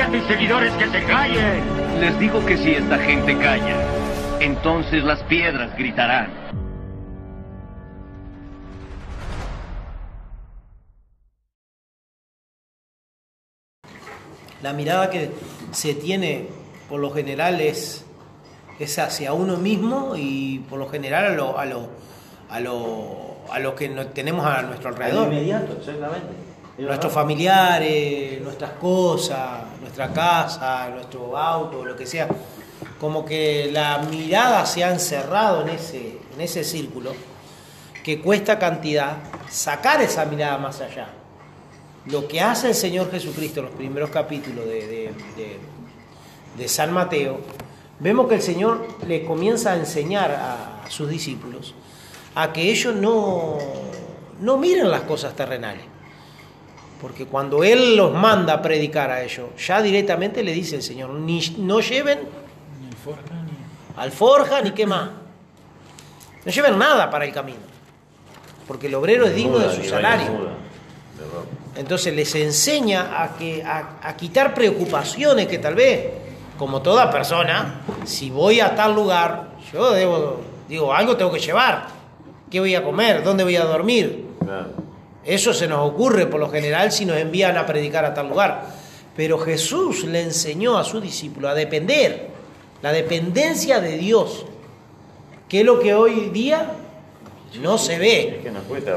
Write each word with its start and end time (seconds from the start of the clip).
A 0.00 0.28
seguidores 0.28 0.72
que 0.74 0.86
se 0.88 1.02
callen. 1.04 1.62
Les 2.00 2.18
digo 2.18 2.44
que 2.44 2.56
si 2.58 2.72
esta 2.74 2.98
gente 2.98 3.36
calla, 3.38 3.76
entonces 4.40 5.02
las 5.04 5.22
piedras 5.24 5.74
gritarán. 5.76 6.30
La 14.62 14.72
mirada 14.72 15.10
que 15.10 15.30
se 15.72 15.94
tiene 15.94 16.48
por 16.88 17.00
lo 17.00 17.10
general 17.10 17.60
es, 17.60 18.04
es 18.78 18.98
hacia 18.98 19.32
uno 19.32 19.56
mismo 19.58 20.14
y 20.16 20.60
por 20.70 20.78
lo 20.78 20.88
general 20.88 21.26
a 21.26 21.30
lo, 21.34 21.58
a 21.58 21.64
lo, 21.66 21.88
a 22.48 22.60
lo, 22.60 23.36
a 23.50 23.58
lo 23.58 23.74
que 23.74 23.88
no- 23.90 24.06
tenemos 24.08 24.46
a 24.46 24.62
nuestro 24.62 24.88
alrededor. 24.90 25.30
inmediato, 25.32 25.74
exactamente. 25.78 26.53
Nuestros 26.78 27.12
familiares, 27.12 28.40
nuestras 28.42 28.72
cosas, 28.72 29.60
nuestra 29.80 30.12
casa, 30.12 30.88
nuestro 30.90 31.36
auto, 31.36 31.84
lo 31.84 31.94
que 31.96 32.04
sea. 32.06 32.26
Como 33.00 33.24
que 33.24 33.70
la 33.72 33.98
mirada 34.10 34.66
se 34.66 34.82
ha 34.82 34.90
encerrado 34.90 35.62
en 35.62 35.68
ese, 35.70 36.18
en 36.34 36.40
ese 36.40 36.64
círculo 36.64 37.12
que 38.02 38.20
cuesta 38.20 38.58
cantidad 38.58 39.16
sacar 39.48 40.02
esa 40.02 40.24
mirada 40.24 40.58
más 40.58 40.80
allá. 40.80 41.08
Lo 42.06 42.26
que 42.28 42.40
hace 42.40 42.68
el 42.68 42.74
Señor 42.74 43.10
Jesucristo 43.10 43.60
en 43.60 43.66
los 43.66 43.74
primeros 43.76 44.10
capítulos 44.10 44.66
de, 44.66 44.86
de- 44.86 45.58
de- 46.56 46.68
San 46.68 46.92
Mateo, 46.92 47.40
vemos 48.00 48.28
que 48.28 48.34
el 48.36 48.42
Señor 48.42 48.86
le 49.06 49.24
comienza 49.24 49.72
a 49.72 49.76
enseñar 49.76 50.30
a 50.32 50.84
sus 50.90 51.08
discípulos 51.08 51.74
a 52.34 52.52
que 52.52 52.70
ellos 52.70 52.94
no, 52.94 53.58
no 54.40 54.56
miren 54.58 54.90
las 54.90 55.02
cosas 55.02 55.34
terrenales. 55.34 55.84
Porque 57.04 57.26
cuando 57.26 57.62
Él 57.62 57.98
los 57.98 58.14
manda 58.14 58.54
a 58.54 58.62
predicar 58.62 59.10
a 59.10 59.22
ellos, 59.22 59.48
ya 59.58 59.82
directamente 59.82 60.42
le 60.42 60.54
dice 60.54 60.76
el 60.76 60.82
Señor, 60.82 61.10
ni, 61.10 61.38
no 61.58 61.80
lleven 61.80 62.20
alforja 63.98 64.62
ni 64.62 64.70
qué 64.70 64.86
más. 64.86 65.10
No 66.46 66.50
lleven 66.50 66.78
nada 66.78 67.10
para 67.10 67.26
el 67.26 67.32
camino. 67.34 67.58
Porque 68.66 68.86
el 68.86 68.94
obrero 68.94 69.26
es 69.26 69.34
digno 69.34 69.58
de 69.58 69.76
su 69.76 69.84
salario. 69.84 70.48
Entonces 71.76 72.14
les 72.14 72.34
enseña 72.36 73.22
a, 73.22 73.36
que, 73.36 73.62
a, 73.62 73.98
a 74.02 74.16
quitar 74.16 74.54
preocupaciones 74.54 75.46
que 75.46 75.58
tal 75.58 75.74
vez, 75.74 76.06
como 76.56 76.80
toda 76.80 77.10
persona, 77.10 77.82
si 78.06 78.30
voy 78.30 78.60
a 78.60 78.74
tal 78.74 78.94
lugar, 78.94 79.50
yo 79.70 79.90
debo, 79.90 80.40
digo, 80.70 80.94
algo 80.94 81.18
tengo 81.18 81.32
que 81.32 81.40
llevar. 81.40 81.86
¿Qué 82.50 82.60
voy 82.60 82.74
a 82.74 82.82
comer? 82.82 83.22
¿Dónde 83.22 83.44
voy 83.44 83.56
a 83.56 83.64
dormir? 83.66 84.24
Eso 85.24 85.54
se 85.54 85.66
nos 85.66 85.88
ocurre 85.90 86.26
por 86.26 86.40
lo 86.40 86.50
general 86.50 86.92
si 86.92 87.04
nos 87.04 87.16
envían 87.16 87.56
a 87.56 87.66
predicar 87.66 88.04
a 88.04 88.14
tal 88.14 88.28
lugar. 88.28 88.66
Pero 89.16 89.38
Jesús 89.38 90.04
le 90.04 90.22
enseñó 90.22 90.76
a 90.76 90.84
su 90.84 91.00
discípulo 91.00 91.48
a 91.48 91.54
depender, 91.54 92.28
la 92.82 92.92
dependencia 92.92 93.80
de 93.80 93.96
Dios, 93.96 94.44
que 95.48 95.60
es 95.60 95.66
lo 95.66 95.78
que 95.80 95.94
hoy 95.94 96.30
día 96.30 96.72
no 97.60 97.78
se 97.78 97.98
ve. 97.98 98.42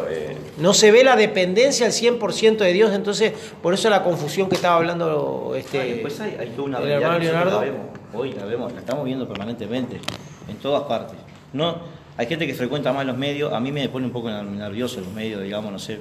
Eh, 0.09 0.37
No 0.57 0.73
se 0.73 0.91
ve 0.91 1.03
la 1.03 1.15
dependencia 1.15 1.85
al 1.85 1.91
100% 1.91 2.57
de 2.57 2.73
Dios, 2.73 2.93
entonces 2.93 3.33
por 3.61 3.73
eso 3.73 3.89
la 3.89 4.03
confusión 4.03 4.49
que 4.49 4.55
estaba 4.55 4.77
hablando 4.77 5.53
este, 5.55 5.83
después 5.83 6.19
hay, 6.19 6.53
una 6.57 6.79
el 6.79 6.89
hermano 6.89 7.19
Leonardo. 7.19 7.59
la 7.59 7.65
vemos, 7.65 7.87
hoy 8.13 8.33
la 8.33 8.45
vemos, 8.45 8.73
la 8.73 8.79
estamos 8.79 9.05
viendo 9.05 9.27
permanentemente, 9.27 9.99
en 10.47 10.55
todas 10.57 10.83
partes. 10.83 11.17
No, 11.53 11.77
hay 12.17 12.25
gente 12.25 12.47
que 12.47 12.55
frecuenta 12.55 12.91
más 12.91 13.05
los 13.05 13.15
medios, 13.15 13.53
a 13.53 13.59
mí 13.59 13.71
me 13.71 13.87
pone 13.89 14.07
un 14.07 14.11
poco 14.11 14.29
nervioso 14.29 14.99
los 14.99 15.13
medios, 15.13 15.43
digamos, 15.43 15.71
no 15.71 15.77
sé. 15.77 15.99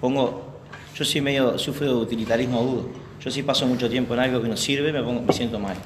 Pongo, 0.00 0.60
yo 0.94 1.04
sí 1.04 1.22
medio, 1.22 1.58
sufro 1.58 1.86
de 1.86 1.94
utilitarismo 1.94 2.58
agudo. 2.58 2.88
Yo 3.20 3.30
sí 3.30 3.42
paso 3.42 3.66
mucho 3.66 3.88
tiempo 3.88 4.14
en 4.14 4.20
algo 4.20 4.42
que 4.42 4.48
nos 4.48 4.60
sirve, 4.60 4.92
me, 4.92 5.02
pongo, 5.02 5.22
me 5.22 5.32
siento 5.32 5.58
mal, 5.58 5.76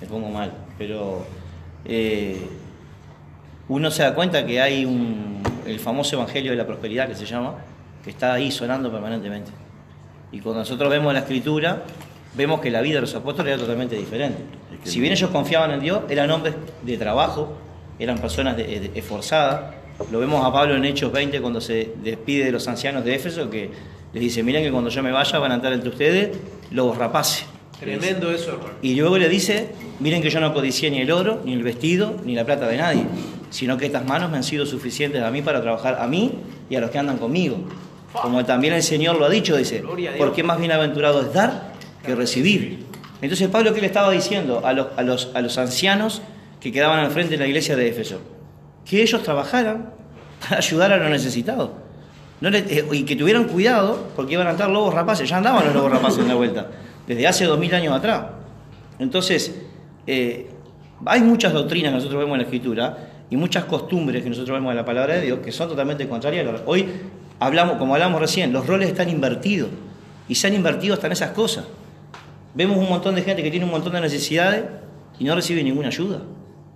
me 0.00 0.06
pongo 0.06 0.30
mal. 0.30 0.52
Pero 0.78 1.26
eh, 1.84 2.46
uno 3.68 3.90
se 3.90 4.02
da 4.02 4.14
cuenta 4.14 4.46
que 4.46 4.60
hay 4.60 4.86
un, 4.86 5.42
el 5.66 5.78
famoso 5.78 6.16
evangelio 6.16 6.50
de 6.50 6.56
la 6.56 6.66
prosperidad 6.66 7.06
que 7.06 7.14
se 7.14 7.26
llama, 7.26 7.56
que 8.02 8.10
está 8.10 8.32
ahí 8.32 8.50
sonando 8.50 8.90
permanentemente. 8.90 9.50
Y 10.32 10.40
cuando 10.40 10.60
nosotros 10.60 10.90
vemos 10.90 11.12
la 11.12 11.20
escritura, 11.20 11.82
vemos 12.34 12.60
que 12.60 12.70
la 12.70 12.80
vida 12.80 12.94
de 12.94 13.02
los 13.02 13.14
apóstoles 13.14 13.52
era 13.52 13.60
totalmente 13.60 13.94
diferente. 13.96 14.38
Si 14.84 15.00
bien 15.00 15.12
ellos 15.12 15.30
confiaban 15.30 15.70
en 15.70 15.80
Dios, 15.80 16.02
eran 16.08 16.30
hombres 16.30 16.54
de 16.82 16.96
trabajo, 16.96 17.58
eran 18.02 18.18
personas 18.18 18.56
esforzadas. 18.58 19.74
Lo 20.10 20.18
vemos 20.18 20.44
a 20.44 20.52
Pablo 20.52 20.74
en 20.74 20.84
Hechos 20.84 21.12
20 21.12 21.40
cuando 21.40 21.60
se 21.60 21.92
despide 22.02 22.46
de 22.46 22.52
los 22.52 22.66
ancianos 22.66 23.04
de 23.04 23.14
Éfeso, 23.14 23.48
que 23.48 23.70
les 24.12 24.20
dice, 24.20 24.42
miren 24.42 24.64
que 24.64 24.72
cuando 24.72 24.90
yo 24.90 25.02
me 25.02 25.12
vaya 25.12 25.38
van 25.38 25.52
a 25.52 25.54
entrar 25.54 25.72
entre 25.72 25.88
ustedes 25.88 26.36
lobos 26.70 26.98
rapaces. 26.98 27.46
Tremendo 27.78 28.30
eso, 28.30 28.52
hermano. 28.52 28.74
Y 28.82 28.94
luego 28.94 29.18
le 29.18 29.28
dice, 29.28 29.70
miren 30.00 30.22
que 30.22 30.30
yo 30.30 30.40
no 30.40 30.52
codicié 30.52 30.90
ni 30.90 31.00
el 31.00 31.10
oro, 31.10 31.40
ni 31.44 31.52
el 31.52 31.62
vestido, 31.62 32.16
ni 32.24 32.34
la 32.34 32.44
plata 32.44 32.66
de 32.66 32.76
nadie, 32.76 33.04
sino 33.50 33.76
que 33.76 33.86
estas 33.86 34.04
manos 34.04 34.30
me 34.30 34.36
han 34.36 34.44
sido 34.44 34.66
suficientes 34.66 35.22
a 35.22 35.30
mí 35.30 35.42
para 35.42 35.60
trabajar 35.60 35.98
a 36.00 36.06
mí 36.06 36.32
y 36.68 36.76
a 36.76 36.80
los 36.80 36.90
que 36.90 36.98
andan 36.98 37.18
conmigo. 37.18 37.58
Como 38.12 38.44
también 38.44 38.74
el 38.74 38.82
Señor 38.82 39.18
lo 39.18 39.24
ha 39.24 39.30
dicho, 39.30 39.56
dice, 39.56 39.82
porque 40.18 40.42
más 40.42 40.58
bienaventurado 40.58 41.22
es 41.22 41.32
dar 41.32 41.72
que 42.04 42.14
recibir. 42.14 42.84
Entonces 43.20 43.48
Pablo, 43.48 43.72
¿qué 43.72 43.80
le 43.80 43.86
estaba 43.86 44.10
diciendo 44.10 44.62
a 44.64 44.72
los, 44.72 44.88
a 44.96 45.02
los, 45.02 45.30
a 45.34 45.40
los 45.40 45.56
ancianos 45.56 46.22
que 46.62 46.70
quedaban 46.70 47.00
al 47.00 47.10
frente 47.10 47.32
de 47.32 47.38
la 47.38 47.46
iglesia 47.46 47.74
de 47.74 47.88
Éfeso? 47.88 48.20
Que 48.84 49.02
ellos 49.02 49.22
trabajaran 49.22 49.90
para 50.40 50.58
ayudar 50.58 50.92
a 50.92 50.96
los 50.96 51.10
necesitados. 51.10 51.70
Eh, 52.42 52.84
y 52.92 53.04
que 53.04 53.14
tuvieran 53.14 53.44
cuidado 53.44 54.08
porque 54.16 54.34
iban 54.34 54.46
a 54.46 54.50
entrar 54.50 54.68
lobos 54.70 54.94
rapaces. 54.94 55.28
Ya 55.28 55.38
andaban 55.38 55.64
los 55.64 55.74
lobos 55.74 55.92
rapaces 55.92 56.20
en 56.20 56.28
la 56.28 56.34
vuelta, 56.34 56.68
desde 57.06 57.26
hace 57.26 57.44
dos 57.44 57.58
mil 57.58 57.72
años 57.74 57.94
atrás. 57.94 58.24
Entonces, 58.98 59.60
eh, 60.06 60.50
hay 61.04 61.20
muchas 61.20 61.52
doctrinas 61.52 61.90
que 61.90 61.96
nosotros 61.96 62.18
vemos 62.18 62.34
en 62.34 62.38
la 62.38 62.44
Escritura 62.44 62.98
y 63.30 63.36
muchas 63.36 63.64
costumbres 63.64 64.22
que 64.22 64.28
nosotros 64.28 64.56
vemos 64.56 64.70
en 64.70 64.76
la 64.76 64.84
palabra 64.84 65.14
de 65.14 65.22
Dios 65.22 65.38
que 65.38 65.52
son 65.52 65.68
totalmente 65.68 66.08
contrarias. 66.08 66.62
Hoy 66.66 66.88
hablamos, 67.38 67.76
como 67.76 67.94
hablamos 67.94 68.20
recién, 68.20 68.52
los 68.52 68.66
roles 68.66 68.88
están 68.88 69.08
invertidos 69.08 69.70
y 70.28 70.34
se 70.34 70.48
han 70.48 70.54
invertido 70.54 70.94
hasta 70.94 71.06
en 71.06 71.12
esas 71.12 71.30
cosas. 71.30 71.64
Vemos 72.54 72.76
un 72.76 72.88
montón 72.88 73.14
de 73.14 73.22
gente 73.22 73.42
que 73.42 73.50
tiene 73.50 73.64
un 73.64 73.72
montón 73.72 73.92
de 73.92 74.00
necesidades 74.00 74.64
y 75.18 75.24
no 75.24 75.34
recibe 75.34 75.62
ninguna 75.62 75.88
ayuda. 75.88 76.18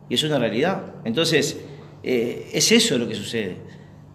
Y 0.09 0.15
eso 0.15 0.27
es 0.27 0.31
una 0.31 0.39
realidad. 0.39 0.83
Entonces, 1.05 1.59
eh, 2.03 2.51
es 2.53 2.71
eso 2.73 2.99
lo 2.99 3.09
que 3.09 3.15
sucede. 3.15 3.57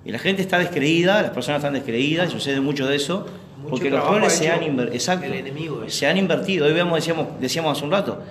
Y 0.05 0.11
la 0.11 0.19
gente 0.19 0.41
está 0.41 0.57
descreída, 0.57 1.21
las 1.21 1.31
personas 1.31 1.59
están 1.59 1.73
descreídas, 1.73 2.29
y 2.29 2.31
sucede 2.31 2.59
mucho 2.59 2.87
de 2.87 2.95
eso, 2.95 3.25
Mucho 3.57 3.69
porque 3.69 3.89
los 3.89 4.03
ha 4.03 4.29
se 4.29 4.49
han 4.49 4.63
invertido. 4.63 4.95
Exacto. 4.95 5.25
enemigo. 5.25 5.83
Se 5.87 6.07
han 6.07 6.17
invertido. 6.17 6.65
Hoy 6.65 6.73
vemos, 6.73 6.95
decíamos, 6.95 7.39
decíamos 7.39 7.77
hace 7.77 7.85
un 7.85 7.91
rato, 7.91 8.23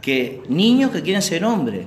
que 0.00 0.42
niños 0.48 0.92
que 0.92 1.02
quieren 1.02 1.22
ser 1.22 1.44
hombres, 1.44 1.86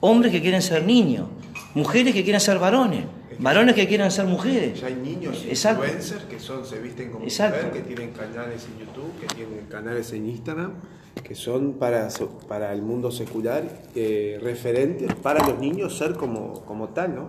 hombres 0.00 0.30
que 0.30 0.40
quieren 0.40 0.62
ser 0.62 0.84
niños, 0.84 1.26
mujeres 1.74 2.14
que 2.14 2.22
quieren 2.22 2.40
ser 2.40 2.58
varones, 2.60 3.04
varones 3.40 3.74
que 3.74 3.88
quieren 3.88 4.10
ser 4.10 4.26
mujeres. 4.26 4.80
Ya 4.80 4.86
hay 4.86 4.94
niños 4.94 5.44
Exacto. 5.48 5.82
influencers 5.82 6.24
que 6.24 6.38
son, 6.38 6.64
se 6.64 6.78
visten 6.78 7.10
como 7.10 7.24
Exacto. 7.24 7.66
mujer, 7.66 7.82
que 7.82 7.94
tienen 7.94 8.12
canales 8.14 8.66
en 8.66 8.86
YouTube, 8.86 9.20
que 9.20 9.34
tienen 9.34 9.66
canales 9.68 10.12
en 10.12 10.28
Instagram, 10.28 10.72
que 11.22 11.34
son 11.34 11.74
para, 11.74 12.08
para 12.48 12.72
el 12.72 12.82
mundo 12.82 13.10
secular 13.10 13.64
eh, 13.94 14.38
referentes 14.42 15.14
para 15.14 15.46
los 15.46 15.58
niños 15.58 15.96
ser 15.96 16.14
como, 16.14 16.64
como 16.64 16.88
tal, 16.88 17.14
¿no? 17.14 17.28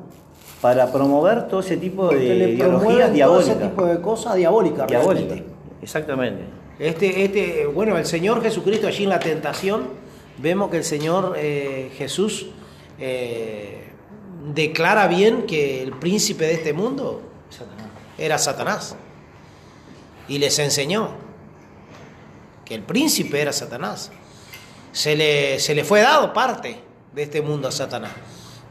Para 0.61 0.91
promover 0.91 1.47
todo 1.47 1.59
ese 1.59 1.77
tipo 1.77 2.09
de 2.09 2.23
ideologías 2.23 2.67
promueven 2.67 3.05
todo 3.05 3.13
diabólicas. 3.13 3.55
ese 3.55 3.67
tipo 3.67 3.85
de 3.85 4.01
cosas 4.01 4.35
diabólicas. 4.35 4.87
diabólica. 4.87 5.27
realmente. 5.27 5.53
Exactamente. 5.81 6.43
Este, 6.79 7.23
este, 7.23 7.65
bueno, 7.67 7.97
el 7.97 8.05
Señor 8.05 8.41
Jesucristo 8.41 8.87
allí 8.87 9.03
en 9.03 9.09
la 9.09 9.19
tentación, 9.19 9.87
vemos 10.37 10.69
que 10.69 10.77
el 10.77 10.83
Señor 10.83 11.33
eh, 11.37 11.91
Jesús 11.97 12.47
eh, 12.99 13.87
declara 14.53 15.07
bien 15.07 15.43
que 15.43 15.81
el 15.81 15.91
príncipe 15.93 16.45
de 16.45 16.53
este 16.53 16.73
mundo 16.73 17.21
era 18.17 18.37
Satanás. 18.37 18.95
Y 20.27 20.39
les 20.39 20.59
enseñó 20.59 21.26
que 22.67 22.75
el 22.75 22.81
príncipe 22.81 23.41
era 23.41 23.53
Satanás. 23.53 24.11
Se 24.91 25.15
le, 25.15 25.59
se 25.59 25.73
le 25.73 25.85
fue 25.85 26.01
dado 26.01 26.33
parte 26.33 26.77
de 27.13 27.23
este 27.23 27.41
mundo 27.41 27.69
a 27.69 27.71
Satanás. 27.71 28.11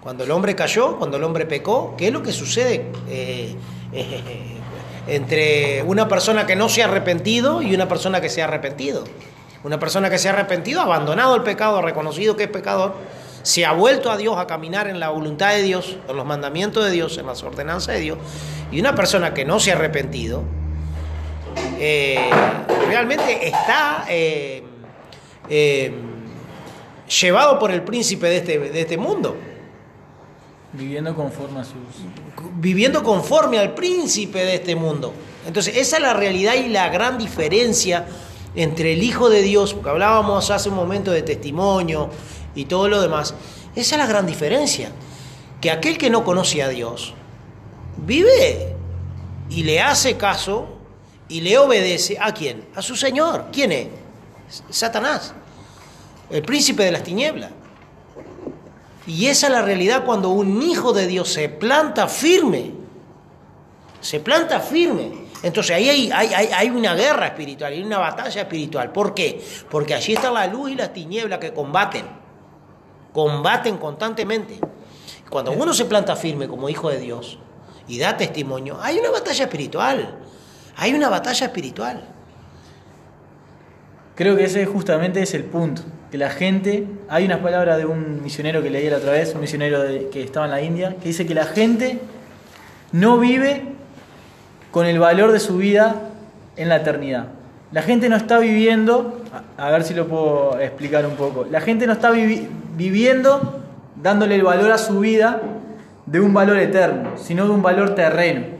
Cuando 0.03 0.25
el 0.25 0.31
hombre 0.31 0.55
cayó, 0.55 0.99
cuando 0.99 1.17
el 1.17 1.25
hombre 1.25 1.47
pecó, 1.47 1.95
¿qué 1.97 2.09
es 2.09 2.13
lo 2.13 2.23
que 2.23 2.33
sucede 2.33 2.91
eh, 3.09 3.57
eh, 3.93 4.57
entre 5.07 5.83
una 5.83 6.09
persona 6.09 6.47
que 6.47 6.55
no 6.55 6.69
se 6.69 6.83
ha 6.83 6.87
arrepentido 6.87 7.63
y 7.63 7.75
una 7.75 7.89
persona 7.89 8.21
que 8.21 8.29
se 8.29 8.43
ha 8.43 8.45
arrepentido? 8.45 9.05
Una 9.65 9.79
persona 9.79 10.11
que 10.11 10.19
se 10.19 10.29
ha 10.29 10.33
arrepentido, 10.33 10.81
ha 10.81 10.85
abandonado 10.85 11.35
el 11.35 11.43
pecado, 11.43 11.79
ha 11.79 11.83
reconocido 11.83 12.37
que 12.37 12.45
es 12.45 12.51
pecador, 12.51 12.95
se 13.43 13.65
ha 13.65 13.73
vuelto 13.73 14.11
a 14.11 14.17
Dios 14.17 14.37
a 14.37 14.47
caminar 14.47 14.89
en 14.89 15.01
la 15.01 15.09
voluntad 15.09 15.55
de 15.55 15.63
Dios, 15.63 15.97
en 16.07 16.17
los 16.17 16.27
mandamientos 16.27 16.85
de 16.85 16.91
Dios, 16.91 17.17
en 17.17 17.27
las 17.27 17.43
ordenanzas 17.43 17.95
de 17.95 18.01
Dios. 18.01 18.19
Y 18.71 18.79
una 18.79 18.95
persona 18.95 19.33
que 19.33 19.45
no 19.45 19.59
se 19.59 19.73
ha 19.73 19.75
arrepentido, 19.75 20.43
eh, 21.79 22.31
realmente 22.89 23.47
está 23.47 24.07
eh, 24.09 24.63
eh, 25.49 25.93
llevado 27.21 27.59
por 27.59 27.71
el 27.71 27.83
príncipe 27.83 28.27
de 28.27 28.37
este, 28.39 28.59
de 28.59 28.81
este 28.81 28.97
mundo, 28.97 29.37
Viviendo 30.73 31.15
conforme 31.15 31.61
a 31.61 31.65
sus... 31.65 31.75
viviendo 32.57 33.03
conforme 33.03 33.59
al 33.59 33.73
príncipe 33.73 34.45
de 34.45 34.57
este 34.57 34.75
mundo. 34.75 35.15
Entonces, 35.47 35.77
esa 35.77 35.97
es 35.97 36.03
la 36.03 36.13
realidad 36.13 36.55
y 36.55 36.69
la 36.69 36.89
gran 36.91 37.17
diferencia 37.17 38.07
entre 38.55 38.93
el 38.93 39.03
Hijo 39.03 39.31
de 39.31 39.43
Dios, 39.43 39.73
porque 39.73 39.89
hablábamos 39.89 40.51
hace 40.51 40.69
un 40.69 40.75
momento 40.75 41.13
de 41.13 41.23
testimonio 41.23 42.11
y 42.55 42.67
todo 42.67 42.89
lo 42.89 43.01
demás. 43.01 43.35
Esa 43.75 43.95
es 43.95 43.99
la 43.99 44.07
gran 44.07 44.27
diferencia. 44.27 44.91
Que 45.61 45.71
aquel 45.71 45.97
que 45.97 46.11
no 46.11 46.25
conoce 46.25 46.63
a 46.63 46.69
Dios 46.69 47.15
vive 47.97 48.75
y 49.49 49.63
le 49.63 49.81
hace 49.81 50.17
caso 50.17 50.76
y 51.29 51.41
le 51.41 51.59
obedece 51.59 52.17
a 52.21 52.33
quién? 52.33 52.69
A 52.75 52.83
su 52.83 52.97
Señor. 52.97 53.47
¿Quién 53.53 53.73
es? 53.73 53.89
Satanás, 54.71 55.35
el 56.31 56.43
príncipe 56.43 56.85
de 56.85 56.93
las 56.93 57.03
tinieblas. 57.03 57.51
Y 59.07 59.27
esa 59.27 59.47
es 59.47 59.53
la 59.53 59.63
realidad 59.63 60.05
cuando 60.05 60.31
un 60.31 60.63
hijo 60.63 60.93
de 60.93 61.07
Dios 61.07 61.33
se 61.33 61.49
planta 61.49 62.09
firme. 62.09 62.73
Se 64.01 64.21
planta 64.21 64.61
firme. 64.61 65.27
Entonces 65.43 65.77
ahí 65.77 65.89
hay, 65.89 66.11
hay, 66.11 66.49
hay, 66.53 66.71
una 66.71 66.95
guerra 66.95 67.27
espiritual, 67.27 67.73
hay 67.73 67.83
una 67.83 67.99
batalla 67.99 68.43
espiritual. 68.43 68.91
¿Por 68.91 69.15
qué? 69.15 69.45
Porque 69.71 69.95
allí 69.95 70.15
está 70.15 70.31
la 70.31 70.47
luz 70.47 70.71
y 70.71 70.75
las 70.75 70.93
tinieblas 70.93 71.39
que 71.39 71.53
combaten. 71.53 72.05
Combaten 73.13 73.77
constantemente. 73.79 74.59
Cuando 75.31 75.53
uno 75.53 75.73
se 75.73 75.85
planta 75.85 76.17
firme 76.17 76.49
como 76.49 76.69
hijo 76.69 76.89
de 76.89 76.99
Dios 76.99 77.39
y 77.87 77.99
da 77.99 78.17
testimonio, 78.17 78.79
hay 78.81 78.99
una 78.99 79.11
batalla 79.11 79.45
espiritual. 79.45 80.26
Hay 80.77 80.95
una 80.95 81.09
batalla 81.09 81.47
espiritual. 81.47 82.05
Creo 84.15 84.37
que 84.37 84.45
ese 84.45 84.65
justamente 84.67 85.21
es 85.23 85.35
el 85.35 85.45
punto. 85.45 85.83
Que 86.11 86.19
la 86.19 86.31
gente. 86.31 86.87
Hay 87.09 87.25
unas 87.27 87.39
palabras 87.41 87.79
de 87.79 87.87
un 87.87 88.23
misionero 88.23 88.63
que 88.63 88.71
leí 88.71 88.89
la 88.89 88.97
otra 88.99 89.13
vez, 89.13 89.35
un 89.35 89.41
misionero 89.41 89.81
que 90.11 90.23
estaba 90.23 90.47
en 90.47 90.53
la 90.53 90.63
India, 90.63 90.97
que 91.01 91.09
dice 91.09 91.27
que 91.27 91.35
la 91.35 91.45
gente 91.45 91.99
no 92.93 93.19
vive 93.19 93.63
con 94.71 94.87
el 94.87 94.99
valor 94.99 95.33
de 95.33 95.41
su 95.41 95.57
vida 95.59 95.97
en 96.57 96.69
la 96.69 96.77
eternidad. 96.77 97.27
La 97.73 97.83
gente 97.83 98.09
no 98.09 98.17
está 98.17 98.39
viviendo. 98.39 99.21
A 99.59 99.71
ver 99.71 99.83
si 99.83 99.93
lo 99.95 100.07
puedo 100.07 100.59
explicar 100.61 101.05
un 101.05 101.17
poco. 101.17 101.47
La 101.51 101.61
gente 101.61 101.87
no 101.87 101.93
está 101.93 102.11
vivi- 102.11 102.49
viviendo 102.77 103.61
dándole 104.03 104.37
el 104.37 104.43
valor 104.43 104.71
a 104.73 104.79
su 104.79 105.01
vida 105.01 105.41
de 106.07 106.21
un 106.21 106.33
valor 106.33 106.59
eterno, 106.59 107.11
sino 107.17 107.45
de 107.45 107.51
un 107.51 107.63
valor 107.63 107.95
terreno. 107.95 108.56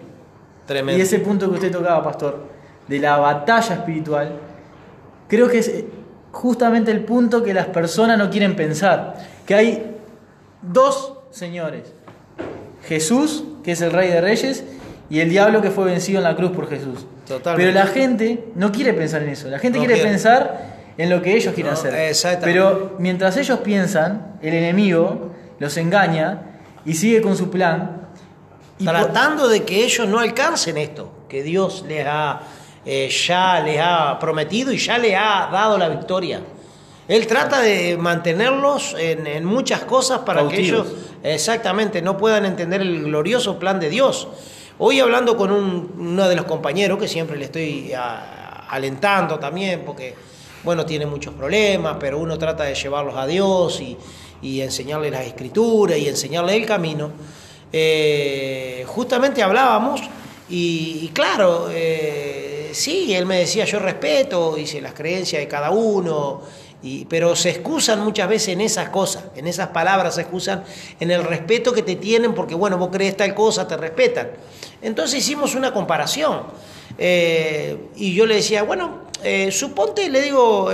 Tremendo. 0.67 0.99
Y 0.99 1.03
ese 1.03 1.21
punto 1.21 1.49
que 1.49 1.55
usted 1.55 1.71
tocaba, 1.73 2.03
pastor, 2.03 2.45
de 2.89 2.99
la 2.99 3.17
batalla 3.19 3.75
espiritual, 3.77 4.33
creo 5.29 5.49
que 5.49 5.59
es 5.59 5.69
eh, 5.69 5.87
justamente 6.33 6.91
el 6.91 7.01
punto 7.05 7.43
que 7.43 7.55
las 7.55 7.67
personas 7.67 8.19
no 8.19 8.31
quieren 8.31 8.57
pensar. 8.57 9.15
Que 9.47 9.55
hay 9.55 9.97
dos 10.63 11.15
señores. 11.31 11.93
Jesús, 12.85 13.45
que 13.65 13.73
es 13.73 13.81
el 13.81 13.93
rey 13.93 14.09
de 14.11 14.21
reyes, 14.21 14.65
y 15.09 15.21
el 15.21 15.29
diablo 15.31 15.63
que 15.63 15.71
fue 15.71 15.85
vencido 15.85 16.19
en 16.19 16.25
la 16.25 16.35
cruz 16.37 16.51
por 16.53 16.69
Jesús. 16.69 17.07
Totalmente. 17.27 17.73
Pero 17.73 17.85
la 17.85 17.87
gente 17.93 18.45
no 18.55 18.73
quiere 18.73 18.93
pensar 18.93 19.23
en 19.23 19.31
eso. 19.31 19.49
La 19.49 19.59
gente 19.59 19.79
No 19.79 19.85
quiere 19.85 19.95
quiere. 19.95 20.11
pensar 20.11 20.77
en 20.99 21.11
lo 21.11 21.23
que 21.23 21.35
ellos 21.37 21.55
quieren 21.55 21.73
No, 21.73 21.79
hacer. 21.79 21.95
exactamente. 21.95 22.53
Pero 22.53 22.97
mientras 22.99 23.37
ellos 23.37 23.61
piensan, 23.61 24.39
el 24.43 24.55
enemigo 24.55 25.31
los 25.59 25.77
engaña 25.77 26.43
y 26.85 26.95
sigue 26.95 27.21
con 27.23 27.37
su 27.37 27.51
plan. 27.51 28.06
Y 28.79 28.85
por- 28.85 28.95
tratando 28.95 29.49
de 29.49 29.65
que 29.65 29.85
ellos 29.85 30.07
no 30.09 30.19
alcancen 30.19 30.77
esto 30.77 31.11
que 31.29 31.43
Dios 31.43 31.85
les 31.89 32.07
ha 32.07 32.41
eh, 32.85 33.09
ya 33.27 33.61
les 33.61 33.81
ha 33.83 34.17
prometido 34.21 34.71
y 34.73 34.79
ya 34.79 34.97
les 34.99 35.15
ha 35.17 35.49
dado 35.51 35.77
la 35.77 35.89
victoria. 35.89 36.41
Él 37.09 37.27
trata 37.27 37.61
de 37.61 37.97
mantenerlos 37.97 38.95
en, 38.99 39.27
en 39.27 39.45
muchas 39.45 39.81
cosas 39.85 40.21
para 40.21 40.43
que 40.49 40.61
ellos 40.61 40.87
exactamente 41.23 42.01
no 42.03 42.17
puedan 42.17 42.45
entender 42.47 42.81
el 42.83 43.03
glorioso 43.05 43.59
plan 43.59 43.81
de 43.81 43.91
Dios. 43.91 44.29
Hoy 44.79 45.01
hablando 45.01 45.37
con 45.37 45.51
un- 45.51 45.93
uno 45.99 46.29
de 46.29 46.37
los 46.37 46.45
compañeros 46.45 46.99
que 46.99 47.09
siempre 47.09 47.37
le 47.37 47.47
estoy 47.47 47.93
a- 47.93 48.67
alentando 48.69 49.39
también 49.39 49.83
porque 49.85 50.15
bueno 50.63 50.85
tiene 50.87 51.07
muchos 51.07 51.35
problemas, 51.35 51.97
pero 51.99 52.19
uno 52.19 52.37
trata 52.39 52.65
de 52.65 52.75
llevarlos 52.75 53.17
a 53.17 53.27
Dios 53.27 53.81
y, 53.81 53.97
y 54.43 54.61
enseñarles 54.61 55.11
las 55.13 55.23
escrituras 55.27 55.99
y 55.99 56.09
enseñarles 56.09 56.55
el 56.57 56.67
camino. 56.67 57.11
Eh, 57.73 58.85
justamente 58.87 59.43
hablábamos 59.43 60.01
y, 60.49 61.11
claro, 61.13 61.69
eh, 61.71 62.71
sí, 62.73 63.13
él 63.15 63.27
me 63.27 63.39
decía 63.39 63.65
yo 63.65 63.81
respeto, 63.81 64.55
dice 64.55 64.81
las 64.81 64.95
creencias 64.95 65.41
de 65.41 65.49
cada 65.49 65.71
uno, 65.71 66.43
pero 67.09 67.35
se 67.35 67.51
excusan 67.51 68.05
muchas 68.05 68.29
veces 68.29 68.49
en 68.51 68.61
esas 68.61 68.91
cosas, 68.91 69.25
en 69.35 69.49
esas 69.49 69.69
palabras 69.69 70.15
se 70.15 70.21
excusan 70.21 70.63
en 71.01 71.11
el 71.11 71.25
respeto 71.25 71.73
que 71.73 71.83
te 71.83 71.97
tienen 71.97 72.33
porque 72.33 72.55
bueno, 72.55 72.79
vos 72.79 72.91
crees 72.93 73.17
tal 73.17 73.35
cosa, 73.35 73.67
te 73.67 73.77
respetan. 73.77 74.31
Entonces 74.81 75.19
hicimos 75.19 75.57
una 75.57 75.73
comparación 75.73 76.43
eh, 76.97 77.89
y 77.97 78.15
yo 78.15 78.25
le 78.25 78.37
decía, 78.37 78.63
bueno, 78.63 79.07
suponte, 79.51 80.09
le 80.09 80.23
digo, 80.23 80.71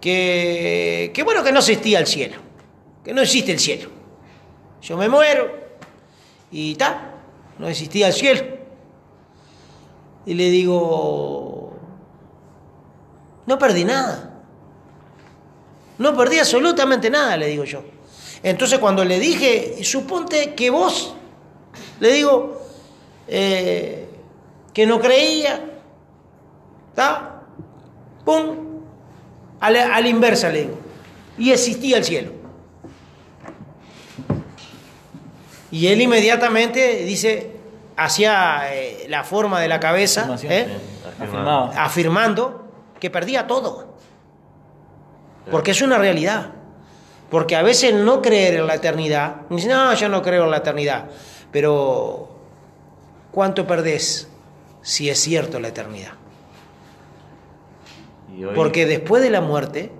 que, 0.00 1.10
que 1.12 1.22
bueno 1.22 1.44
que 1.44 1.52
no 1.52 1.58
existía 1.58 1.98
el 1.98 2.06
cielo, 2.06 2.36
que 3.04 3.12
no 3.12 3.20
existe 3.20 3.52
el 3.52 3.60
cielo. 3.60 3.90
Yo 4.80 4.96
me 4.96 5.10
muero 5.10 5.59
y 6.50 6.74
ta, 6.74 7.14
no 7.58 7.68
existía 7.68 8.08
el 8.08 8.12
cielo. 8.12 8.42
Y 10.26 10.34
le 10.34 10.50
digo, 10.50 11.72
no 13.46 13.58
perdí 13.58 13.84
nada. 13.84 14.42
No 15.98 16.16
perdí 16.16 16.38
absolutamente 16.38 17.10
nada, 17.10 17.36
le 17.36 17.48
digo 17.48 17.64
yo. 17.64 17.82
Entonces 18.42 18.78
cuando 18.78 19.04
le 19.04 19.18
dije, 19.18 19.84
suponte 19.84 20.54
que 20.54 20.70
vos, 20.70 21.14
le 22.00 22.12
digo, 22.12 22.62
eh, 23.28 24.08
que 24.72 24.86
no 24.86 24.98
creía, 24.98 25.62
¿está? 26.88 27.42
¡Pum! 28.24 28.70
A 29.60 29.70
la, 29.70 29.94
a 29.94 30.00
la 30.00 30.08
inversa 30.08 30.48
le 30.48 30.62
digo. 30.62 30.78
Y 31.36 31.50
existía 31.50 31.98
el 31.98 32.04
cielo. 32.04 32.39
Y 35.70 35.86
él 35.86 36.00
inmediatamente 36.00 37.04
dice, 37.04 37.52
hacía 37.96 38.74
eh, 38.74 39.06
la 39.08 39.24
forma 39.24 39.60
de 39.60 39.68
la 39.68 39.80
cabeza. 39.80 40.36
¿eh? 40.44 40.66
afirmando 41.76 42.64
que 42.98 43.10
perdía 43.10 43.46
todo. 43.46 43.94
Porque 45.50 45.72
es 45.72 45.82
una 45.82 45.98
realidad. 45.98 46.52
Porque 47.30 47.54
a 47.54 47.62
veces 47.62 47.94
no 47.94 48.20
creer 48.20 48.54
en 48.54 48.66
la 48.66 48.74
eternidad, 48.74 49.42
dice, 49.50 49.68
no, 49.68 49.94
yo 49.94 50.08
no 50.08 50.20
creo 50.20 50.44
en 50.44 50.50
la 50.50 50.58
eternidad. 50.58 51.04
Pero, 51.52 52.28
¿cuánto 53.30 53.66
perdés 53.66 54.28
si 54.82 55.08
es 55.08 55.20
cierto 55.20 55.60
la 55.60 55.68
eternidad? 55.68 56.12
Porque 58.54 58.86
después 58.86 59.22
de 59.22 59.30
la 59.30 59.40
muerte 59.40 59.92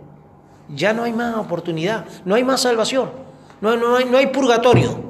ya 0.68 0.92
no 0.92 1.04
hay 1.04 1.12
más 1.12 1.36
oportunidad, 1.36 2.06
no 2.24 2.34
hay 2.34 2.44
más 2.44 2.62
salvación, 2.62 3.10
no, 3.60 3.76
no, 3.76 3.96
hay, 3.96 4.06
no 4.06 4.18
hay 4.18 4.28
purgatorio. 4.28 5.10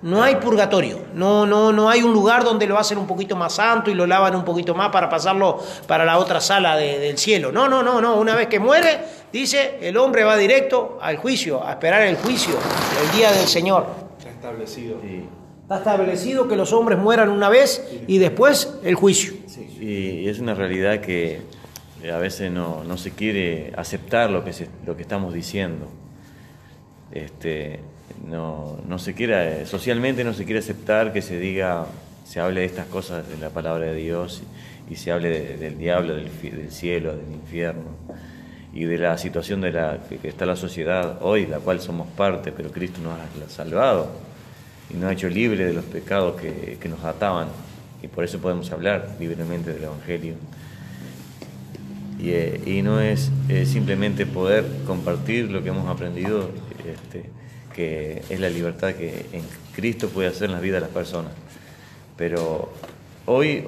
No 0.00 0.22
hay 0.22 0.36
purgatorio, 0.36 1.00
no, 1.14 1.44
no, 1.44 1.72
no 1.72 1.90
hay 1.90 2.04
un 2.04 2.12
lugar 2.12 2.44
donde 2.44 2.68
lo 2.68 2.78
hacen 2.78 2.98
un 2.98 3.06
poquito 3.08 3.34
más 3.34 3.54
santo 3.54 3.90
y 3.90 3.94
lo 3.94 4.06
lavan 4.06 4.36
un 4.36 4.44
poquito 4.44 4.72
más 4.74 4.90
para 4.90 5.08
pasarlo 5.08 5.58
para 5.88 6.04
la 6.04 6.18
otra 6.18 6.40
sala 6.40 6.76
de- 6.76 7.00
del 7.00 7.18
cielo. 7.18 7.50
No, 7.50 7.68
no, 7.68 7.82
no, 7.82 8.00
no. 8.00 8.14
Una 8.16 8.36
vez 8.36 8.46
que 8.46 8.60
muere, 8.60 9.00
dice, 9.32 9.78
el 9.82 9.96
hombre 9.96 10.22
va 10.22 10.36
directo 10.36 10.98
al 11.02 11.16
juicio, 11.16 11.64
a 11.66 11.72
esperar 11.72 12.02
el 12.02 12.16
juicio, 12.16 12.54
el 13.04 13.16
día 13.18 13.32
del 13.32 13.48
Señor. 13.48 13.86
Ya 14.22 14.30
establecido. 14.30 14.98
Sí. 15.02 15.24
Está 15.62 15.78
establecido 15.78 16.46
que 16.46 16.54
los 16.54 16.72
hombres 16.72 16.96
mueran 16.96 17.28
una 17.30 17.48
vez 17.48 17.84
y 18.06 18.18
después 18.18 18.74
el 18.84 18.94
juicio. 18.94 19.32
Y 19.80 20.28
es 20.28 20.38
una 20.38 20.54
realidad 20.54 21.00
que 21.00 21.42
a 22.12 22.18
veces 22.18 22.52
no, 22.52 22.84
no 22.84 22.96
se 22.96 23.10
quiere 23.10 23.72
aceptar 23.76 24.30
lo 24.30 24.44
que, 24.44 24.52
se- 24.52 24.68
lo 24.86 24.94
que 24.96 25.02
estamos 25.02 25.34
diciendo. 25.34 25.88
Este, 27.10 27.80
no, 28.28 28.78
no 28.88 28.98
se 28.98 29.14
quiere, 29.14 29.66
socialmente 29.66 30.24
no 30.24 30.34
se 30.34 30.44
quiere 30.44 30.60
aceptar 30.60 31.12
que 31.12 31.22
se 31.22 31.38
diga, 31.38 31.86
se 32.24 32.40
hable 32.40 32.60
de 32.60 32.66
estas 32.66 32.86
cosas 32.86 33.28
de 33.28 33.36
la 33.38 33.50
palabra 33.50 33.86
de 33.86 33.94
Dios 33.94 34.42
y, 34.90 34.96
se 34.96 35.12
hable 35.12 35.28
de- 35.28 35.56
del 35.56 35.78
diablo, 35.78 36.14
del, 36.14 36.30
cielo, 36.70 37.16
del 37.16 37.32
infierno 37.32 37.90
y 38.72 38.84
de 38.84 38.98
la 38.98 39.16
situación 39.18 39.60
de 39.60 39.72
la 39.72 39.98
que, 40.08 40.28
está 40.28 40.46
la 40.46 40.56
sociedad 40.56 41.18
hoy, 41.22 41.46
la 41.46 41.58
cual 41.58 41.80
somos 41.80 42.06
parte, 42.08 42.52
pero 42.52 42.70
Cristo 42.70 43.00
nos 43.02 43.14
ha 43.18 43.50
salvado 43.50 44.10
y 44.90 44.94
nos 44.94 45.04
ha 45.04 45.12
hecho 45.12 45.28
libre 45.28 45.64
de 45.64 45.72
los 45.72 45.84
pecados 45.84 46.40
que, 46.40 46.78
que 46.80 46.88
nos 46.88 47.04
ataban 47.04 47.48
y 48.02 48.08
por 48.08 48.24
eso 48.24 48.38
podemos 48.38 48.70
hablar 48.70 49.16
libremente 49.18 49.72
del 49.72 49.84
Evangelio. 49.84 50.34
Y, 52.20 52.30
eh, 52.30 52.60
y 52.66 52.82
no 52.82 53.00
es 53.00 53.30
eh, 53.48 53.64
simplemente 53.64 54.26
poder 54.26 54.64
compartir 54.86 55.50
lo 55.50 55.62
que 55.62 55.68
hemos 55.68 55.88
aprendido, 55.88 56.50
este, 56.84 57.30
que 57.74 58.22
es 58.28 58.40
la 58.40 58.48
libertad 58.48 58.94
que 58.94 59.26
en 59.32 59.42
Cristo 59.74 60.08
puede 60.08 60.28
hacer 60.28 60.46
en 60.46 60.52
la 60.52 60.60
vida 60.60 60.76
de 60.76 60.80
las 60.82 60.90
personas. 60.90 61.32
Pero 62.16 62.72
hoy, 63.26 63.64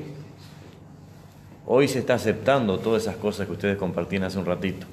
hoy 1.67 1.89
se 1.89 2.01
está 2.01 2.15
aceptando 2.15 2.79
todas 2.79 3.03
esas 3.03 3.17
cosas 3.17 3.47
que 3.47 3.53
ustedes 3.53 3.77
compartían 3.77 4.25
hace 4.25 4.39
un 4.39 4.47
ratito. 4.47 4.87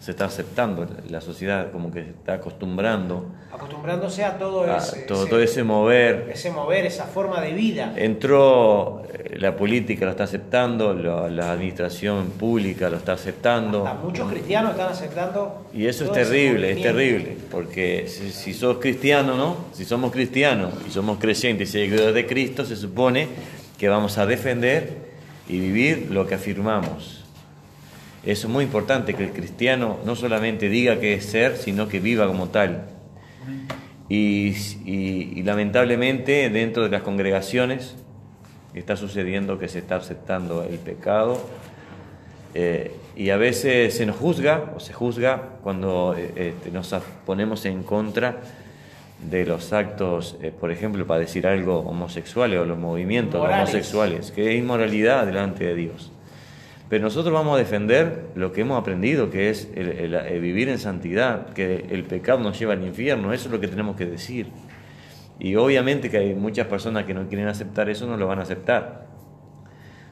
Se 0.00 0.12
está 0.12 0.26
aceptando, 0.26 0.86
la 1.10 1.20
sociedad 1.20 1.72
como 1.72 1.90
que 1.90 2.04
se 2.04 2.10
está 2.10 2.34
acostumbrando 2.34 3.26
Acostumbrándose 3.52 4.24
a 4.24 4.38
todo 4.38 4.62
a 4.62 4.76
ese, 4.78 5.00
todo, 5.02 5.22
ese- 5.22 5.30
todo 5.30 5.40
ese 5.42 5.64
mover. 5.64 6.30
ese 6.32 6.50
mover, 6.52 6.86
esa 6.86 7.04
forma 7.04 7.40
de 7.40 7.52
vida. 7.52 7.92
Entró, 7.96 9.02
eh, 9.12 9.36
la 9.40 9.56
política 9.56 10.04
lo 10.04 10.12
está 10.12 10.24
aceptando, 10.24 10.94
la 10.94 11.50
administración 11.52 12.30
pública 12.38 12.88
lo 12.90 12.96
está 12.98 13.14
aceptando. 13.14 13.86
Hasta 13.86 13.98
muchos 14.00 14.30
cristianos 14.30 14.72
están 14.72 14.92
aceptando. 14.92 15.66
Y 15.74 15.86
eso 15.86 16.04
es 16.04 16.12
terrible, 16.12 16.70
es 16.72 16.82
terrible, 16.82 17.36
porque 17.50 18.06
si, 18.06 18.30
si 18.30 18.54
sos 18.54 18.78
cristiano, 18.78 19.34
¿no? 19.36 19.56
Si 19.72 19.84
somos 19.84 20.12
cristianos 20.12 20.72
y 20.86 20.90
somos 20.92 21.18
creyentes 21.18 21.70
y 21.70 21.72
seguidores 21.72 22.14
de 22.14 22.26
Cristo, 22.26 22.64
se 22.64 22.76
supone 22.76 23.26
que 23.78 23.88
vamos 23.88 24.16
a 24.18 24.26
defender 24.26 25.08
y 25.48 25.58
vivir 25.58 26.08
lo 26.10 26.26
que 26.26 26.34
afirmamos. 26.36 27.17
Es 28.30 28.46
muy 28.46 28.64
importante, 28.64 29.14
que 29.14 29.24
el 29.24 29.30
cristiano 29.32 29.96
no 30.04 30.14
solamente 30.14 30.68
diga 30.68 31.00
que 31.00 31.14
es 31.14 31.24
ser, 31.24 31.56
sino 31.56 31.88
que 31.88 31.98
viva 31.98 32.26
como 32.26 32.48
tal. 32.48 32.84
Y, 34.10 34.48
y- 34.84 35.32
y 35.36 35.42
lamentablemente 35.42 36.50
dentro 36.50 36.82
de 36.84 36.90
las 36.90 37.02
congregaciones 37.02 37.96
está 38.74 38.96
sucediendo 38.96 39.58
que 39.58 39.68
se 39.68 39.78
está 39.78 39.96
aceptando 39.96 40.62
el 40.62 40.78
pecado 40.78 41.40
eh, 42.54 42.92
y 43.16 43.30
a 43.30 43.36
veces 43.36 43.94
se 43.94 44.04
nos 44.06 44.16
juzga 44.16 44.72
o 44.76 44.80
se 44.80 44.92
juzga 44.92 45.56
cuando 45.62 46.14
eh, 46.16 46.52
este, 46.54 46.70
nos 46.70 46.94
ponemos 47.26 47.64
en 47.64 47.82
contra 47.82 48.40
de 49.30 49.44
los 49.46 49.72
actos, 49.72 50.36
eh, 50.42 50.52
por 50.58 50.70
ejemplo, 50.70 51.06
para 51.06 51.20
decir 51.20 51.46
algo 51.46 51.80
homosexuales 51.80 52.58
o 52.60 52.64
los 52.64 52.78
movimientos 52.78 53.40
Morales. 53.40 53.68
homosexuales, 53.70 54.30
que 54.32 54.52
es 54.52 54.58
inmoralidad 54.58 55.26
delante 55.26 55.64
de 55.64 55.74
Dios. 55.74 56.12
Pero 56.88 57.04
nosotros 57.04 57.34
vamos 57.34 57.54
a 57.54 57.58
defender 57.58 58.30
lo 58.34 58.52
que 58.52 58.62
hemos 58.62 58.80
aprendido, 58.80 59.30
que 59.30 59.50
es 59.50 59.68
vivir 59.74 60.70
en 60.70 60.78
santidad, 60.78 61.52
que 61.52 61.86
el 61.90 62.04
pecado 62.04 62.40
nos 62.40 62.58
lleva 62.58 62.72
al 62.72 62.82
infierno, 62.82 63.32
eso 63.32 63.48
es 63.48 63.52
lo 63.52 63.60
que 63.60 63.68
tenemos 63.68 63.96
que 63.96 64.06
decir. 64.06 64.46
Y 65.38 65.54
obviamente 65.56 66.10
que 66.10 66.16
hay 66.16 66.34
muchas 66.34 66.66
personas 66.66 67.04
que 67.04 67.14
no 67.14 67.28
quieren 67.28 67.46
aceptar 67.46 67.90
eso, 67.90 68.06
no 68.06 68.16
lo 68.16 68.26
van 68.26 68.38
a 68.38 68.42
aceptar. 68.42 69.06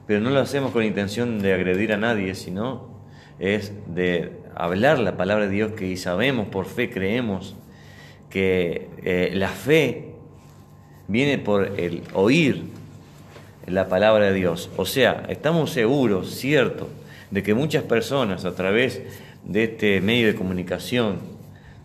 Pero 0.06 0.20
no 0.20 0.30
lo 0.30 0.38
hacemos 0.40 0.70
con 0.70 0.84
intención 0.84 1.38
de 1.40 1.54
agredir 1.54 1.92
a 1.92 1.96
nadie, 1.96 2.34
sino 2.34 2.96
es 3.38 3.72
de 3.86 4.32
hablar 4.54 4.98
la 4.98 5.16
palabra 5.16 5.46
de 5.46 5.50
Dios 5.50 5.72
que 5.72 5.96
sabemos, 5.96 6.48
por 6.48 6.66
fe 6.66 6.90
creemos, 6.90 7.56
que 8.28 8.88
eh, 9.02 9.30
la 9.34 9.48
fe 9.48 10.14
viene 11.08 11.38
por 11.38 11.80
el 11.80 12.02
oír 12.12 12.75
la 13.66 13.88
palabra 13.88 14.26
de 14.26 14.34
Dios. 14.34 14.70
O 14.76 14.84
sea, 14.86 15.24
estamos 15.28 15.70
seguros, 15.70 16.30
cierto, 16.34 16.88
de 17.30 17.42
que 17.42 17.54
muchas 17.54 17.82
personas 17.82 18.44
a 18.44 18.54
través 18.54 19.02
de 19.44 19.64
este 19.64 20.00
medio 20.00 20.26
de 20.28 20.34
comunicación 20.34 21.18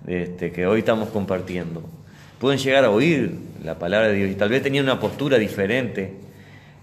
este, 0.08 0.52
que 0.52 0.66
hoy 0.68 0.80
estamos 0.80 1.10
compartiendo, 1.10 1.84
pueden 2.40 2.60
llegar 2.60 2.86
a 2.86 2.90
oír 2.90 3.36
la 3.64 3.78
palabra 3.78 4.08
de 4.08 4.16
Dios 4.16 4.32
y 4.32 4.36
tal 4.36 4.50
vez 4.50 4.64
tenían 4.64 4.86
una 4.86 5.00
postura 5.00 5.38
diferente 5.38 6.14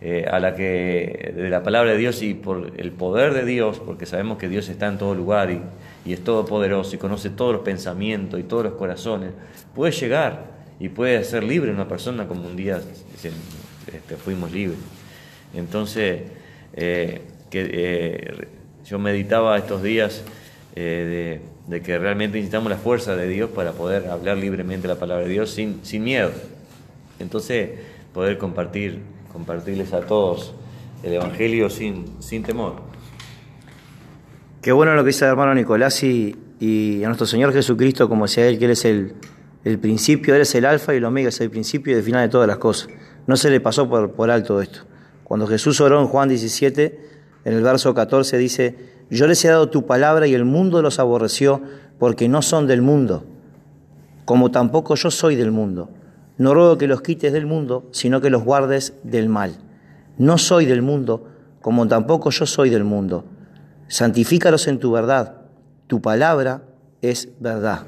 eh, 0.01 0.25
a 0.31 0.39
la 0.39 0.55
que 0.55 1.33
de 1.37 1.51
la 1.51 1.65
palabra 1.65 1.91
de 1.91 1.99
Dios 1.99 2.23
y 2.23 2.35
por 2.35 2.73
el 2.77 2.93
poder 2.93 3.35
de 3.35 3.45
Dios, 3.45 3.81
porque 3.85 4.07
sabemos 4.07 4.39
que 4.39 4.49
Dios 4.49 4.69
está 4.69 4.87
en 4.87 4.99
todo 4.99 5.15
lugar 5.17 5.51
y, 5.51 5.61
y 6.09 6.13
es 6.13 6.23
todopoderoso 6.23 6.95
y 6.95 6.99
conoce 6.99 7.31
todos 7.31 7.53
los 7.53 7.63
pensamientos 7.63 8.39
y 8.39 8.45
todos 8.45 8.63
los 8.63 8.75
corazones, 8.75 9.31
puede 9.75 9.91
llegar 9.93 10.45
y 10.79 10.89
puede 10.91 11.25
ser 11.25 11.43
libre 11.43 11.73
una 11.73 11.89
persona 11.89 12.29
como 12.29 12.47
un 12.47 12.55
día 12.55 12.81
se- 13.17 13.33
este, 13.93 14.17
fuimos 14.17 14.53
libres. 14.53 14.79
Entonces, 15.55 16.23
eh, 16.75 17.23
que, 17.51 17.71
eh, 17.73 18.49
yo 18.85 18.99
meditaba 18.99 19.57
estos 19.59 19.83
días 19.83 20.23
eh, 20.75 21.41
de, 21.67 21.77
de 21.77 21.83
que 21.83 21.99
realmente 21.99 22.37
necesitamos 22.37 22.71
la 22.71 22.79
fuerza 22.79 23.17
de 23.17 23.29
Dios 23.29 23.51
para 23.51 23.73
poder 23.73 24.09
hablar 24.09 24.37
libremente 24.37 24.89
la 24.89 24.97
palabra 24.97 25.25
de 25.25 25.31
Dios 25.31 25.51
sin, 25.51 25.85
sin 25.85 26.05
miedo. 26.05 26.31
Entonces, 27.19 27.71
poder 28.13 28.39
compartir, 28.39 29.01
compartirles 29.33 29.93
a 29.93 30.01
todos 30.01 30.55
el 31.03 31.13
Evangelio 31.13 31.71
sin, 31.71 32.07
sin 32.21 32.43
temor. 32.43 32.77
Qué 34.63 34.73
bueno 34.73 34.95
lo 34.95 35.03
que 35.03 35.09
dice 35.09 35.25
el 35.25 35.31
hermano 35.31 35.55
Nicolás 35.55 36.03
y, 36.03 36.37
y 36.59 37.03
a 37.05 37.07
nuestro 37.07 37.27
Señor 37.27 37.53
Jesucristo, 37.53 38.09
como 38.09 38.27
decía 38.27 38.47
él, 38.47 38.59
que 38.59 38.65
Él 38.65 38.73
es 38.73 38.85
el, 38.85 39.15
el 39.65 39.79
principio, 39.79 40.35
Él 40.35 40.43
es 40.43 40.55
el 40.55 40.65
alfa 40.65 40.95
y 40.95 40.97
el 40.97 41.05
omega, 41.05 41.29
es 41.29 41.41
el 41.41 41.51
principio 41.51 41.95
y 41.95 41.97
el 41.97 42.03
final 42.03 42.23
de 42.23 42.29
todas 42.31 42.49
las 42.49 42.59
cosas. 42.59 42.89
No 43.29 43.37
se 43.37 43.51
le 43.51 43.61
pasó 43.61 43.89
por, 43.91 44.31
alto 44.31 44.63
esto. 44.63 44.81
Cuando 45.23 45.47
Jesús 45.47 45.83
oró 45.83 46.01
en 46.01 46.07
Juan 46.07 46.31
17, 46.31 47.09
en 47.45 47.53
el 47.53 47.63
verso 47.63 47.93
14 47.93 48.39
dice, 48.39 48.75
yo 49.11 49.27
les 49.27 49.45
he 49.45 49.49
dado 49.49 49.69
tu 49.69 49.85
palabra 49.85 50.27
y 50.27 50.33
el 50.33 50.47
mundo 50.47 50.81
los 50.81 50.99
aborreció 50.99 51.61
porque 51.99 52.27
no 52.27 52.41
son 52.41 52.67
del 52.67 52.81
mundo, 52.81 53.27
como 54.25 54.51
tampoco 54.51 54.95
yo 54.95 55.11
soy 55.11 55.37
del 55.37 55.51
mundo. 55.51 55.91
No 56.39 56.55
ruego 56.55 56.79
que 56.79 56.87
los 56.87 57.03
quites 57.03 57.31
del 57.35 57.45
mundo, 57.45 57.87
sino 57.91 58.23
que 58.23 58.31
los 58.31 58.45
guardes 58.45 58.95
del 59.03 59.29
mal. 59.29 59.57
No 60.17 60.39
soy 60.39 60.65
del 60.65 60.81
mundo, 60.81 61.29
como 61.61 61.87
tampoco 61.87 62.31
yo 62.31 62.47
soy 62.47 62.71
del 62.71 62.85
mundo. 62.85 63.27
Santifícalos 63.89 64.67
en 64.69 64.79
tu 64.79 64.91
verdad. 64.93 65.43
Tu 65.87 66.01
palabra 66.01 66.63
es 67.03 67.29
verdad. 67.41 67.83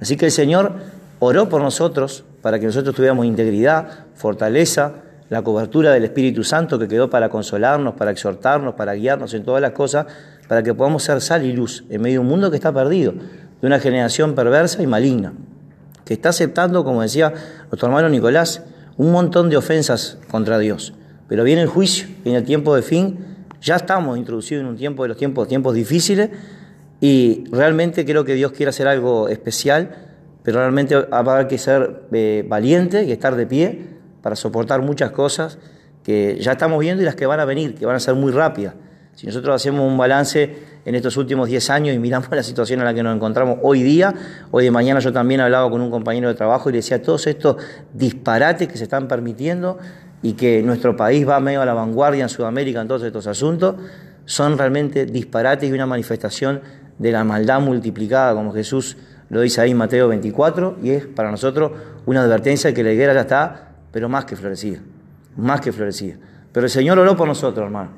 Así 0.00 0.16
que 0.16 0.26
el 0.26 0.32
Señor 0.32 0.72
oró 1.20 1.48
por 1.48 1.62
nosotros 1.62 2.24
para 2.44 2.58
que 2.58 2.66
nosotros 2.66 2.94
tuviéramos 2.94 3.24
integridad, 3.24 3.88
fortaleza, 4.12 4.96
la 5.30 5.40
cobertura 5.40 5.92
del 5.92 6.04
Espíritu 6.04 6.44
Santo 6.44 6.78
que 6.78 6.86
quedó 6.86 7.08
para 7.08 7.30
consolarnos, 7.30 7.94
para 7.94 8.10
exhortarnos, 8.10 8.74
para 8.74 8.92
guiarnos 8.92 9.32
en 9.32 9.44
todas 9.44 9.62
las 9.62 9.70
cosas, 9.70 10.04
para 10.46 10.62
que 10.62 10.74
podamos 10.74 11.02
ser 11.02 11.22
sal 11.22 11.42
y 11.46 11.54
luz 11.54 11.84
en 11.88 12.02
medio 12.02 12.16
de 12.16 12.18
un 12.18 12.26
mundo 12.26 12.50
que 12.50 12.56
está 12.56 12.70
perdido, 12.70 13.14
de 13.14 13.66
una 13.66 13.80
generación 13.80 14.34
perversa 14.34 14.82
y 14.82 14.86
maligna, 14.86 15.32
que 16.04 16.12
está 16.12 16.28
aceptando, 16.28 16.84
como 16.84 17.00
decía 17.00 17.32
nuestro 17.70 17.88
hermano 17.88 18.10
Nicolás, 18.10 18.62
un 18.98 19.10
montón 19.10 19.48
de 19.48 19.56
ofensas 19.56 20.18
contra 20.30 20.58
Dios. 20.58 20.92
Pero 21.28 21.44
viene 21.44 21.62
el 21.62 21.68
juicio, 21.68 22.08
viene 22.24 22.40
el 22.40 22.44
tiempo 22.44 22.76
de 22.76 22.82
fin, 22.82 23.24
ya 23.62 23.76
estamos 23.76 24.18
introducidos 24.18 24.60
en 24.60 24.68
un 24.68 24.76
tiempo 24.76 25.04
de 25.04 25.08
los 25.08 25.16
tiempos, 25.16 25.48
tiempos 25.48 25.74
difíciles 25.74 26.28
y 27.00 27.44
realmente 27.50 28.04
creo 28.04 28.26
que 28.26 28.34
Dios 28.34 28.52
quiere 28.52 28.68
hacer 28.68 28.86
algo 28.86 29.28
especial, 29.30 30.03
pero 30.44 30.58
realmente 30.58 30.94
a 30.94 31.18
haber 31.18 31.48
que 31.48 31.58
ser 31.58 32.02
eh, 32.12 32.44
valiente 32.46 33.02
y 33.02 33.10
estar 33.10 33.34
de 33.34 33.46
pie 33.46 33.86
para 34.22 34.36
soportar 34.36 34.82
muchas 34.82 35.10
cosas 35.10 35.58
que 36.04 36.38
ya 36.38 36.52
estamos 36.52 36.78
viendo 36.78 37.02
y 37.02 37.06
las 37.06 37.16
que 37.16 37.26
van 37.26 37.40
a 37.40 37.46
venir, 37.46 37.74
que 37.74 37.86
van 37.86 37.96
a 37.96 38.00
ser 38.00 38.14
muy 38.14 38.30
rápidas. 38.30 38.74
Si 39.14 39.26
nosotros 39.26 39.56
hacemos 39.56 39.90
un 39.90 39.96
balance 39.96 40.54
en 40.84 40.94
estos 40.94 41.16
últimos 41.16 41.48
10 41.48 41.70
años 41.70 41.96
y 41.96 41.98
miramos 41.98 42.28
la 42.30 42.42
situación 42.42 42.80
en 42.80 42.84
la 42.84 42.92
que 42.92 43.02
nos 43.02 43.16
encontramos 43.16 43.58
hoy 43.62 43.82
día, 43.82 44.12
hoy 44.50 44.64
de 44.64 44.70
mañana 44.70 45.00
yo 45.00 45.12
también 45.12 45.40
hablaba 45.40 45.70
con 45.70 45.80
un 45.80 45.90
compañero 45.90 46.28
de 46.28 46.34
trabajo 46.34 46.68
y 46.68 46.72
le 46.72 46.78
decía 46.78 47.00
todos 47.00 47.26
estos 47.26 47.56
disparates 47.94 48.68
que 48.68 48.76
se 48.76 48.84
están 48.84 49.08
permitiendo 49.08 49.78
y 50.20 50.34
que 50.34 50.62
nuestro 50.62 50.94
país 50.94 51.26
va 51.26 51.40
medio 51.40 51.62
a 51.62 51.64
la 51.64 51.74
vanguardia 51.74 52.24
en 52.24 52.28
Sudamérica 52.28 52.82
en 52.82 52.88
todos 52.88 53.02
estos 53.02 53.26
asuntos, 53.26 53.76
son 54.26 54.58
realmente 54.58 55.06
disparates 55.06 55.70
y 55.70 55.72
una 55.72 55.86
manifestación 55.86 56.60
de 56.98 57.12
la 57.12 57.24
maldad 57.24 57.60
multiplicada, 57.60 58.34
como 58.34 58.52
Jesús 58.52 58.96
lo 59.34 59.40
dice 59.40 59.60
ahí 59.60 59.74
Mateo 59.74 60.08
24, 60.08 60.76
y 60.82 60.90
es 60.90 61.06
para 61.06 61.30
nosotros 61.30 61.72
una 62.06 62.22
advertencia 62.22 62.70
de 62.70 62.74
que 62.74 62.82
la 62.84 62.92
higuera 62.92 63.12
ya 63.12 63.22
está, 63.22 63.72
pero 63.90 64.08
más 64.08 64.24
que 64.24 64.36
florecida, 64.36 64.78
más 65.36 65.60
que 65.60 65.72
florecida. 65.72 66.16
Pero 66.52 66.66
el 66.66 66.70
Señor 66.70 66.98
oró 66.98 67.16
por 67.16 67.26
nosotros, 67.26 67.64
hermano, 67.64 67.90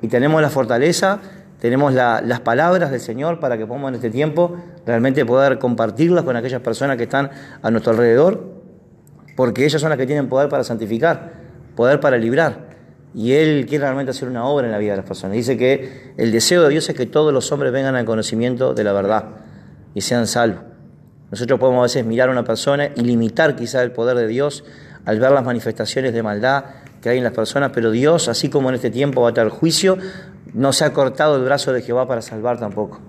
y 0.00 0.08
tenemos 0.08 0.40
la 0.40 0.50
fortaleza, 0.50 1.18
tenemos 1.58 1.92
la- 1.94 2.20
las 2.24 2.40
palabras 2.40 2.90
del 2.90 3.00
Señor 3.00 3.40
para 3.40 3.58
que 3.58 3.66
podamos 3.66 3.88
en 3.88 3.96
este 3.96 4.10
tiempo 4.10 4.56
realmente 4.86 5.24
poder 5.26 5.58
compartirlas 5.58 6.24
con 6.24 6.36
aquellas 6.36 6.60
personas 6.60 6.96
que 6.96 7.04
están 7.04 7.30
a 7.62 7.70
nuestro 7.70 7.92
alrededor 7.92 8.52
porque 9.36 9.64
ellas 9.64 9.80
son 9.80 9.90
las 9.90 9.98
que 9.98 10.06
tienen 10.06 10.28
poder 10.28 10.48
para 10.48 10.62
santificar, 10.62 11.32
poder 11.74 11.98
para 11.98 12.16
librar. 12.18 12.68
Y 13.14 13.32
Él 13.32 13.66
quiere 13.68 13.82
realmente 13.84 14.10
hacer 14.10 14.28
una 14.28 14.44
obra 14.44 14.66
en 14.66 14.72
la 14.72 14.78
vida 14.78 14.92
de 14.92 14.98
las 14.98 15.06
personas. 15.06 15.34
Dice 15.36 15.56
que 15.56 16.12
el 16.16 16.30
deseo 16.30 16.62
de 16.62 16.68
Dios 16.68 16.88
es 16.88 16.94
que 16.94 17.06
todos 17.06 17.32
los 17.32 17.50
hombres 17.50 17.72
vengan 17.72 17.96
al 17.96 18.04
conocimiento 18.04 18.74
de 18.74 18.84
la 18.84 18.92
verdad 18.92 19.24
y 19.94 20.00
sean 20.02 20.26
salvos. 20.26 20.60
Nosotros 21.34 21.58
podemos 21.58 21.80
a 21.80 21.82
veces 21.82 22.06
mirar 22.06 22.28
a 22.28 22.32
una 22.32 22.44
persona 22.44 22.90
y 22.94 23.00
limitar 23.00 23.56
quizá 23.56 23.82
el 23.82 23.90
poder 23.90 24.16
de 24.16 24.28
Dios 24.28 24.62
al 25.04 25.18
ver 25.18 25.32
las 25.32 25.44
manifestaciones 25.44 26.12
de 26.12 26.22
maldad 26.22 26.64
que 27.02 27.08
hay 27.08 27.18
en 27.18 27.24
las 27.24 27.32
personas, 27.32 27.72
pero 27.74 27.90
Dios, 27.90 28.28
así 28.28 28.48
como 28.48 28.68
en 28.68 28.76
este 28.76 28.88
tiempo 28.88 29.22
va 29.22 29.30
a 29.30 29.34
traer 29.34 29.48
juicio, 29.48 29.98
no 30.52 30.72
se 30.72 30.84
ha 30.84 30.92
cortado 30.92 31.34
el 31.34 31.42
brazo 31.42 31.72
de 31.72 31.82
Jehová 31.82 32.06
para 32.06 32.22
salvar 32.22 32.60
tampoco. 32.60 33.00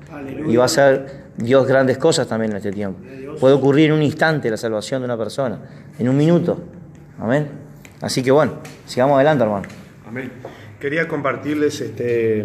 Y 0.47 0.55
va 0.55 0.63
a 0.63 0.65
hacer 0.65 1.25
Dios 1.37 1.67
grandes 1.67 1.99
cosas 1.99 2.25
también 2.25 2.49
en 2.49 2.57
este 2.57 2.71
tiempo. 2.71 2.99
Puede 3.39 3.53
ocurrir 3.53 3.91
en 3.91 3.91
un 3.91 4.01
instante 4.01 4.49
la 4.49 4.57
salvación 4.57 5.03
de 5.03 5.05
una 5.05 5.17
persona, 5.17 5.59
en 5.99 6.09
un 6.09 6.17
minuto. 6.17 6.59
Amén. 7.19 7.47
Así 8.01 8.23
que 8.23 8.31
bueno, 8.31 8.53
sigamos 8.87 9.17
adelante, 9.17 9.43
hermano. 9.43 9.67
Amén. 10.07 10.31
Quería 10.79 11.07
compartirles 11.07 11.79
este, 11.79 12.43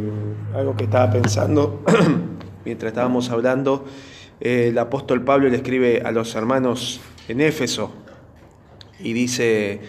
algo 0.55 0.77
que 0.77 0.85
estaba 0.85 1.11
pensando 1.11 1.83
mientras 2.67 2.91
estábamos 2.91 3.31
hablando. 3.31 3.87
Eh, 4.41 4.69
el 4.69 4.79
apóstol 4.79 5.23
Pablo 5.23 5.49
le 5.49 5.57
escribe 5.57 6.03
a 6.05 6.11
los 6.13 6.35
hermanos 6.35 7.01
en 7.29 7.41
Éfeso 7.41 7.93
y 8.99 9.13
dice, 9.13 9.81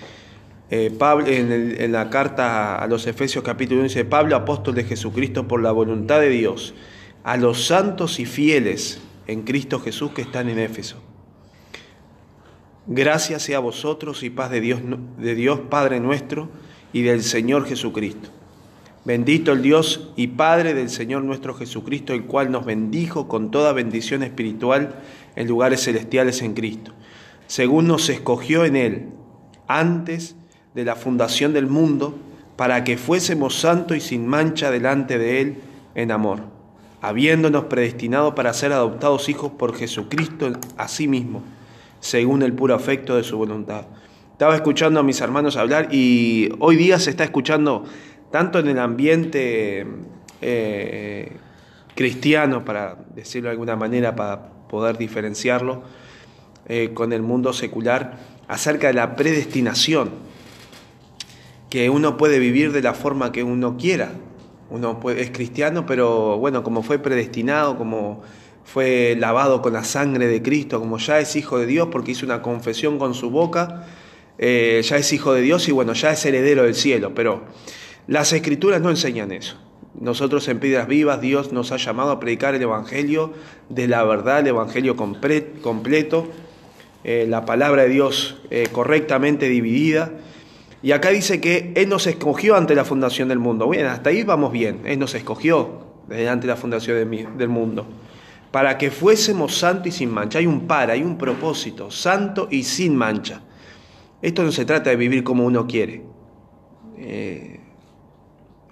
eh, 0.70 0.91
Pablo, 0.98 1.27
en, 1.27 1.91
la 1.91 2.10
carta 2.10 2.75
a 2.77 2.88
los 2.88 3.08
Efesios 3.08 3.43
capítulo 3.43 3.79
1 3.79 3.89
dice, 3.89 4.05
Pablo, 4.05 4.36
apóstol 4.36 4.75
de 4.75 4.84
Jesucristo 4.84 5.48
por 5.48 5.62
la 5.62 5.72
voluntad 5.72 6.20
de 6.20 6.29
Dios, 6.29 6.74
a 7.24 7.38
los 7.38 7.65
santos 7.65 8.20
y 8.20 8.25
fieles 8.25 9.01
en 9.27 9.43
Cristo 9.43 9.79
Jesús 9.79 10.12
que 10.12 10.22
están 10.22 10.50
en 10.50 10.60
Éfeso. 10.60 11.01
Gracias 12.88 13.43
sea 13.43 13.58
a 13.58 13.62
vosotros 13.62 14.24
y 14.24 14.29
paz 14.29 14.50
de 14.51 14.60
Dios, 14.60 14.81
de 15.17 15.36
Dios 15.36 15.62
Padre 15.70 16.00
nuestro 16.00 16.50
y 16.91 17.03
del 17.03 17.24
Señor 17.24 17.65
Jesucristo. 17.65 18.29
Bendito 19.03 19.51
el 19.51 19.63
Dios 19.63 20.12
y 20.15 20.27
Padre 20.27 20.75
del 20.75 20.88
Señor 20.91 21.24
nuestro 21.24 21.55
Jesucristo, 21.55 22.13
el 22.13 22.25
cual 22.25 22.51
nos 22.51 22.65
bendijo 22.65 23.27
con 23.27 23.50
toda 23.50 23.74
bendición 23.74 24.22
espiritual 24.22 24.93
en 25.36 25.48
lugares 25.48 25.84
celestiales 25.86 26.43
en 26.43 26.53
Cristo, 26.53 26.91
según 27.48 27.88
nos 27.88 28.10
escogió 28.10 28.63
en 28.63 28.75
Él 28.75 29.08
antes 29.67 30.36
de 30.75 30.86
la 30.86 30.96
fundación 30.96 31.51
del 31.51 31.65
mundo, 31.65 32.15
para 32.55 32.84
que 32.84 32.96
fuésemos 32.96 33.55
santos 33.55 33.98
y 33.98 34.01
sin 34.01 34.27
mancha 34.27 34.70
delante 34.70 35.17
de 35.17 35.41
Él 35.41 35.55
en 35.96 36.12
amor, 36.12 36.41
habiéndonos 37.01 37.65
predestinado 37.65 38.36
para 38.36 38.53
ser 38.53 38.72
adoptados 38.72 39.29
hijos 39.29 39.51
por 39.53 39.75
Jesucristo 39.75 40.51
a 40.77 40.88
sí 40.88 41.08
mismo, 41.08 41.41
según 42.01 42.43
el 42.43 42.53
puro 42.53 42.75
afecto 42.75 43.15
de 43.15 43.24
su 43.24 43.36
voluntad. 43.36 43.86
Estaba 44.41 44.55
escuchando 44.55 45.00
a 45.00 45.03
mis 45.03 45.22
hermanos 45.22 45.55
hablar 45.55 45.89
y 45.91 46.50
hoy 46.60 46.75
día 46.75 47.00
se 47.00 47.12
está 47.12 47.24
escuchando 47.24 47.86
tanto 48.31 48.59
en 48.59 48.67
el 48.67 48.79
ambiente 48.79 49.85
eh, 50.41 51.31
cristiano, 51.95 52.65
para 52.65 52.97
decirlo 53.15 53.50
de 53.50 53.51
alguna 53.51 53.75
manera, 53.75 54.15
para 54.15 54.50
poder 54.69 54.97
diferenciarlo, 54.97 55.83
eh, 56.67 56.91
con 56.93 57.13
el 57.13 57.21
mundo 57.21 57.53
secular, 57.53 58.17
acerca 58.47 58.88
de 58.88 58.93
la 58.93 59.15
predestinación, 59.15 60.09
que 61.69 61.89
uno 61.89 62.17
puede 62.17 62.39
vivir 62.39 62.71
de 62.71 62.81
la 62.81 62.93
forma 62.93 63.31
que 63.31 63.43
uno 63.43 63.77
quiera. 63.77 64.11
Uno 64.69 65.00
es 65.09 65.31
cristiano, 65.31 65.85
pero 65.85 66.38
bueno, 66.38 66.63
como 66.63 66.81
fue 66.81 67.00
predestinado, 67.00 67.77
como 67.77 68.23
fue 68.63 69.15
lavado 69.19 69.61
con 69.61 69.73
la 69.73 69.83
sangre 69.83 70.27
de 70.27 70.41
Cristo, 70.41 70.79
como 70.79 70.97
ya 70.97 71.19
es 71.19 71.35
hijo 71.35 71.57
de 71.57 71.65
Dios 71.65 71.89
porque 71.91 72.11
hizo 72.11 72.25
una 72.25 72.41
confesión 72.41 72.97
con 72.97 73.13
su 73.13 73.29
boca, 73.29 73.85
eh, 74.38 74.81
ya 74.83 74.97
es 74.97 75.11
hijo 75.13 75.33
de 75.33 75.41
Dios 75.41 75.67
y 75.67 75.71
bueno, 75.71 75.93
ya 75.93 76.11
es 76.11 76.25
heredero 76.25 76.63
del 76.63 76.75
cielo, 76.75 77.13
pero 77.13 77.43
las 78.08 78.34
escrituras 78.34 78.81
no 78.81 78.89
enseñan 78.89 79.31
eso. 79.31 79.58
Nosotros 80.00 80.48
en 80.48 80.59
Piedras 80.59 80.87
Vivas 80.87 81.22
Dios 81.22 81.51
nos 81.51 81.72
ha 81.72 81.77
llamado 81.77 82.11
a 82.11 82.20
predicar 82.20 82.55
el 82.55 82.61
Evangelio 82.61 83.33
de 83.70 83.87
la 83.87 84.03
verdad, 84.03 84.40
el 84.40 84.48
Evangelio 84.48 84.96
completo, 84.96 86.27
eh, 87.03 87.25
la 87.27 87.46
palabra 87.46 87.83
de 87.83 87.90
Dios 87.90 88.37
eh, 88.50 88.68
correctamente 88.72 89.50
dividida. 89.50 90.11
Y 90.81 90.94
acá 90.94 91.09
dice 91.09 91.40
que 91.40 91.74
Él 91.75 91.90
nos 91.90 92.07
escogió 92.07 92.55
ante 92.55 92.74
la 92.74 92.85
fundación 92.85 93.27
del 93.29 93.40
mundo. 93.40 93.70
Bien, 93.70 93.85
hasta 93.85 94.09
ahí 94.09 94.24
vamos 94.24 94.51
bien. 94.51 94.81
Él 94.85 94.98
nos 94.98 95.14
escogió 95.14 95.85
desde 96.07 96.29
ante 96.29 96.48
la 96.48 96.55
fundación 96.55 97.11
del 97.37 97.50
mundo. 97.50 97.85
Para 98.51 98.77
que 98.77 98.92
fuésemos 98.92 99.55
santos 99.55 99.87
y 99.87 99.92
sin 99.92 100.11
mancha. 100.11 100.40
Hay 100.40 100.48
un 100.48 100.68
para, 100.68 100.94
hay 100.94 101.03
un 101.03 101.18
propósito. 101.18 101.92
Santo 101.92 102.48
y 102.50 102.64
sin 102.64 102.96
mancha. 102.96 103.42
Esto 104.22 104.44
no 104.44 104.51
se 104.51 104.66
trata 104.66 104.90
de 104.90 104.96
vivir 104.96 105.24
como 105.24 105.46
uno 105.46 105.68
quiere. 105.68 106.03
eh, 106.98 107.60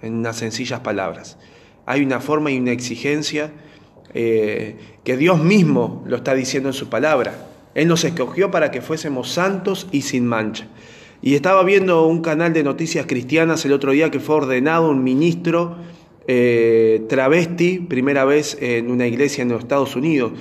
en 0.02 0.14
unas 0.14 0.36
sencillas 0.36 0.80
palabras. 0.80 1.38
Hay 1.86 2.02
una 2.02 2.20
forma 2.20 2.50
y 2.50 2.58
una 2.58 2.72
exigencia 2.72 3.52
eh, 4.14 4.76
que 5.04 5.16
Dios 5.16 5.42
mismo 5.42 6.02
lo 6.06 6.16
está 6.16 6.34
diciendo 6.34 6.68
en 6.68 6.72
su 6.74 6.88
palabra. 6.88 7.48
Él 7.74 7.88
nos 7.88 8.04
escogió 8.04 8.50
para 8.50 8.70
que 8.70 8.80
fuésemos 8.82 9.30
santos 9.30 9.86
y 9.92 10.02
sin 10.02 10.26
mancha. 10.26 10.66
Y 11.22 11.34
estaba 11.34 11.62
viendo 11.64 12.06
un 12.06 12.22
canal 12.22 12.52
de 12.52 12.62
noticias 12.62 13.06
cristianas 13.06 13.64
el 13.64 13.72
otro 13.72 13.92
día 13.92 14.10
que 14.10 14.20
fue 14.20 14.36
ordenado 14.36 14.90
un 14.90 15.04
ministro 15.04 15.76
eh, 16.26 17.04
travesti, 17.08 17.78
primera 17.78 18.24
vez 18.24 18.56
en 18.60 18.90
una 18.90 19.06
iglesia 19.06 19.42
en 19.42 19.50
los 19.50 19.60
Estados 19.60 19.96
Unidos. 19.96 20.32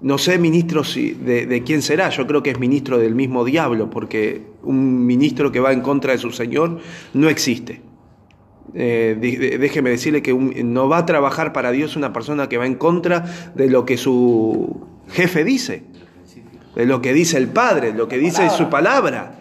No 0.00 0.18
sé, 0.18 0.38
ministro, 0.38 0.84
si- 0.84 1.12
de, 1.12 1.46
de 1.46 1.62
quién 1.62 1.82
será. 1.82 2.10
Yo 2.10 2.26
creo 2.26 2.42
que 2.42 2.50
es 2.50 2.58
ministro 2.58 2.98
del 2.98 3.14
mismo 3.14 3.44
diablo, 3.44 3.90
porque 3.90 4.42
un 4.62 5.06
ministro 5.06 5.50
que 5.52 5.60
va 5.60 5.72
en 5.72 5.80
contra 5.80 6.12
de 6.12 6.18
su 6.18 6.30
Señor 6.30 6.78
no 7.14 7.28
existe. 7.28 7.80
Eh, 8.76 9.56
déjeme 9.60 9.90
decirle 9.90 10.20
que 10.20 10.34
no 10.34 10.88
va 10.88 10.98
a 10.98 11.06
trabajar 11.06 11.52
para 11.52 11.70
Dios 11.70 11.94
una 11.94 12.12
persona 12.12 12.48
que 12.48 12.58
va 12.58 12.66
en 12.66 12.74
contra 12.74 13.24
de 13.54 13.70
lo 13.70 13.84
que 13.84 13.96
su 13.96 14.84
jefe 15.10 15.44
dice, 15.44 15.84
de 16.74 16.84
lo 16.84 17.00
que 17.00 17.12
dice 17.12 17.38
el 17.38 17.48
Padre, 17.48 17.92
lo 17.92 18.08
que 18.08 18.18
dice 18.18 18.50
su 18.50 18.68
palabra. 18.68 19.36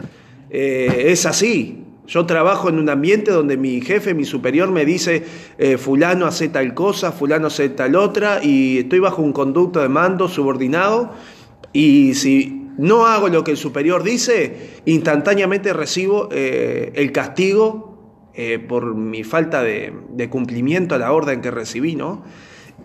Eh, 0.51 1.05
es 1.07 1.25
así. 1.25 1.79
Yo 2.05 2.25
trabajo 2.25 2.69
en 2.69 2.77
un 2.77 2.89
ambiente 2.89 3.31
donde 3.31 3.57
mi 3.57 3.81
jefe, 3.81 4.13
mi 4.13 4.25
superior 4.25 4.69
me 4.69 4.85
dice, 4.85 5.23
eh, 5.57 5.77
fulano 5.77 6.25
hace 6.25 6.49
tal 6.49 6.73
cosa, 6.73 7.11
fulano 7.11 7.47
hace 7.47 7.69
tal 7.69 7.95
otra, 7.95 8.43
y 8.43 8.79
estoy 8.79 8.99
bajo 8.99 9.21
un 9.21 9.31
conducto 9.31 9.81
de 9.81 9.87
mando 9.87 10.27
subordinado, 10.27 11.11
y 11.71 12.13
si 12.13 12.67
no 12.77 13.07
hago 13.07 13.29
lo 13.29 13.45
que 13.45 13.51
el 13.51 13.57
superior 13.57 14.03
dice, 14.03 14.81
instantáneamente 14.85 15.71
recibo 15.71 16.29
el 16.29 17.11
castigo 17.13 17.92
eh, 18.35 18.59
por 18.59 18.95
mi 18.95 19.23
falta 19.23 19.61
de, 19.63 19.93
de 20.09 20.29
cumplimiento 20.29 20.95
a 20.95 20.97
la 20.97 21.11
orden 21.11 21.41
que 21.41 21.51
recibí, 21.51 21.95
¿no? 21.95 22.23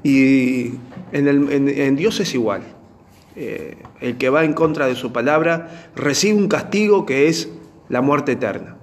Y 0.03 0.73
en, 1.13 1.29
el- 1.29 1.51
en- 1.53 1.69
en 1.69 1.97
Dios 1.97 2.21
es 2.21 2.35
igual. 2.35 2.63
Eh, 3.37 3.77
el 4.01 4.17
que 4.19 4.31
va 4.31 4.45
en 4.45 4.53
contra 4.53 4.87
de 4.87 4.95
su 4.95 5.13
palabra 5.13 5.91
recibe 5.95 6.39
un 6.39 6.49
castigo 6.49 7.07
que 7.07 7.29
es 7.29 7.49
la 7.89 8.01
muerte 8.03 8.33
eterna. 8.33 8.77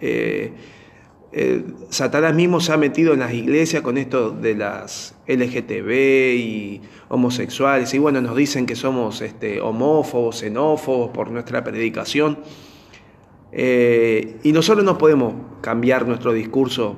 Eh, 0.00 0.52
eh, 1.32 1.64
Satanás 1.88 2.34
mismo 2.34 2.60
se 2.60 2.72
ha 2.72 2.76
metido 2.76 3.14
en 3.14 3.20
las 3.20 3.32
iglesias 3.32 3.82
con 3.82 3.96
esto 3.96 4.30
de 4.30 4.54
las 4.54 5.14
LGTB 5.26 5.90
y 6.36 6.80
homosexuales, 7.08 7.94
y 7.94 7.98
bueno, 7.98 8.20
nos 8.20 8.36
dicen 8.36 8.66
que 8.66 8.76
somos 8.76 9.22
este, 9.22 9.60
homófobos, 9.62 10.38
xenófobos 10.40 11.10
por 11.10 11.30
nuestra 11.30 11.64
predicación. 11.64 12.38
Eh, 13.52 14.38
y 14.42 14.52
nosotros 14.52 14.84
no 14.84 14.96
podemos 14.96 15.34
cambiar 15.60 16.06
nuestro 16.06 16.32
discurso 16.32 16.96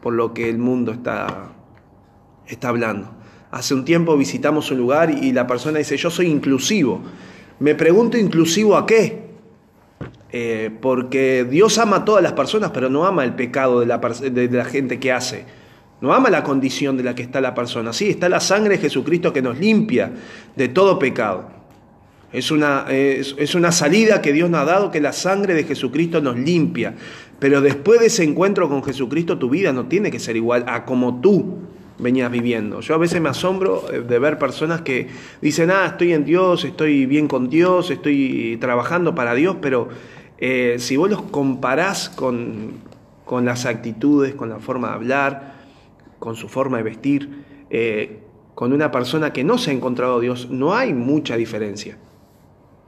por 0.00 0.14
lo 0.14 0.32
que 0.32 0.48
el 0.48 0.58
mundo 0.58 0.92
está, 0.92 1.50
está 2.46 2.68
hablando. 2.68 3.10
Hace 3.50 3.74
un 3.74 3.84
tiempo 3.84 4.16
visitamos 4.16 4.70
un 4.70 4.78
lugar 4.78 5.10
y 5.10 5.32
la 5.32 5.46
persona 5.46 5.78
dice, 5.78 5.96
yo 5.96 6.10
soy 6.10 6.26
inclusivo. 6.26 7.00
Me 7.58 7.74
pregunto, 7.74 8.16
¿inclusivo 8.16 8.76
a 8.76 8.86
qué? 8.86 9.28
Eh, 10.30 10.70
porque 10.80 11.46
Dios 11.48 11.78
ama 11.78 11.96
a 11.96 12.04
todas 12.04 12.22
las 12.22 12.34
personas, 12.34 12.70
pero 12.72 12.90
no 12.90 13.06
ama 13.06 13.24
el 13.24 13.34
pecado 13.34 13.80
de 13.80 13.86
la, 13.86 13.98
de 13.98 14.48
la 14.50 14.64
gente 14.64 15.00
que 15.00 15.12
hace. 15.12 15.46
No 16.00 16.12
ama 16.12 16.30
la 16.30 16.44
condición 16.44 16.96
de 16.96 17.02
la 17.02 17.14
que 17.14 17.22
está 17.22 17.40
la 17.40 17.54
persona. 17.54 17.92
Sí, 17.92 18.10
está 18.10 18.28
la 18.28 18.38
sangre 18.38 18.76
de 18.76 18.82
Jesucristo 18.82 19.32
que 19.32 19.42
nos 19.42 19.58
limpia 19.58 20.12
de 20.54 20.68
todo 20.68 20.98
pecado. 20.98 21.57
Es 22.32 22.50
una, 22.50 22.86
es, 22.90 23.54
una 23.54 23.72
salida 23.72 24.20
que 24.20 24.32
Dios 24.32 24.50
nos 24.50 24.60
ha 24.60 24.64
dado, 24.64 24.90
que 24.90 25.00
la 25.00 25.12
sangre 25.12 25.54
de 25.54 25.64
Jesucristo 25.64 26.20
nos 26.20 26.36
limpia. 26.38 26.94
Pero 27.38 27.60
después 27.60 28.00
de 28.00 28.06
ese 28.06 28.24
encuentro 28.24 28.68
con 28.68 28.82
Jesucristo, 28.82 29.38
tu 29.38 29.48
vida 29.48 29.72
no 29.72 29.86
tiene 29.86 30.10
que 30.10 30.18
ser 30.18 30.36
igual 30.36 30.64
a 30.66 30.84
como 30.84 31.20
tú 31.20 31.58
venías 31.98 32.30
viviendo. 32.30 32.80
Yo 32.80 32.94
a 32.94 32.98
veces 32.98 33.20
me 33.20 33.28
asombro 33.28 33.84
eh, 33.92 34.00
de 34.00 34.18
ver 34.18 34.38
personas 34.38 34.82
que 34.82 35.08
dicen, 35.40 35.70
ah, 35.70 35.86
estoy 35.86 36.12
en 36.12 36.24
Dios, 36.24 36.64
estoy 36.64 37.06
bien 37.06 37.28
con 37.28 37.48
Dios, 37.48 37.90
estoy 37.90 38.56
trabajando 38.60 39.14
para 39.14 39.34
Dios, 39.34 39.56
pero 39.60 39.88
eh, 40.38 40.76
si 40.78 40.96
vos 40.96 41.10
los 41.10 41.22
comparás 41.22 42.08
con, 42.08 42.72
con 43.24 43.44
las 43.44 43.66
actitudes, 43.66 44.34
con 44.34 44.48
la 44.48 44.58
forma 44.58 44.88
de 44.88 44.94
hablar, 44.94 45.54
con 46.18 46.36
su 46.36 46.48
forma 46.48 46.78
de 46.78 46.82
vestir, 46.84 47.44
eh, 47.70 48.20
con 48.54 48.72
una 48.72 48.90
persona 48.90 49.32
que 49.32 49.44
no 49.44 49.58
se 49.58 49.70
ha 49.70 49.74
encontrado 49.74 50.18
a 50.18 50.20
Dios, 50.20 50.48
no 50.50 50.74
hay 50.74 50.92
mucha 50.94 51.36
diferencia. 51.36 51.98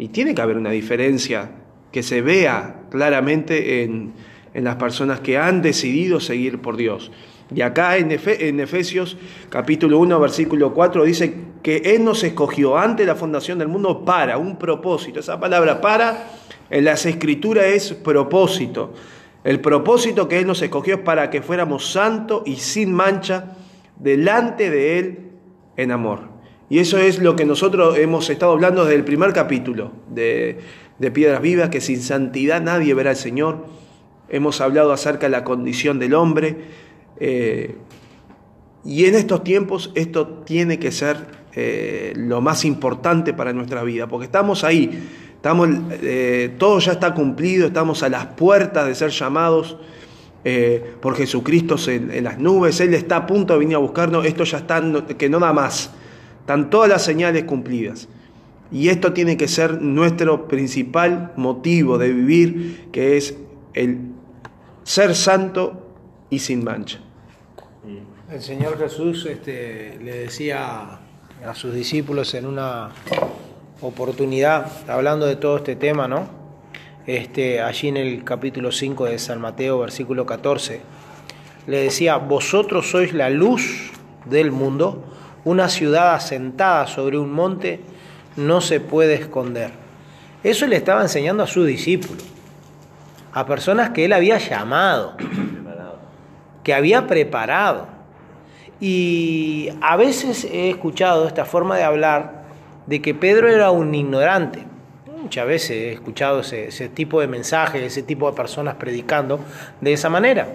Y 0.01 0.09
tiene 0.09 0.35
que 0.35 0.41
haber 0.41 0.57
una 0.57 0.71
diferencia 0.71 1.51
que 1.93 2.03
se 2.03 2.23
vea 2.23 2.85
claramente 2.91 3.83
en, 3.83 4.15
en 4.55 4.65
las 4.65 4.77
personas 4.77 5.21
que 5.21 5.37
han 5.37 5.61
decidido 5.61 6.21
seguir 6.21 6.63
por 6.63 6.79
Dios. 6.79 7.13
Y 7.55 7.61
acá 7.61 7.99
en, 7.99 8.11
en 8.11 8.61
Efesios 8.61 9.19
capítulo 9.51 9.99
1, 9.99 10.19
versículo 10.19 10.73
4 10.73 11.05
dice 11.05 11.35
que 11.63 11.83
Él 11.85 12.03
nos 12.03 12.25
escogió 12.25 12.79
antes 12.79 13.05
de 13.05 13.13
la 13.13 13.15
fundación 13.15 13.59
del 13.59 13.69
mundo 13.69 14.03
para 14.03 14.39
un 14.39 14.59
propósito. 14.59 15.21
Esa 15.21 15.39
palabra 15.39 15.83
para 15.83 16.31
en 16.71 16.87
las 16.87 17.05
escrituras 17.05 17.67
es 17.67 17.93
propósito. 17.93 18.95
El 19.45 19.61
propósito 19.61 20.29
que 20.29 20.39
Él 20.39 20.47
nos 20.47 20.63
escogió 20.63 20.95
es 20.95 21.01
para 21.03 21.29
que 21.29 21.43
fuéramos 21.43 21.93
santos 21.93 22.41
y 22.47 22.57
sin 22.57 22.91
mancha 22.95 23.55
delante 23.99 24.71
de 24.71 24.99
Él 24.99 25.19
en 25.77 25.91
amor. 25.91 26.40
Y 26.71 26.79
eso 26.79 26.99
es 26.99 27.19
lo 27.19 27.35
que 27.35 27.45
nosotros 27.45 27.99
hemos 27.99 28.31
estado 28.31 28.53
hablando 28.53 28.85
desde 28.85 28.95
el 28.95 29.05
primer 29.05 29.33
capítulo 29.33 29.91
de, 30.09 30.61
Piedras 31.13 31.43
Vivas, 31.43 31.69
que 31.69 31.81
sin 31.81 32.01
santidad 32.01 32.63
nadie 32.63 32.95
verá 32.95 33.11
al 33.11 33.17
Señor. 33.17 33.67
Hemos 34.29 34.61
hablado 34.61 34.93
acerca 34.93 35.27
de 35.27 35.31
la 35.31 35.43
condición 35.43 35.99
del 35.99 36.15
hombre. 36.15 36.57
eh, 37.19 37.75
y 38.85 39.05
en 39.05 39.17
estos 39.17 39.43
tiempos 39.45 39.91
esto 39.95 40.29
tiene 40.47 40.79
que 40.79 40.93
ser 40.93 41.17
eh, 41.55 42.15
lo 42.17 42.41
más 42.41 42.65
importante 42.65 43.35
para 43.35 43.53
nuestra 43.53 43.83
vida, 43.83 44.07
porque 44.07 44.27
estamos 44.27 44.63
ahí, 44.63 45.07
estamos, 45.35 45.69
eh, 46.03 46.55
todo 46.57 46.79
ya 46.79 46.93
está 46.93 47.13
cumplido, 47.13 47.67
estamos 47.67 48.03
a 48.05 48.09
las 48.09 48.27
puertas 48.27 48.87
de 48.87 48.95
ser 48.95 49.11
llamados 49.11 49.77
por 51.03 51.17
Jesucristo 51.17 51.77
en, 51.89 52.11
en 52.11 52.25
las 52.25 52.39
nubes, 52.39 52.81
Él 52.81 52.95
está 52.95 53.17
a 53.17 53.27
punto 53.27 53.53
de 53.53 53.59
venir 53.59 53.75
a 53.75 53.79
buscarnos, 53.79 54.25
esto 54.25 54.45
ya 54.45 54.59
está, 54.59 54.83
que 55.19 55.29
no 55.29 55.39
da 55.39 55.53
más, 55.53 55.91
están 56.51 56.69
todas 56.69 56.89
las 56.89 57.05
señales 57.05 57.45
cumplidas. 57.45 58.09
Y 58.73 58.89
esto 58.89 59.13
tiene 59.13 59.37
que 59.37 59.47
ser 59.47 59.81
nuestro 59.81 60.49
principal 60.49 61.33
motivo 61.37 61.97
de 61.97 62.13
vivir, 62.13 62.89
que 62.91 63.17
es 63.17 63.37
el 63.73 64.01
ser 64.83 65.15
santo 65.15 65.95
y 66.29 66.41
sin 66.41 66.65
mancha. 66.65 66.99
El 68.33 68.43
Señor 68.43 68.79
Jesús 68.79 69.27
este, 69.27 69.97
le 70.03 70.23
decía 70.23 70.99
a 71.47 71.55
sus 71.55 71.73
discípulos 71.73 72.35
en 72.35 72.47
una 72.47 72.91
oportunidad, 73.81 74.91
hablando 74.91 75.27
de 75.27 75.37
todo 75.37 75.59
este 75.59 75.77
tema, 75.77 76.09
¿no? 76.09 76.29
Este, 77.07 77.61
allí 77.61 77.87
en 77.87 77.97
el 77.97 78.25
capítulo 78.25 78.73
5 78.73 79.05
de 79.05 79.21
San 79.21 79.41
Mateo, 79.41 79.79
versículo 79.79 80.27
14, 80.27 80.81
le 81.69 81.77
decía, 81.77 82.17
vosotros 82.17 82.91
sois 82.91 83.15
la 83.15 83.31
luz 83.31 83.93
del 84.27 84.51
mundo, 84.51 85.05
una 85.45 85.69
ciudad 85.69 86.15
asentada 86.15 86.87
sobre 86.87 87.19
un 87.19 87.33
monte 87.33 87.81
no 88.37 88.61
se 88.61 88.81
puede 88.81 89.15
esconder. 89.15 89.71
Eso 90.43 90.67
le 90.67 90.77
estaba 90.77 91.03
enseñando 91.03 91.43
a 91.43 91.47
sus 91.47 91.67
discípulos, 91.67 92.25
a 93.33 93.47
personas 93.47 93.91
que 93.91 94.05
él 94.05 94.13
había 94.13 94.39
llamado, 94.39 95.17
que 96.63 96.75
había 96.75 97.07
preparado. 97.07 97.89
Y 98.81 99.69
a 99.83 99.97
veces 99.97 100.45
he 100.45 100.71
escuchado 100.71 101.27
esta 101.27 101.45
forma 101.45 101.77
de 101.77 101.85
hablar 101.85 102.45
de 102.87 103.03
que 103.03 103.15
Pedro 103.15 103.49
era 103.49 103.71
un 103.71 103.95
ignorante. 103.95 104.65
Muchas 105.23 105.47
veces 105.47 105.71
he 105.71 105.93
escuchado 105.93 106.41
ese, 106.41 106.69
ese 106.69 106.89
tipo 106.89 107.21
de 107.21 107.29
mensajes, 107.29 107.83
ese 107.83 108.03
tipo 108.03 108.31
de 108.31 108.37
personas 108.37 108.77
predicando 108.77 109.39
de 109.83 109.93
esa 109.93 110.09
manera. 110.09 110.49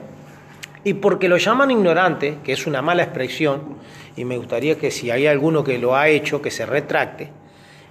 Y 0.85 0.93
porque 0.93 1.27
lo 1.27 1.35
llaman 1.37 1.71
ignorante, 1.71 2.37
que 2.43 2.53
es 2.53 2.65
una 2.67 2.81
mala 2.81 3.03
expresión, 3.03 3.77
y 4.15 4.23
me 4.23 4.37
gustaría 4.37 4.77
que 4.77 4.91
si 4.91 5.11
hay 5.11 5.27
alguno 5.27 5.63
que 5.63 5.77
lo 5.77 5.95
ha 5.95 6.07
hecho, 6.07 6.41
que 6.41 6.51
se 6.51 6.65
retracte 6.65 7.29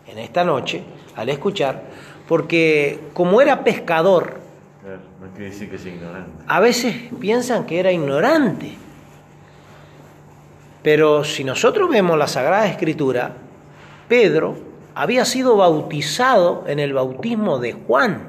en 0.07 0.19
esta 0.19 0.45
noche 0.45 0.83
al 1.17 1.29
escuchar, 1.29 1.83
porque 2.27 3.01
como 3.13 3.43
era 3.43 3.63
pescador, 3.63 4.41
Claro, 4.83 5.01
No 5.21 5.29
quiere 5.31 5.51
decir 5.51 5.71
que 5.71 5.79
sea 5.79 5.93
ignorante. 5.95 6.31
a 6.47 6.61
veces 6.61 6.95
piensan 7.21 7.67
que 7.67 7.81
era 7.81 7.91
ignorante. 7.91 8.77
Pero 10.83 11.25
si 11.25 11.43
nosotros 11.45 11.89
vemos 11.89 12.19
la 12.19 12.27
Sagrada 12.27 12.67
Escritura, 12.69 13.33
Pedro 14.09 14.57
había 14.95 15.25
sido 15.25 15.57
bautizado 15.57 16.65
en 16.67 16.79
el 16.79 16.93
bautismo 16.93 17.59
de 17.59 17.73
Juan 17.73 18.29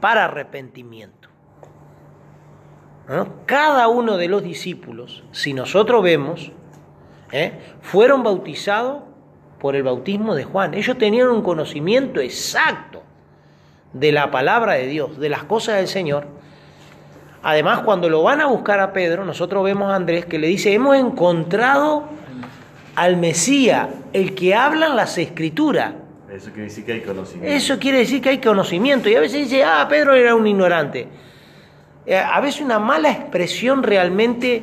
para 0.00 0.24
arrepentimiento. 0.24 1.17
¿No? 3.08 3.26
Cada 3.46 3.88
uno 3.88 4.16
de 4.16 4.28
los 4.28 4.42
discípulos, 4.42 5.24
si 5.32 5.54
nosotros 5.54 6.02
vemos, 6.02 6.52
¿eh? 7.32 7.52
fueron 7.80 8.22
bautizados 8.22 9.02
por 9.58 9.76
el 9.76 9.82
bautismo 9.82 10.34
de 10.34 10.44
Juan. 10.44 10.74
Ellos 10.74 10.98
tenían 10.98 11.28
un 11.28 11.42
conocimiento 11.42 12.20
exacto 12.20 13.02
de 13.92 14.12
la 14.12 14.30
palabra 14.30 14.74
de 14.74 14.86
Dios, 14.86 15.18
de 15.18 15.28
las 15.28 15.44
cosas 15.44 15.76
del 15.76 15.88
Señor. 15.88 16.26
Además, 17.42 17.80
cuando 17.80 18.08
lo 18.08 18.22
van 18.22 18.40
a 18.40 18.46
buscar 18.46 18.80
a 18.80 18.92
Pedro, 18.92 19.24
nosotros 19.24 19.64
vemos 19.64 19.90
a 19.90 19.96
Andrés 19.96 20.26
que 20.26 20.38
le 20.38 20.48
dice, 20.48 20.72
hemos 20.74 20.96
encontrado 20.96 22.04
al 22.94 23.16
Mesías, 23.16 23.88
el 24.12 24.34
que 24.34 24.54
hablan 24.54 24.96
las 24.96 25.18
escrituras. 25.18 25.94
Eso 26.30 26.50
quiere 26.50 26.64
decir 26.64 26.84
que 26.84 26.92
hay 26.92 27.00
conocimiento. 27.00 27.56
Eso 27.56 27.78
quiere 27.78 27.98
decir 27.98 28.20
que 28.20 28.28
hay 28.28 28.38
conocimiento. 28.38 29.08
Y 29.08 29.14
a 29.14 29.20
veces 29.20 29.48
dice, 29.48 29.64
ah, 29.64 29.86
Pedro 29.88 30.14
era 30.14 30.34
un 30.34 30.46
ignorante. 30.46 31.08
Eh, 32.08 32.16
a 32.16 32.40
veces 32.40 32.62
una 32.62 32.78
mala 32.78 33.10
expresión 33.10 33.82
realmente 33.82 34.62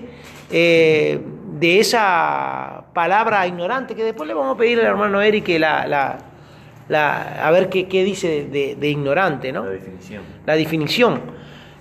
eh, 0.52 1.20
de 1.60 1.80
esa 1.80 2.86
palabra 2.94 3.46
ignorante, 3.48 3.96
que 3.96 4.04
después 4.04 4.28
le 4.28 4.34
vamos 4.34 4.56
a 4.56 4.58
pedir 4.58 4.80
al 4.80 4.86
hermano 4.88 5.22
Eric 5.22 5.44
que 5.46 5.60
la, 5.60 5.86
la- 5.88 6.18
la- 6.90 7.46
a 7.48 7.52
ver 7.52 7.70
qué, 7.70 7.88
qué 7.88 8.04
dice 8.04 8.46
de, 8.52 8.76
de 8.76 8.90
ignorante, 8.90 9.52
¿no? 9.52 9.64
La 9.66 9.72
definición. 9.72 10.22
la 10.46 10.56
definición. 10.56 11.22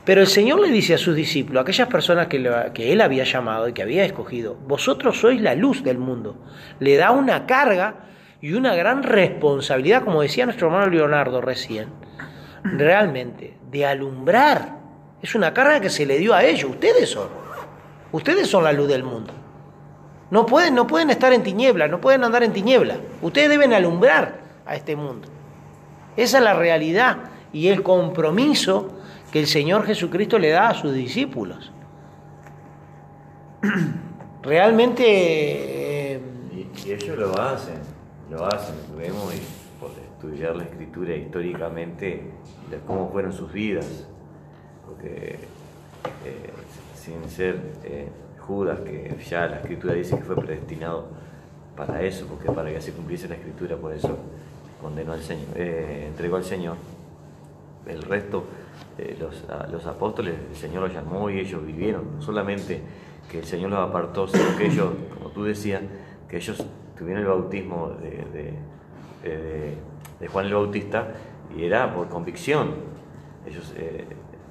Pero 0.05 0.21
el 0.21 0.27
Señor 0.27 0.61
le 0.61 0.69
dice 0.69 0.93
a 0.95 0.99
sus 0.99 1.17
discípulos, 1.17 1.61
a 1.61 1.63
aquellas 1.63 1.89
personas 1.89 2.27
que, 2.27 2.39
lo- 2.39 2.73
que 2.75 2.93
Él 2.93 3.01
había 3.01 3.25
llamado 3.25 3.67
y 3.69 3.73
que 3.73 3.83
había 3.83 4.05
escogido, 4.05 4.55
vosotros 4.67 5.19
sois 5.19 5.41
la 5.41 5.55
luz 5.55 5.83
del 5.83 5.97
mundo. 5.99 6.37
Le 6.79 6.97
da 6.97 7.11
una 7.11 7.47
carga 7.47 8.05
y 8.43 8.53
una 8.53 8.75
gran 8.75 9.03
responsabilidad, 9.03 10.05
como 10.05 10.21
decía 10.21 10.45
nuestro 10.45 10.67
hermano 10.69 10.91
Leonardo 10.91 11.41
recién, 11.41 11.89
realmente, 12.63 13.57
de 13.71 13.87
alumbrar. 13.87 14.84
Es 15.25 15.35
una 15.35 15.55
carga 15.55 15.81
que 15.81 15.89
se 15.89 16.05
le 16.05 16.19
dio 16.19 16.35
a 16.35 16.45
ellos, 16.45 16.71
ustedes 16.73 17.09
son. 17.09 17.29
Ustedes 18.13 18.47
son 18.47 18.63
la 18.63 18.73
luz 18.75 18.89
del 18.89 19.05
mundo. 19.05 19.33
No 20.31 20.45
pueden, 20.45 20.75
no 20.75 20.87
pueden 20.87 21.09
estar 21.09 21.33
en 21.33 21.43
tinieblas, 21.43 21.91
no 21.91 21.99
pueden 21.99 22.25
andar 22.25 22.43
en 22.43 22.53
tinieblas. 22.53 22.99
Ustedes 23.23 23.49
deben 23.49 23.73
alumbrar 23.73 24.41
a 24.67 24.77
este 24.77 24.95
mundo. 24.97 25.27
Esa 26.15 26.37
es 26.37 26.45
la 26.45 26.53
realidad 26.53 27.17
y 27.55 27.69
el 27.69 27.83
compromiso 27.83 28.99
que 29.33 29.41
el 29.41 29.47
Señor 29.47 29.87
Jesucristo 29.87 30.39
le 30.39 30.51
da 30.51 30.69
a 30.69 30.75
sus 30.75 30.93
discípulos. 30.93 31.73
Realmente, 34.43 35.05
eh, 35.07 36.21
Y, 36.53 36.91
ellos 36.91 37.17
lo 37.17 37.41
hacen, 37.41 37.79
lo 38.31 38.45
hacen, 38.45 38.75
vemos 38.99 39.33
por 39.81 39.91
estudiar 39.93 40.55
la 40.55 40.65
escritura 40.65 41.17
históricamente 41.17 42.31
de 42.69 42.79
cómo 42.87 43.11
fueron 43.11 43.33
sus 43.33 43.51
vidas, 43.51 44.07
porque 45.05 45.33
eh, 46.25 46.51
sin 46.95 47.29
ser 47.29 47.61
eh, 47.85 48.09
Judas, 48.41 48.81
que 48.81 49.15
ya 49.29 49.47
la 49.47 49.57
escritura 49.57 49.95
dice 49.95 50.17
que 50.17 50.23
fue 50.23 50.37
predestinado 50.37 51.07
para 51.77 52.03
eso, 52.03 52.27
porque 52.27 52.51
para 52.51 52.71
que 52.71 52.81
se 52.81 52.93
cumpliese 52.93 53.29
la 53.29 53.35
escritura, 53.35 53.77
por 53.77 53.93
eso 53.93 54.17
condenó 54.81 55.13
al 55.13 55.23
Señor, 55.23 55.47
eh, 55.57 56.07
entregó 56.09 56.37
al 56.37 56.45
Señor. 56.45 56.77
El 57.87 58.01
resto, 58.03 58.45
los, 59.21 59.45
los 59.71 59.87
apóstoles, 59.87 60.37
el 60.51 60.57
Señor 60.57 60.85
los 60.85 60.93
llamó 60.95 61.29
y 61.29 61.39
ellos 61.39 61.65
vivieron, 61.67 62.17
no 62.17 62.23
solamente 62.23 62.81
que 63.31 63.41
el 63.41 63.45
Señor 63.45 63.71
los 63.71 63.81
apartó, 63.81 64.27
sino 64.27 64.57
que 64.57 64.67
ellos, 64.67 64.91
como 65.19 65.31
tú 65.31 65.45
decías, 65.45 65.83
que 66.29 66.39
ellos 66.39 66.65
tuvieron 66.97 67.23
el 67.23 67.29
bautismo 67.29 67.91
de, 67.91 68.55
de- 69.23 70.29
Juan 70.29 70.47
el 70.47 70.55
Bautista 70.55 71.09
y 71.55 71.65
era 71.65 71.95
por 71.95 72.09
convicción. 72.09 72.71
Ellos, 73.47 73.75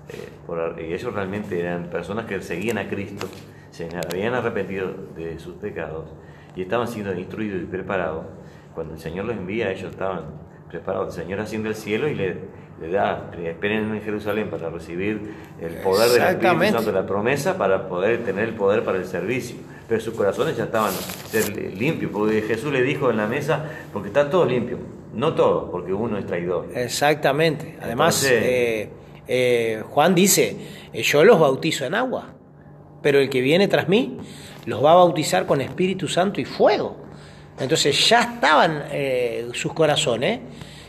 eh, 0.10 0.30
por- 0.46 0.76
y 0.80 0.94
ellos 0.94 1.14
realmente 1.14 1.60
eran 1.60 1.86
personas 1.90 2.26
que 2.26 2.42
seguían 2.42 2.78
a 2.78 2.88
Cristo, 2.90 3.28
se 3.72 3.88
habían 4.12 4.34
arrepentido 4.34 4.92
de 5.16 5.40
sus 5.40 5.56
pecados 5.56 6.06
y 6.56 6.62
estaban 6.62 6.88
siendo 6.88 7.14
instruidos 7.18 7.62
y 7.64 7.66
preparados. 7.66 8.26
Cuando 8.76 8.94
el 8.96 9.00
Señor 9.00 9.26
los 9.26 9.36
envía, 9.36 9.72
ellos 9.72 9.92
estaban 9.92 10.26
preparados. 10.70 11.16
El 11.18 11.24
Señor 11.24 11.40
asciende 11.40 11.70
al 11.70 11.76
cielo 11.76 12.08
y 12.08 12.16
le, 12.16 12.38
le 12.82 12.90
da, 12.92 13.32
le 13.38 13.52
esperen 13.52 13.94
en 13.96 14.02
Jerusalén 14.02 14.50
para 14.50 14.70
recibir 14.70 15.34
el 15.62 15.74
poder 15.76 16.10
del 16.10 16.22
Espíritu. 16.24 16.74
Santo, 16.78 16.92
la 16.92 17.06
promesa 17.06 17.58
para 17.58 17.88
poder 17.88 18.24
tener 18.24 18.46
el 18.50 18.56
poder 18.56 18.84
para 18.84 18.98
el 18.98 19.06
servicio. 19.06 19.56
Pero 19.88 20.00
sus 20.02 20.14
corazones 20.14 20.56
ya 20.58 20.64
estaban 20.66 20.92
limpios, 21.78 22.12
porque 22.12 22.42
Jesús 22.42 22.72
le 22.72 22.82
dijo 22.82 23.10
en 23.10 23.18
la 23.18 23.28
mesa, 23.28 23.66
porque 23.92 24.08
está 24.08 24.30
todo 24.30 24.46
limpio, 24.46 24.78
no 25.14 25.34
todo, 25.34 25.70
porque 25.72 25.94
uno 25.94 26.18
es 26.18 26.26
traidor. 26.26 26.68
exactamente. 26.74 27.78
Además, 27.82 28.24
Entonces- 28.24 28.44
eh, 28.44 28.90
eh, 29.28 29.84
Juan 29.90 30.16
dice, 30.16 30.58
eh, 30.92 31.04
yo 31.04 31.24
los 31.24 31.40
bautizo 31.40 31.86
en 31.86 31.96
agua, 31.96 32.34
pero 33.02 33.20
el 33.20 33.30
que 33.30 33.42
viene 33.42 33.68
tras 33.68 33.88
mí 33.88 34.18
los 34.66 34.84
va 34.84 34.92
a 34.92 34.96
bautizar 34.96 35.46
con 35.46 35.62
Espíritu 35.62 36.08
Santo 36.08 36.42
y 36.42 36.46
fuego. 36.46 36.98
Entonces 37.60 38.10
ya 38.10 38.22
estaban 38.22 38.84
eh, 38.92 39.50
sus 39.54 39.74
corazones, 39.74 40.40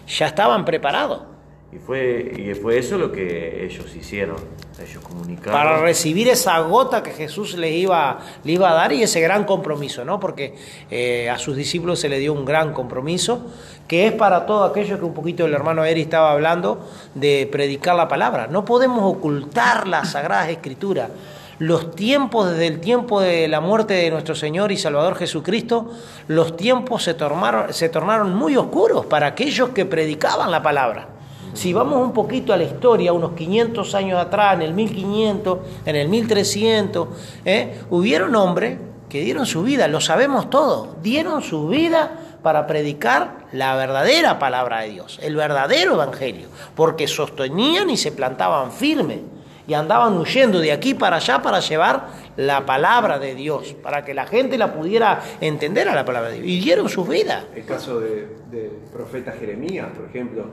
ya 0.06 0.26
estaban 0.26 0.64
preparados. 0.64 1.33
Y 1.74 1.78
fue, 1.78 2.32
y 2.38 2.54
fue 2.54 2.78
eso 2.78 2.96
lo 2.96 3.10
que 3.10 3.64
ellos 3.64 3.96
hicieron. 3.96 4.36
Ellos 4.80 5.02
comunicaron. 5.02 5.52
para 5.52 5.80
recibir 5.80 6.28
esa 6.28 6.60
gota 6.60 7.02
que 7.02 7.10
Jesús 7.10 7.56
les 7.56 7.72
iba, 7.72 8.20
le 8.44 8.52
iba 8.52 8.70
a 8.70 8.74
dar 8.74 8.92
y 8.92 9.02
ese 9.02 9.20
gran 9.20 9.44
compromiso, 9.44 10.04
¿no? 10.04 10.20
Porque 10.20 10.54
eh, 10.90 11.28
a 11.28 11.36
sus 11.38 11.56
discípulos 11.56 11.98
se 11.98 12.08
le 12.08 12.20
dio 12.20 12.32
un 12.32 12.44
gran 12.44 12.72
compromiso, 12.72 13.46
que 13.88 14.06
es 14.06 14.12
para 14.12 14.46
todo 14.46 14.64
aquello 14.64 14.98
que 14.98 15.04
un 15.04 15.14
poquito 15.14 15.46
el 15.46 15.52
hermano 15.52 15.84
Eri 15.84 16.02
estaba 16.02 16.30
hablando, 16.30 16.86
de 17.14 17.48
predicar 17.50 17.96
la 17.96 18.06
palabra. 18.06 18.46
No 18.46 18.64
podemos 18.64 19.02
ocultar 19.02 19.88
las 19.88 20.12
sagradas 20.12 20.50
escrituras. 20.50 21.10
Los 21.58 21.94
tiempos, 21.96 22.50
desde 22.50 22.68
el 22.68 22.80
tiempo 22.80 23.20
de 23.20 23.48
la 23.48 23.60
muerte 23.60 23.94
de 23.94 24.10
nuestro 24.10 24.36
Señor 24.36 24.70
y 24.70 24.76
Salvador 24.76 25.16
Jesucristo, 25.16 25.90
los 26.28 26.56
tiempos 26.56 27.02
se 27.02 27.14
tornaron, 27.14 27.72
se 27.72 27.88
tornaron 27.88 28.34
muy 28.34 28.56
oscuros 28.56 29.06
para 29.06 29.28
aquellos 29.28 29.70
que 29.70 29.84
predicaban 29.84 30.50
la 30.52 30.62
palabra. 30.62 31.13
Si 31.54 31.72
vamos 31.72 32.02
un 32.02 32.12
poquito 32.12 32.52
a 32.52 32.56
la 32.56 32.64
historia, 32.64 33.12
unos 33.12 33.32
500 33.32 33.94
años 33.94 34.20
atrás, 34.20 34.54
en 34.54 34.62
el 34.62 34.74
1500, 34.74 35.58
en 35.86 35.96
el 35.96 36.08
1300, 36.08 37.08
¿eh? 37.44 37.80
hubieron 37.90 38.34
hombres 38.36 38.78
que 39.08 39.20
dieron 39.20 39.46
su 39.46 39.62
vida, 39.62 39.86
lo 39.88 40.00
sabemos 40.00 40.50
todos, 40.50 40.88
dieron 41.02 41.40
su 41.42 41.68
vida 41.68 42.18
para 42.42 42.66
predicar 42.66 43.46
la 43.52 43.76
verdadera 43.76 44.38
palabra 44.40 44.80
de 44.80 44.90
Dios, 44.90 45.20
el 45.22 45.36
verdadero 45.36 45.94
evangelio, 45.94 46.48
porque 46.74 47.06
sostenían 47.06 47.88
y 47.90 47.96
se 47.96 48.10
plantaban 48.10 48.72
firmes 48.72 49.20
y 49.66 49.72
andaban 49.74 50.18
huyendo 50.18 50.58
de 50.58 50.72
aquí 50.72 50.92
para 50.94 51.16
allá 51.16 51.40
para 51.40 51.60
llevar 51.60 52.08
la 52.36 52.66
palabra 52.66 53.18
de 53.20 53.34
Dios, 53.36 53.74
para 53.82 54.04
que 54.04 54.12
la 54.12 54.26
gente 54.26 54.58
la 54.58 54.74
pudiera 54.74 55.22
entender 55.40 55.88
a 55.88 55.94
la 55.94 56.04
palabra 56.04 56.30
de 56.30 56.40
Dios, 56.40 56.48
y 56.48 56.60
dieron 56.60 56.88
sus 56.88 57.08
vidas. 57.08 57.44
El 57.54 57.64
caso 57.64 58.00
de- 58.00 58.26
del 58.50 58.70
profeta 58.92 59.32
Jeremías, 59.32 59.86
por 59.96 60.06
ejemplo, 60.06 60.44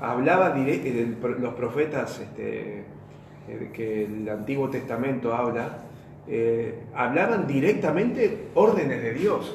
hablaba 0.00 0.54
direct- 0.54 0.82
de 0.82 1.16
los 1.40 1.54
profetas 1.54 2.20
este, 2.20 2.84
eh, 3.48 3.70
que 3.72 4.04
el 4.04 4.28
Antiguo 4.28 4.68
Testamento 4.68 5.34
habla, 5.34 5.78
eh, 6.26 6.74
hablaban 6.94 7.46
directamente 7.46 8.48
órdenes 8.54 9.02
de 9.02 9.14
Dios. 9.14 9.54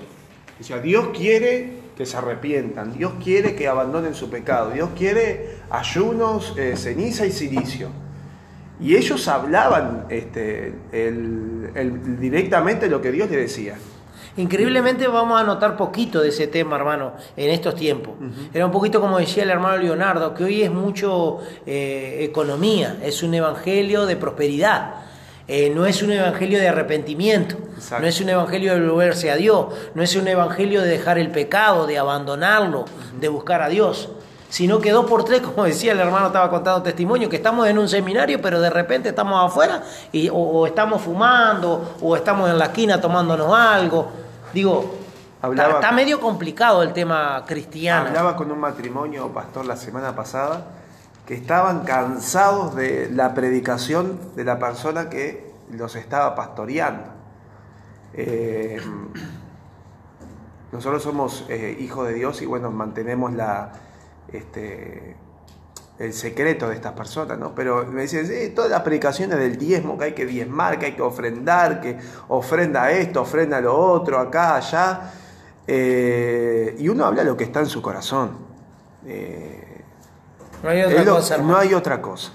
O 0.59 0.63
sea, 0.63 0.79
Dios 0.79 1.09
quiere 1.15 1.83
que 1.97 2.05
se 2.05 2.17
arrepientan, 2.17 2.93
Dios 2.93 3.13
quiere 3.23 3.55
que 3.55 3.67
abandonen 3.67 4.15
su 4.15 4.29
pecado, 4.29 4.71
Dios 4.71 4.89
quiere 4.97 5.57
ayunos, 5.69 6.55
eh, 6.57 6.75
ceniza 6.75 7.25
y 7.25 7.31
silicio. 7.31 7.89
Y 8.79 8.95
ellos 8.95 9.27
hablaban 9.27 10.05
este, 10.09 10.73
el- 10.91 12.19
directamente 12.19 12.89
lo 12.89 13.01
que 13.01 13.11
Dios 13.11 13.29
les 13.29 13.39
decía. 13.39 13.75
Increíblemente 14.35 15.07
vamos 15.07 15.39
a 15.39 15.43
notar 15.43 15.77
poquito 15.77 16.19
de 16.19 16.29
ese 16.29 16.47
tema, 16.47 16.75
hermano, 16.75 17.13
en 17.37 17.51
estos 17.51 17.75
tiempos. 17.75 18.15
Era 18.51 18.65
un 18.65 18.71
poquito 18.71 18.99
como 18.99 19.19
decía 19.19 19.43
el 19.43 19.51
hermano 19.51 19.77
Leonardo, 19.77 20.33
que 20.33 20.43
hoy 20.43 20.63
es 20.63 20.71
mucho 20.71 21.37
eh, 21.67 22.17
economía, 22.21 22.97
es 23.03 23.21
un 23.21 23.35
evangelio 23.35 24.07
de 24.07 24.15
prosperidad. 24.15 24.95
Eh, 25.47 25.71
no 25.75 25.85
es 25.85 26.01
un 26.01 26.11
evangelio 26.11 26.57
de 26.57 26.69
arrepentimiento, 26.69 27.57
Exacto. 27.75 28.01
no 28.01 28.07
es 28.07 28.21
un 28.21 28.29
evangelio 28.29 28.73
de 28.73 28.87
volverse 28.87 29.29
a 29.29 29.35
Dios, 29.35 29.67
no 29.93 30.01
es 30.01 30.15
un 30.15 30.27
evangelio 30.27 30.81
de 30.81 30.87
dejar 30.87 31.17
el 31.19 31.31
pecado, 31.31 31.85
de 31.85 31.99
abandonarlo, 31.99 32.85
de 33.19 33.27
buscar 33.27 33.61
a 33.61 33.67
Dios, 33.67 34.09
sino 34.47 34.79
que 34.79 34.91
dos 34.91 35.05
por 35.05 35.25
tres, 35.25 35.41
como 35.55 35.65
decía 35.65 35.91
el 35.91 35.99
hermano, 35.99 36.27
estaba 36.27 36.49
contando 36.49 36.81
testimonio, 36.81 37.29
que 37.29 37.35
estamos 37.35 37.67
en 37.67 37.77
un 37.77 37.89
seminario, 37.89 38.41
pero 38.41 38.61
de 38.61 38.69
repente 38.69 39.09
estamos 39.09 39.45
afuera 39.45 39.83
y, 40.13 40.29
o, 40.29 40.35
o 40.35 40.65
estamos 40.65 41.01
fumando, 41.01 41.97
o 42.01 42.15
estamos 42.15 42.49
en 42.49 42.57
la 42.57 42.65
esquina 42.65 42.99
tomándonos 42.99 43.53
algo. 43.53 44.22
Digo, 44.53 44.95
Hablaba- 45.41 45.75
está, 45.75 45.91
medio 45.91 46.19
complicado 46.21 46.83
el 46.83 46.93
tema 46.93 47.43
cristiano. 47.45 48.07
Hablaba 48.07 48.35
con 48.35 48.51
un 48.51 48.59
matrimonio, 48.59 49.29
pastor, 49.33 49.65
la 49.65 49.75
semana 49.75 50.15
pasada, 50.15 50.65
que 51.25 51.33
estaban 51.33 51.83
cansados 51.83 52.75
de 52.75 53.09
la 53.11 53.33
predicación 53.33 54.19
de 54.35 54.43
la 54.45 54.59
persona 54.59 55.09
que 55.09 55.51
los 55.71 55.95
estaba 55.95 56.35
pastoreando. 56.35 57.09
Eh, 58.13 58.79
nosotros 60.71 61.03
somos 61.03 61.45
eh, 61.49 61.77
hijos 61.79 62.07
de 62.07 62.13
Dios 62.13 62.41
y 62.41 62.45
bueno, 62.45 62.71
mantenemos 62.71 63.33
la, 63.33 63.71
este, 64.31 65.15
el 65.99 66.11
secreto 66.13 66.67
de 66.69 66.75
estas 66.75 66.93
personas, 66.93 67.37
¿no? 67.37 67.53
Pero 67.53 67.85
me 67.85 68.01
dicen, 68.03 68.53
todas 68.55 68.71
las 68.71 68.81
predicaciones 68.81 69.37
del 69.37 69.57
diezmo, 69.57 69.97
que 69.97 70.05
hay 70.05 70.13
que 70.13 70.25
diezmar, 70.25 70.79
que 70.79 70.87
hay 70.87 70.91
que 70.95 71.01
ofrendar, 71.01 71.79
que 71.81 71.97
ofrenda 72.29 72.89
esto, 72.91 73.21
ofrenda 73.21 73.61
lo 73.61 73.77
otro, 73.77 74.19
acá, 74.19 74.55
allá. 74.55 75.11
Eh, 75.67 76.75
y 76.79 76.89
uno 76.89 77.05
habla 77.05 77.23
lo 77.23 77.37
que 77.37 77.43
está 77.45 77.59
en 77.59 77.67
su 77.67 77.81
corazón. 77.81 78.37
Eh, 79.05 79.81
no 80.63 80.69
hay 80.69 80.81
otra 80.81 80.99
es 80.99 81.05
lo- 81.05 81.15
cosa. 81.15 81.37
no 81.37 81.57
hay 81.57 81.73
otra 81.73 82.01
cosa. 82.01 82.31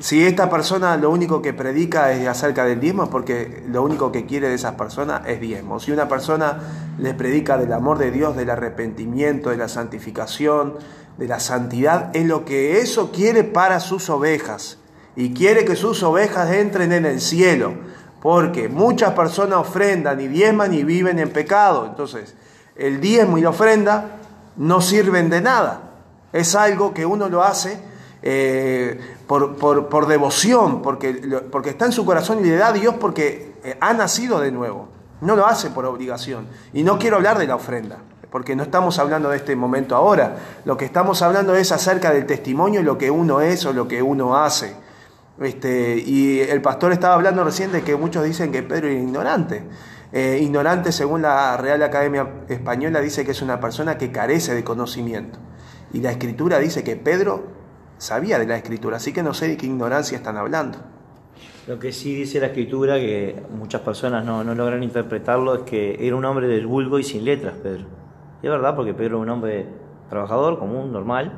Si 0.00 0.24
esta 0.24 0.48
persona 0.48 0.96
lo 0.96 1.10
único 1.10 1.42
que 1.42 1.52
predica 1.52 2.12
es 2.12 2.28
acerca 2.28 2.64
del 2.64 2.78
diezmo, 2.78 3.04
es 3.04 3.08
porque 3.08 3.64
lo 3.68 3.82
único 3.82 4.12
que 4.12 4.26
quiere 4.26 4.48
de 4.48 4.54
esas 4.54 4.74
personas 4.74 5.22
es 5.26 5.40
diezmo. 5.40 5.80
Si 5.80 5.90
una 5.90 6.06
persona 6.06 6.60
les 6.98 7.14
predica 7.14 7.58
del 7.58 7.72
amor 7.72 7.98
de 7.98 8.12
Dios, 8.12 8.36
del 8.36 8.50
arrepentimiento, 8.50 9.50
de 9.50 9.56
la 9.56 9.66
santificación, 9.66 10.74
de 11.18 11.28
la 11.28 11.40
santidad, 11.40 12.10
es 12.16 12.24
lo 12.26 12.44
que 12.44 12.80
eso 12.80 13.12
quiere 13.12 13.44
para 13.44 13.80
sus 13.80 14.08
ovejas. 14.08 14.78
Y 15.16 15.34
quiere 15.34 15.64
que 15.64 15.76
sus 15.76 16.02
ovejas 16.02 16.50
entren 16.52 16.92
en 16.92 17.04
el 17.04 17.20
cielo. 17.20 17.74
Porque 18.22 18.68
muchas 18.68 19.12
personas 19.12 19.58
ofrendan 19.58 20.20
y 20.20 20.28
diezman 20.28 20.72
y 20.72 20.82
viven 20.84 21.18
en 21.18 21.30
pecado. 21.30 21.86
Entonces, 21.86 22.34
el 22.76 23.00
diezmo 23.00 23.36
y 23.38 23.42
la 23.42 23.50
ofrenda 23.50 24.16
no 24.56 24.80
sirven 24.80 25.28
de 25.28 25.40
nada. 25.40 25.82
Es 26.32 26.54
algo 26.54 26.94
que 26.94 27.04
uno 27.06 27.28
lo 27.28 27.42
hace 27.42 27.78
eh, 28.22 29.00
por, 29.26 29.56
por- 29.56 29.88
por 29.88 30.06
devoción, 30.06 30.82
porque, 30.82 31.14
porque 31.50 31.70
está 31.70 31.86
en 31.86 31.92
su 31.92 32.04
corazón 32.04 32.40
y 32.44 32.48
le 32.48 32.56
da 32.56 32.68
a 32.68 32.72
Dios 32.72 32.94
porque 33.00 33.54
eh, 33.64 33.76
ha 33.80 33.92
nacido 33.94 34.40
de 34.40 34.50
nuevo. 34.52 34.88
No 35.20 35.34
lo 35.36 35.46
hace 35.46 35.70
por 35.70 35.84
obligación. 35.84 36.46
Y 36.72 36.82
no 36.84 36.98
quiero 36.98 37.16
hablar 37.16 37.38
de 37.38 37.46
la 37.46 37.56
ofrenda, 37.56 37.98
porque 38.30 38.54
no 38.54 38.62
estamos 38.62 38.98
hablando 38.98 39.30
de 39.30 39.36
este 39.38 39.56
momento 39.56 39.96
ahora. 39.96 40.36
Lo 40.64 40.76
que 40.76 40.84
estamos 40.84 41.22
hablando 41.22 41.54
es 41.54 41.72
acerca 41.72 42.12
del 42.12 42.26
testimonio, 42.26 42.82
lo 42.82 42.98
que 42.98 43.10
uno 43.10 43.40
es 43.40 43.64
o 43.64 43.72
lo 43.72 43.88
que 43.88 44.02
uno 44.02 44.36
hace. 44.36 44.74
Este, 45.40 45.96
y 45.98 46.40
el 46.40 46.60
pastor 46.60 46.92
estaba 46.92 47.14
hablando 47.14 47.44
recién 47.44 47.70
de 47.72 47.82
que 47.82 47.96
muchos 47.96 48.24
dicen 48.24 48.52
que 48.52 48.62
Pedro 48.62 48.88
era 48.88 48.98
ignorante. 48.98 49.62
Eh, 50.12 50.38
ignorante, 50.42 50.90
según 50.90 51.22
la 51.22 51.56
Real 51.56 51.82
Academia 51.82 52.28
Española, 52.48 53.00
dice 53.00 53.24
que 53.24 53.32
es 53.32 53.42
una 53.42 53.60
persona 53.60 53.98
que 53.98 54.10
carece 54.10 54.54
de 54.54 54.64
conocimiento. 54.64 55.38
Y 55.92 56.00
la 56.00 56.10
escritura 56.10 56.58
dice 56.58 56.82
que 56.82 56.96
Pedro 56.96 57.44
sabía 57.98 58.38
de 58.38 58.46
la 58.46 58.56
escritura, 58.56 58.96
así 58.96 59.12
que 59.12 59.22
no 59.22 59.34
sé 59.34 59.48
de 59.48 59.56
qué 59.56 59.66
ignorancia 59.66 60.16
están 60.16 60.36
hablando. 60.36 60.78
Lo 61.66 61.78
que 61.78 61.92
sí 61.92 62.14
dice 62.14 62.40
la 62.40 62.46
escritura, 62.46 62.96
que 62.96 63.42
muchas 63.50 63.82
personas 63.82 64.24
no, 64.24 64.42
no 64.42 64.54
logran 64.54 64.82
interpretarlo, 64.82 65.54
es 65.54 65.62
que 65.62 66.06
era 66.06 66.16
un 66.16 66.24
hombre 66.24 66.48
del 66.48 66.66
vulgo 66.66 66.98
y 66.98 67.04
sin 67.04 67.24
letras, 67.24 67.54
Pedro. 67.62 67.97
Y 68.42 68.46
es 68.46 68.52
verdad, 68.52 68.76
porque 68.76 68.94
Pedro 68.94 69.16
era 69.16 69.22
un 69.22 69.30
hombre 69.30 69.66
trabajador, 70.08 70.58
común, 70.58 70.92
normal, 70.92 71.32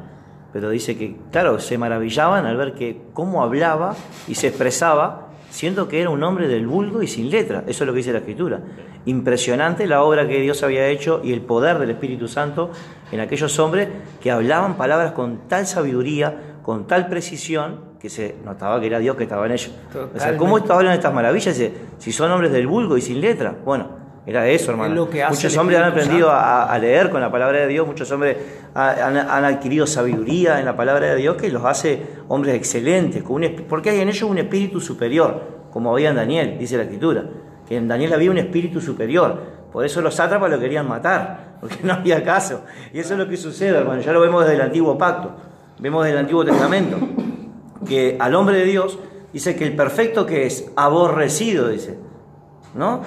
pero 0.52 0.70
dice 0.70 0.96
que, 0.96 1.16
claro, 1.30 1.58
se 1.58 1.78
maravillaban 1.78 2.46
al 2.46 2.56
ver 2.56 2.74
que 2.74 3.02
cómo 3.12 3.42
hablaba 3.42 3.94
y 4.26 4.34
se 4.34 4.48
expresaba, 4.48 5.28
siendo 5.50 5.88
que 5.88 6.00
era 6.00 6.10
un 6.10 6.22
hombre 6.22 6.48
del 6.48 6.66
vulgo 6.66 7.02
y 7.02 7.06
sin 7.06 7.30
letras. 7.30 7.64
Eso 7.66 7.84
es 7.84 7.86
lo 7.86 7.92
que 7.92 7.98
dice 7.98 8.12
la 8.12 8.18
escritura. 8.18 8.60
Impresionante 9.06 9.86
la 9.86 10.02
obra 10.02 10.28
que 10.28 10.40
Dios 10.40 10.62
había 10.62 10.86
hecho 10.88 11.20
y 11.24 11.32
el 11.32 11.40
poder 11.40 11.78
del 11.78 11.90
Espíritu 11.90 12.28
Santo 12.28 12.70
en 13.10 13.20
aquellos 13.20 13.58
hombres 13.58 13.88
que 14.20 14.30
hablaban 14.30 14.76
palabras 14.76 15.12
con 15.12 15.48
tal 15.48 15.66
sabiduría, 15.66 16.58
con 16.62 16.86
tal 16.86 17.08
precisión, 17.08 17.90
que 18.00 18.08
se 18.08 18.36
notaba 18.44 18.80
que 18.80 18.86
era 18.86 18.98
Dios 18.98 19.16
que 19.16 19.24
estaba 19.24 19.46
en 19.46 19.52
ellos. 19.52 19.72
O 19.88 19.92
sea, 19.92 20.02
Totalmente. 20.02 20.38
¿cómo 20.38 20.56
hablan 20.56 20.94
estas 20.94 21.12
maravillas? 21.12 21.60
Si 21.98 22.12
son 22.12 22.30
hombres 22.30 22.50
del 22.50 22.66
vulgo 22.66 22.96
y 22.96 23.00
sin 23.00 23.20
letra. 23.20 23.54
Bueno, 23.64 23.99
era 24.26 24.42
de 24.42 24.54
eso, 24.54 24.70
hermano. 24.70 24.90
Es 24.90 24.96
lo 24.96 25.10
que 25.10 25.22
hace 25.22 25.34
muchos 25.34 25.56
hombres 25.56 25.78
han 25.78 25.84
aprendido 25.92 26.30
a, 26.30 26.64
a 26.72 26.78
leer 26.78 27.10
con 27.10 27.20
la 27.20 27.30
palabra 27.30 27.60
de 27.60 27.66
Dios, 27.68 27.86
muchos 27.86 28.10
hombres 28.12 28.36
ha- 28.74 29.06
han, 29.06 29.16
han 29.16 29.44
adquirido 29.44 29.86
sabiduría 29.86 30.58
en 30.60 30.66
la 30.66 30.76
palabra 30.76 31.06
de 31.08 31.16
Dios 31.16 31.36
que 31.36 31.48
los 31.50 31.64
hace 31.64 32.02
hombres 32.28 32.54
excelentes, 32.54 33.22
con 33.22 33.42
un 33.42 33.56
porque 33.68 33.90
hay 33.90 34.00
en 34.00 34.08
ellos 34.08 34.28
un 34.28 34.38
espíritu 34.38 34.80
superior, 34.80 35.60
como 35.72 35.92
había 35.92 36.10
en 36.10 36.16
Daniel, 36.16 36.56
dice 36.58 36.76
la 36.76 36.82
escritura, 36.84 37.24
que 37.68 37.76
en 37.76 37.88
Daniel 37.88 38.12
había 38.12 38.30
un 38.30 38.38
espíritu 38.38 38.80
superior, 38.80 39.40
por 39.72 39.84
eso 39.86 40.00
los 40.02 40.14
sátrapas 40.14 40.50
lo 40.50 40.58
querían 40.60 40.86
matar, 40.86 41.56
porque 41.60 41.78
no 41.82 41.94
había 41.94 42.22
caso. 42.22 42.62
Y 42.92 42.98
eso 43.00 43.14
es 43.14 43.18
lo 43.18 43.28
que 43.28 43.36
sucede, 43.36 43.76
hermano, 43.78 44.00
ya 44.02 44.12
lo 44.12 44.20
vemos 44.20 44.42
desde 44.42 44.56
el 44.56 44.60
antiguo 44.62 44.98
pacto, 44.98 45.32
vemos 45.78 46.04
desde 46.04 46.14
el 46.18 46.20
Antiguo 46.20 46.44
Testamento, 46.44 46.98
que 47.88 48.16
al 48.20 48.34
hombre 48.34 48.58
de 48.58 48.64
Dios 48.64 48.98
dice 49.32 49.56
que 49.56 49.64
el 49.64 49.74
perfecto 49.74 50.26
que 50.26 50.44
es 50.46 50.70
aborrecido, 50.76 51.68
dice, 51.68 51.96
¿no? 52.74 53.00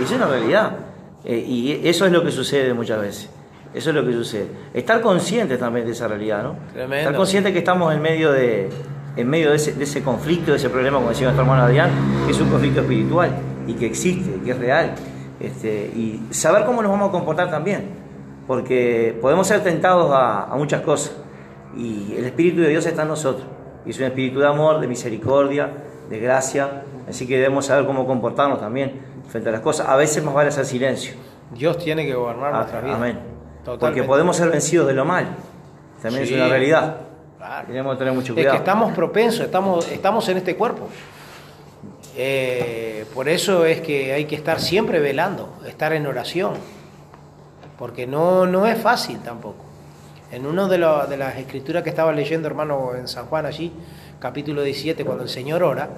Es 0.00 0.10
una 0.10 0.26
realidad. 0.26 0.76
Eh, 1.24 1.44
y 1.46 1.88
eso 1.88 2.06
es 2.06 2.12
lo 2.12 2.24
que 2.24 2.30
sucede 2.30 2.74
muchas 2.74 3.00
veces. 3.00 3.30
Eso 3.74 3.90
es 3.90 3.96
lo 3.96 4.04
que 4.04 4.12
sucede. 4.12 4.48
Estar 4.74 5.00
conscientes 5.00 5.58
también 5.58 5.86
de 5.86 5.92
esa 5.92 6.08
realidad, 6.08 6.42
¿no? 6.42 6.56
Tremendo. 6.72 6.96
Estar 6.96 7.16
conscientes 7.16 7.52
que 7.52 7.58
estamos 7.58 7.94
en 7.94 8.02
medio 8.02 8.32
de, 8.32 8.68
en 9.16 9.28
medio 9.28 9.50
de 9.50 9.56
ese, 9.56 9.72
de 9.72 9.84
ese 9.84 10.02
conflicto, 10.02 10.50
de 10.50 10.58
ese 10.58 10.68
problema, 10.68 10.98
como 10.98 11.10
decía 11.10 11.26
nuestro 11.26 11.44
hermano 11.44 11.64
Adrián, 11.64 11.90
que 12.26 12.32
es 12.32 12.40
un 12.40 12.50
conflicto 12.50 12.80
espiritual 12.80 13.30
y 13.66 13.74
que 13.74 13.86
existe, 13.86 14.40
que 14.44 14.50
es 14.50 14.58
real. 14.58 14.94
Este, 15.40 15.90
y 15.94 16.22
saber 16.30 16.64
cómo 16.64 16.82
nos 16.82 16.90
vamos 16.90 17.08
a 17.08 17.12
comportar 17.12 17.50
también. 17.50 18.02
Porque 18.46 19.16
podemos 19.22 19.46
ser 19.46 19.62
tentados 19.62 20.10
a, 20.12 20.44
a 20.44 20.56
muchas 20.56 20.82
cosas. 20.82 21.16
Y 21.76 22.14
el 22.18 22.24
Espíritu 22.24 22.60
de 22.60 22.68
Dios 22.68 22.84
está 22.84 23.02
en 23.02 23.08
nosotros. 23.08 23.46
Y 23.86 23.90
es 23.90 23.98
un 23.98 24.04
espíritu 24.04 24.40
de 24.40 24.46
amor, 24.46 24.80
de 24.80 24.86
misericordia, 24.86 25.70
de 26.10 26.18
gracia. 26.18 26.82
Así 27.08 27.26
que 27.26 27.36
debemos 27.36 27.66
saber 27.66 27.86
cómo 27.86 28.06
comportarnos 28.06 28.60
también 28.60 29.11
frente 29.32 29.48
a 29.48 29.52
las 29.52 29.60
cosas. 29.62 29.88
A 29.88 29.96
veces 29.96 30.22
más 30.22 30.32
vale 30.34 30.50
hacer 30.50 30.64
silencio. 30.66 31.14
Dios 31.52 31.76
tiene 31.78 32.06
que 32.06 32.14
gobernar 32.14 32.52
nuestras 32.52 32.84
vidas. 32.84 32.96
Amén. 32.96 33.18
Porque 33.80 34.04
podemos 34.04 34.36
ser 34.36 34.48
vencidos 34.50 34.86
de 34.86 34.92
lo 34.94 35.04
mal. 35.04 35.26
También 36.00 36.26
Sí. 36.26 36.34
es 36.34 36.40
una 36.40 36.48
realidad. 36.48 36.96
Claro. 37.38 37.66
Tenemos 37.66 37.94
que 37.94 37.98
tener 37.98 38.12
mucho 38.14 38.32
Es 38.32 38.36
que 38.36 38.42
cuidado. 38.42 38.58
estamos 38.58 38.92
propensos, 38.92 39.40
estamos, 39.44 39.88
estamos 39.90 40.28
en 40.28 40.36
este 40.36 40.54
cuerpo. 40.54 40.88
Eh, 42.16 43.06
por 43.14 43.28
eso 43.28 43.64
es 43.64 43.80
que 43.80 44.12
hay 44.12 44.26
que 44.26 44.34
estar 44.36 44.60
siempre 44.60 45.00
velando, 45.00 45.58
estar 45.66 45.92
en 45.92 46.06
oración, 46.06 46.52
porque 47.78 48.06
no, 48.06 48.46
no 48.46 48.66
es 48.66 48.78
fácil 48.78 49.18
tampoco. 49.20 49.64
En 50.30 50.46
una 50.46 50.68
de, 50.68 50.78
lo- 50.78 51.06
de 51.06 51.16
las 51.16 51.36
escrituras 51.36 51.82
que 51.82 51.90
estaba 51.90 52.12
leyendo, 52.12 52.46
hermano, 52.48 52.94
en 52.94 53.08
San 53.08 53.26
Juan 53.26 53.46
allí, 53.46 53.72
capítulo 54.18 54.62
17, 54.62 55.04
cuando 55.04 55.24
el 55.24 55.28
Señor 55.30 55.62
ora, 55.62 55.88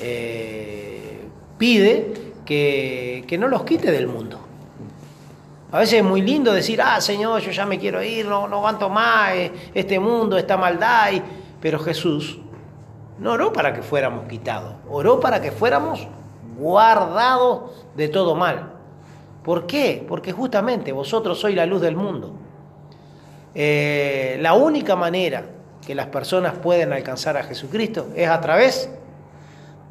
eh, 0.00 1.20
pide 1.58 2.31
que, 2.44 3.24
que 3.26 3.38
no 3.38 3.48
los 3.48 3.64
quite 3.64 3.90
del 3.90 4.06
mundo. 4.06 4.38
A 5.70 5.78
veces 5.78 6.00
es 6.00 6.04
muy 6.04 6.20
lindo 6.20 6.52
decir, 6.52 6.82
ah, 6.82 7.00
Señor, 7.00 7.40
yo 7.40 7.50
ya 7.50 7.64
me 7.64 7.78
quiero 7.78 8.02
ir, 8.02 8.26
no, 8.26 8.46
no 8.46 8.56
aguanto 8.58 8.88
más 8.90 9.32
eh, 9.32 9.52
este 9.74 9.98
mundo, 9.98 10.36
esta 10.36 10.56
maldad. 10.56 11.12
y- 11.12 11.22
Pero 11.60 11.78
Jesús 11.78 12.38
no 13.18 13.32
oró 13.32 13.52
para 13.52 13.72
que 13.72 13.82
fuéramos 13.82 14.26
quitados, 14.28 14.74
oró 14.90 15.18
para 15.20 15.40
que 15.40 15.50
fuéramos 15.50 16.06
guardados 16.58 17.70
de 17.96 18.08
todo 18.08 18.34
mal. 18.34 18.72
¿Por 19.42 19.66
qué? 19.66 20.04
Porque 20.06 20.32
justamente 20.32 20.92
vosotros 20.92 21.40
sois 21.40 21.56
la 21.56 21.64
luz 21.66 21.80
del 21.80 21.96
mundo. 21.96 22.32
Eh, 23.54 24.38
la 24.40 24.54
única 24.54 24.94
manera 24.96 25.44
que 25.86 25.94
las 25.94 26.06
personas 26.06 26.54
pueden 26.54 26.92
alcanzar 26.92 27.36
a 27.36 27.42
Jesucristo 27.44 28.08
es 28.14 28.28
a 28.28 28.40
través 28.40 28.88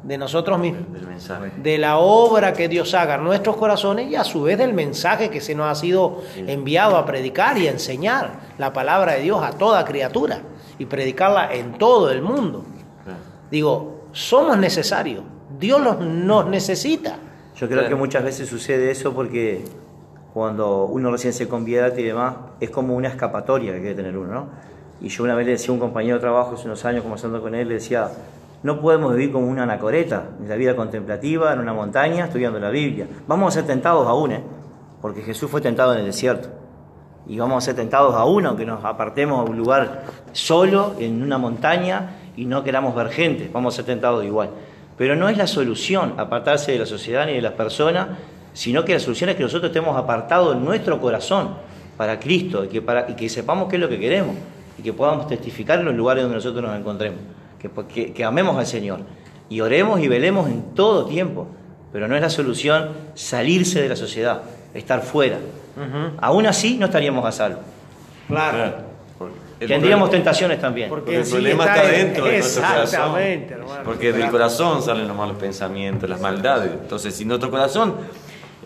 de 0.02 0.18
nosotros 0.18 0.58
mismos 0.58 0.92
Del 0.92 1.06
mensaje. 1.06 1.52
de 1.56 1.78
la 1.78 1.98
obra 1.98 2.52
que 2.52 2.68
Dios 2.68 2.92
haga 2.94 3.14
en 3.16 3.24
nuestros 3.24 3.56
corazones 3.56 4.10
y 4.10 4.16
a 4.16 4.24
su 4.24 4.42
vez 4.42 4.58
del 4.58 4.72
mensaje 4.74 5.30
que 5.30 5.40
se 5.40 5.54
nos 5.54 5.66
ha 5.66 5.74
sido 5.74 6.22
enviado 6.36 6.96
a 6.96 7.06
predicar 7.06 7.56
y 7.58 7.68
a 7.68 7.70
enseñar 7.70 8.40
la 8.58 8.72
palabra 8.72 9.12
de 9.14 9.22
Dios 9.22 9.40
a 9.42 9.52
toda 9.52 9.84
criatura 9.84 10.40
y 10.78 10.86
predicarla 10.86 11.52
en 11.54 11.78
todo 11.78 12.10
el 12.10 12.20
mundo. 12.22 12.64
Digo, 13.50 14.06
somos 14.12 14.58
necesarios, 14.58 15.22
Dios 15.58 15.80
los- 15.80 16.00
nos 16.00 16.46
necesita. 16.46 17.16
Yo 17.56 17.68
creo 17.68 17.88
que 17.88 17.94
muchas 17.94 18.24
veces 18.24 18.48
sucede 18.48 18.90
eso 18.90 19.12
porque 19.12 19.64
cuando 20.34 20.86
uno 20.86 21.10
recién 21.12 21.32
se 21.32 21.46
convierte 21.46 22.00
y 22.00 22.04
demás, 22.04 22.34
es 22.60 22.70
como 22.70 22.94
una 22.96 23.08
escapatoria 23.08 23.72
que 23.74 23.80
quiere 23.80 23.94
tener 23.94 24.16
uno, 24.16 24.32
¿no? 24.32 24.46
Y 25.00 25.08
yo 25.08 25.24
una 25.24 25.34
vez 25.34 25.46
le 25.46 25.52
decía 25.52 25.68
a 25.70 25.72
un 25.74 25.80
compañero 25.80 26.16
de 26.16 26.20
trabajo 26.20 26.54
hace 26.54 26.64
unos 26.66 26.84
años, 26.84 27.02
conversando 27.02 27.40
con 27.42 27.54
él, 27.54 27.68
le 27.68 27.74
decía, 27.74 28.08
no 28.62 28.80
podemos 28.80 29.12
vivir 29.12 29.32
como 29.32 29.48
una 29.48 29.64
anacoreta, 29.64 30.30
en 30.40 30.48
la 30.48 30.56
vida 30.56 30.76
contemplativa, 30.76 31.52
en 31.52 31.58
una 31.58 31.72
montaña, 31.72 32.26
estudiando 32.26 32.58
la 32.58 32.70
Biblia. 32.70 33.06
Vamos 33.26 33.48
a 33.54 33.60
ser 33.60 33.66
tentados 33.66 34.06
aún, 34.06 34.32
¿eh? 34.32 34.42
Porque 35.00 35.22
Jesús 35.22 35.50
fue 35.50 35.60
tentado 35.60 35.92
en 35.94 36.00
el 36.00 36.06
desierto. 36.06 36.48
Y 37.26 37.38
vamos 37.38 37.62
a 37.62 37.66
ser 37.66 37.74
tentados 37.74 38.14
aún, 38.14 38.46
aunque 38.46 38.64
nos 38.64 38.84
apartemos 38.84 39.40
a 39.40 39.50
un 39.50 39.56
lugar 39.56 40.04
solo, 40.32 40.94
en 40.98 41.22
una 41.22 41.38
montaña, 41.38 42.16
y 42.36 42.44
no 42.44 42.62
queramos 42.62 42.94
ver 42.94 43.08
gente, 43.08 43.50
vamos 43.52 43.74
a 43.74 43.76
ser 43.76 43.86
tentados 43.86 44.24
igual. 44.24 44.50
Pero 44.96 45.16
no 45.16 45.28
es 45.28 45.36
la 45.36 45.46
solución 45.46 46.14
apartarse 46.18 46.72
de 46.72 46.78
la 46.78 46.86
sociedad 46.86 47.26
ni 47.26 47.34
de 47.34 47.42
las 47.42 47.52
personas, 47.52 48.08
sino 48.52 48.84
que 48.84 48.92
la 48.92 49.00
solución 49.00 49.30
es 49.30 49.36
que 49.36 49.42
nosotros 49.42 49.70
estemos 49.70 49.96
apartados 49.96 50.54
en 50.56 50.64
nuestro 50.64 51.00
corazón 51.00 51.56
para 51.96 52.18
Cristo 52.18 52.64
y 52.64 52.68
que, 52.68 52.82
y 53.08 53.14
que 53.14 53.28
sepamos 53.28 53.68
qué 53.68 53.76
es 53.76 53.82
lo 53.82 53.88
que 53.88 53.98
queremos 53.98 54.36
y 54.78 54.82
que 54.82 54.92
podamos 54.92 55.26
testificar 55.26 55.80
en 55.80 55.86
los 55.86 55.94
lugares 55.94 56.22
donde 56.22 56.36
nosotros 56.36 56.62
nos 56.62 56.78
encontremos, 56.78 57.18
que, 57.62 57.70
que, 57.86 58.12
que 58.12 58.24
amemos 58.24 58.56
al 58.58 58.66
Señor 58.66 59.00
y 59.48 59.60
oremos 59.60 60.00
y 60.00 60.08
velemos 60.08 60.48
en 60.50 60.74
todo 60.74 61.06
tiempo, 61.06 61.46
pero 61.92 62.08
no 62.08 62.16
es 62.16 62.20
la 62.22 62.30
solución 62.30 62.90
salirse 63.14 63.80
de 63.80 63.88
la 63.88 63.96
sociedad, 63.96 64.42
estar 64.74 65.02
fuera. 65.02 65.38
Aún 66.20 66.46
así 66.46 66.76
no 66.78 66.86
estaríamos 66.86 67.24
a 67.24 67.32
salvo. 67.32 67.60
Claro. 68.28 68.90
El 69.60 69.68
Tendríamos 69.68 70.08
problema- 70.08 70.10
tentaciones 70.10 70.60
también. 70.60 70.88
Porque 70.88 71.12
el 71.14 71.20
en 71.20 71.24
sí 71.26 71.32
problema 71.32 71.64
está 71.66 71.82
está 71.84 71.94
en- 71.96 72.06
dentro 72.06 72.24
de 72.24 72.32
nuestro 72.38 72.62
corazón. 72.62 72.82
Exactamente, 72.82 73.54
hermano. 73.54 73.80
Porque 73.84 74.12
del 74.12 74.28
corazón 74.30 74.82
salen 74.82 75.06
los 75.06 75.16
malos 75.16 75.36
pensamientos, 75.36 76.10
las 76.10 76.20
maldades. 76.20 76.72
Entonces, 76.72 77.14
si 77.14 77.24
nuestro 77.24 77.48
corazón 77.50 77.94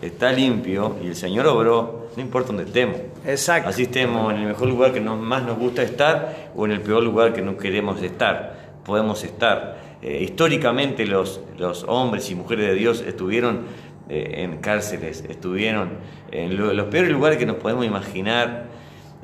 está 0.01 0.31
limpio 0.31 0.95
y 1.03 1.07
el 1.07 1.15
Señor 1.15 1.45
obró, 1.47 2.07
no 2.15 2.21
importa 2.23 2.47
dónde 2.47 2.63
estemos. 2.63 2.97
Exacto. 3.27 3.69
Así 3.69 3.83
estemos 3.83 4.33
en 4.33 4.39
el 4.39 4.47
mejor 4.47 4.67
lugar 4.69 4.91
que 4.91 4.99
nos- 4.99 5.19
más 5.19 5.43
nos 5.43 5.59
gusta 5.59 5.83
estar 5.83 6.49
o 6.55 6.65
en 6.65 6.71
el 6.71 6.81
peor 6.81 7.03
lugar 7.03 7.31
que 7.31 7.43
no 7.43 7.57
queremos 7.57 8.01
estar. 8.01 8.66
Podemos 8.87 9.23
estar. 9.23 9.77
Eh, 10.01 10.19
históricamente 10.23 11.05
los, 11.05 11.41
los 11.57 11.83
hombres 11.87 12.31
y 12.31 12.35
mujeres 12.35 12.67
de 12.67 12.73
Dios 12.75 13.01
estuvieron 13.05 13.65
eh, 14.09 14.35
en 14.43 14.57
cárceles, 14.57 15.23
estuvieron 15.27 15.89
en 16.31 16.55
lo- 16.57 16.73
los 16.73 16.85
peores 16.87 17.11
lugares 17.11 17.37
que 17.37 17.45
nos 17.45 17.57
podemos 17.57 17.85
imaginar 17.85 18.67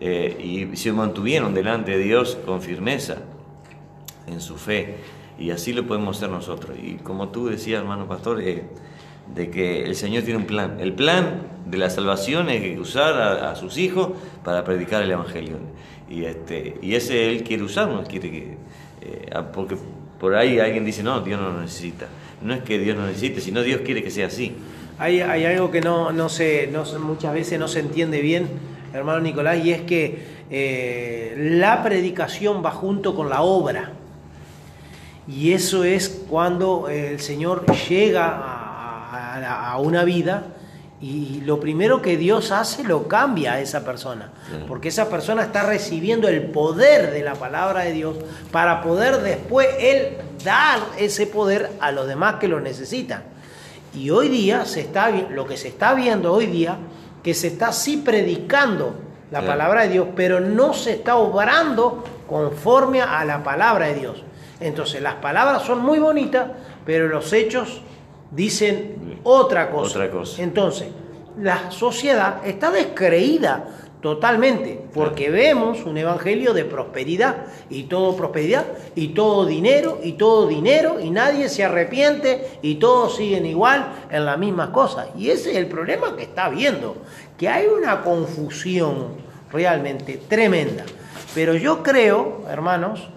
eh, 0.02 0.70
y 0.74 0.76
se 0.76 0.92
mantuvieron 0.92 1.54
delante 1.54 1.92
de 1.92 2.00
Dios 2.00 2.38
con 2.46 2.62
firmeza 2.62 3.18
en 4.28 4.42
su 4.42 4.58
fe. 4.58 4.96
Y 5.40 5.52
así 5.52 5.72
lo 5.74 5.88
podemos 5.88 6.18
hacer 6.18 6.30
nosotros. 6.30 6.78
Y 6.82 6.96
como 6.96 7.30
tú 7.30 7.48
decías, 7.48 7.80
hermano 7.82 8.08
pastor, 8.08 8.38
de 8.40 9.50
que 9.50 9.84
el 9.86 9.96
Señor 9.96 10.24
tiene 10.24 10.40
un 10.40 10.46
plan. 10.46 10.78
El 10.82 10.92
plan 10.94 11.48
de 11.66 11.78
la 11.78 11.90
salvación 11.90 12.50
es 12.50 12.78
usar 12.78 13.14
a, 13.14 13.52
a 13.52 13.56
sus 13.56 13.78
hijos 13.78 14.10
para 14.44 14.64
predicar 14.66 15.02
el 15.04 15.12
Evangelio. 15.12 15.58
Y, 16.10 16.26
este, 16.26 16.78
y 16.82 16.96
ese 16.96 17.30
Él 17.30 17.44
quiere 17.44 17.64
usarnos, 17.64 18.10
quiere 18.10 18.30
que... 18.30 18.58
eh, 19.06 19.30
ah, 19.34 19.52
porque 19.52 19.78
por 20.20 20.36
ahí 20.36 20.60
alguien 20.60 20.86
dice, 20.86 21.04
no, 21.04 21.22
Dios 21.22 21.40
no 21.40 21.50
lo 21.50 21.62
necesita. 21.62 22.08
No 22.42 22.54
es 22.54 22.64
que 22.64 22.80
Dios 22.80 22.96
no 22.98 23.06
necesite, 23.06 23.42
sino 23.42 23.62
Dios 23.62 23.82
quiere 23.82 24.02
que 24.02 24.12
sea 24.12 24.28
así. 24.28 24.56
Hay, 25.00 25.20
algo 25.22 25.72
que 25.72 25.82
no, 25.82 26.12
no 26.12 26.30
se, 26.30 26.68
no 26.68 26.86
muchas 27.00 27.34
veces 27.34 27.60
no 27.60 27.68
se 27.68 27.80
entiende 27.80 28.22
bien, 28.22 28.48
hermano 28.94 29.20
Nicolás, 29.20 29.64
y 29.64 29.72
es 29.72 29.82
que 29.82 30.44
eh, 30.50 31.34
la 31.58 31.84
predicación 31.84 32.64
va 32.64 32.72
junto 32.72 33.16
con 33.16 33.30
la 33.30 33.42
obra. 33.42 33.92
Y 35.28 35.52
eso 35.52 35.84
es 35.84 36.10
cuando 36.30 36.88
el 36.90 37.20
Señor 37.20 37.66
llega 37.88 38.30
a 38.34 39.78
una 39.80 40.04
vida 40.04 40.54
y 41.04 41.42
lo 41.42 41.60
primero 41.60 42.02
que 42.02 42.16
Dios 42.16 42.54
hace 42.54 42.86
lo 42.86 43.10
cambia 43.10 43.56
a 43.56 43.60
esa 43.60 43.84
persona. 43.84 44.30
Porque 44.70 44.88
esa 44.88 45.10
persona 45.10 45.44
está 45.44 45.64
recibiendo 45.64 46.30
el 46.30 46.44
poder 46.44 47.12
de 47.12 47.22
la 47.22 47.34
palabra 47.34 47.82
de 47.82 47.92
Dios 47.92 48.16
para 48.54 48.82
poder 48.82 49.18
después 49.18 49.68
Él 49.80 50.16
dar 50.46 50.80
ese 50.98 51.28
poder 51.28 51.72
a 51.82 51.92
los 51.92 52.08
demás 52.08 52.36
que 52.36 52.48
lo 52.48 52.62
necesitan. 52.62 53.24
Y 53.94 54.12
hoy 54.12 54.30
día 54.30 54.64
se 54.64 54.80
está 54.80 55.12
lo 55.12 55.46
que 55.46 55.58
se 55.58 55.68
está 55.68 55.94
viendo 55.94 56.32
hoy 56.32 56.46
día 56.46 56.78
que 57.22 57.34
se 57.34 57.48
está 57.48 57.74
sí 57.74 57.98
predicando 57.98 58.96
la 59.30 59.46
palabra 59.46 59.82
de 59.82 59.90
Dios, 59.90 60.08
pero 60.16 60.40
no 60.40 60.74
se 60.74 60.94
está 60.94 61.18
obrando 61.18 62.02
conforme 62.28 63.02
a 63.02 63.26
la 63.26 63.44
palabra 63.44 63.88
de 63.88 63.96
Dios. 63.96 64.24
Entonces 64.62 65.02
las 65.02 65.16
palabras 65.16 65.64
son 65.64 65.82
muy 65.82 66.00
bonitas, 66.00 66.48
pero 66.86 67.10
los 67.10 67.34
hechos 67.34 67.82
dicen 68.36 69.20
otra 69.24 69.70
cosa. 69.70 70.00
Otra 70.00 70.12
cosa. 70.12 70.42
Entonces, 70.42 70.88
la 71.42 71.72
sociedad 71.72 72.46
está 72.46 72.72
descreída 72.72 73.66
totalmente, 74.02 74.82
porque 74.94 75.30
vemos 75.30 75.86
un 75.86 75.98
evangelio 75.98 76.54
de 76.54 76.66
prosperidad, 76.66 77.46
y 77.70 77.84
todo 77.84 78.18
prosperidad, 78.18 78.66
y 78.96 79.10
todo 79.10 79.46
dinero, 79.46 80.00
y 80.04 80.14
todo 80.14 80.46
dinero, 80.46 81.00
y 81.00 81.10
nadie 81.10 81.48
se 81.48 81.64
arrepiente, 81.64 82.60
y 82.62 82.76
todos 82.76 83.16
siguen 83.16 83.46
igual 83.46 83.94
en 84.12 84.26
las 84.26 84.38
mismas 84.38 84.70
cosas. 84.72 85.08
Y 85.18 85.30
ese 85.30 85.52
es 85.52 85.58
el 85.58 85.68
problema 85.68 86.18
que 86.18 86.24
está 86.24 86.50
viendo, 86.50 86.98
que 87.38 87.48
hay 87.48 87.68
una 87.68 88.02
confusión 88.02 89.16
realmente 89.50 90.20
tremenda. 90.28 90.84
Pero 91.34 91.56
yo 91.56 91.82
creo, 91.82 92.44
hermanos, 92.50 93.08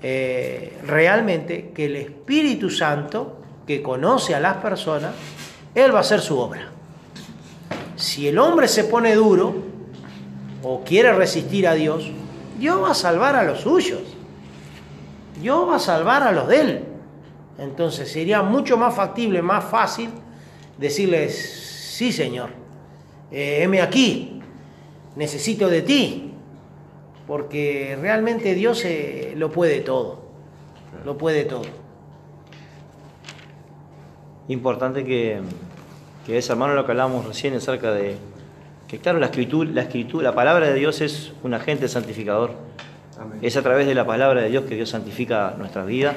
eh, 0.00 0.78
realmente 0.86 1.72
que 1.74 1.86
el 1.86 1.96
Espíritu 1.96 2.70
Santo, 2.70 3.38
que 3.66 3.82
conoce 3.82 4.34
a 4.34 4.40
las 4.40 4.56
personas, 4.58 5.14
Él 5.74 5.92
va 5.92 5.98
a 5.98 6.00
hacer 6.00 6.20
su 6.20 6.38
obra. 6.38 6.70
Si 7.96 8.28
el 8.28 8.38
hombre 8.38 8.68
se 8.68 8.84
pone 8.84 9.14
duro 9.14 9.54
o 10.62 10.82
quiere 10.84 11.12
resistir 11.12 11.66
a 11.66 11.74
Dios, 11.74 12.10
Dios 12.58 12.82
va 12.82 12.92
a 12.92 12.94
salvar 12.94 13.36
a 13.36 13.42
los 13.42 13.60
suyos. 13.60 14.02
Dios 15.40 15.68
va 15.68 15.76
a 15.76 15.80
salvar 15.80 16.22
a 16.22 16.32
los 16.32 16.48
de 16.48 16.60
Él. 16.60 16.84
Entonces 17.58 18.10
sería 18.10 18.42
mucho 18.42 18.76
más 18.76 18.94
factible, 18.94 19.42
más 19.42 19.64
fácil 19.64 20.10
decirles, 20.78 21.92
sí 21.96 22.12
Señor, 22.12 22.50
eh, 23.30 23.60
heme 23.62 23.80
aquí, 23.80 24.40
necesito 25.16 25.68
de 25.68 25.82
ti, 25.82 26.32
porque 27.26 27.98
realmente 28.00 28.54
Dios 28.54 28.84
eh, 28.84 29.32
lo 29.36 29.50
puede 29.50 29.80
todo, 29.80 30.20
lo 31.04 31.16
puede 31.16 31.44
todo. 31.44 31.85
Importante 34.48 35.04
que, 35.04 35.40
que 36.26 36.38
es, 36.38 36.48
hermano, 36.50 36.74
lo 36.74 36.84
que 36.84 36.92
hablábamos 36.92 37.26
recién 37.26 37.54
acerca 37.54 37.92
de 37.92 38.16
que, 38.88 38.98
claro, 38.98 39.18
la 39.18 39.26
escritura, 39.26 39.70
la 39.72 39.82
escritura, 39.82 40.30
la 40.30 40.34
palabra 40.34 40.66
de 40.66 40.74
Dios 40.74 41.00
es 41.00 41.32
un 41.42 41.54
agente 41.54 41.88
santificador. 41.88 42.52
Es 43.42 43.56
a 43.56 43.62
través 43.62 43.86
de 43.86 43.94
la 43.94 44.06
palabra 44.06 44.42
de 44.42 44.50
Dios 44.50 44.64
que 44.64 44.76
Dios 44.76 44.90
santifica 44.90 45.54
nuestras 45.58 45.86
vidas. 45.86 46.14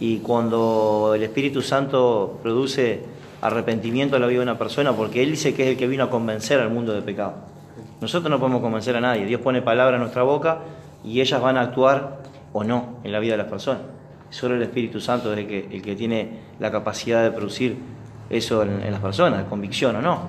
Y 0.00 0.18
cuando 0.18 1.12
el 1.14 1.22
Espíritu 1.22 1.60
Santo 1.60 2.38
produce 2.42 3.02
arrepentimiento 3.40 4.16
en 4.16 4.22
la 4.22 4.28
vida 4.28 4.38
de 4.38 4.44
una 4.44 4.58
persona, 4.58 4.92
porque 4.94 5.22
Él 5.22 5.32
dice 5.32 5.52
que 5.54 5.64
es 5.64 5.68
el 5.70 5.76
que 5.76 5.86
vino 5.86 6.04
a 6.04 6.10
convencer 6.10 6.60
al 6.60 6.70
mundo 6.70 6.92
de 6.94 7.02
pecado. 7.02 7.34
Nosotros 8.00 8.30
no 8.30 8.38
podemos 8.38 8.62
convencer 8.62 8.96
a 8.96 9.00
nadie. 9.00 9.26
Dios 9.26 9.40
pone 9.40 9.60
palabra 9.60 9.96
en 9.96 10.02
nuestra 10.02 10.22
boca 10.22 10.60
y 11.04 11.20
ellas 11.20 11.40
van 11.42 11.56
a 11.56 11.62
actuar 11.62 12.20
o 12.52 12.64
no 12.64 13.00
en 13.04 13.12
la 13.12 13.18
vida 13.18 13.32
de 13.32 13.38
las 13.38 13.48
personas. 13.48 13.82
Solo 14.30 14.56
el 14.56 14.62
Espíritu 14.62 15.00
Santo 15.00 15.32
es 15.32 15.38
el 15.38 15.46
que, 15.46 15.68
el 15.70 15.82
que 15.82 15.96
tiene 15.96 16.30
la 16.60 16.70
capacidad 16.70 17.22
de 17.22 17.30
producir 17.30 17.76
eso 18.30 18.62
en, 18.62 18.90
las 18.90 19.00
personas, 19.00 19.44
convicción 19.44 19.96
o 19.96 20.02
no. 20.02 20.28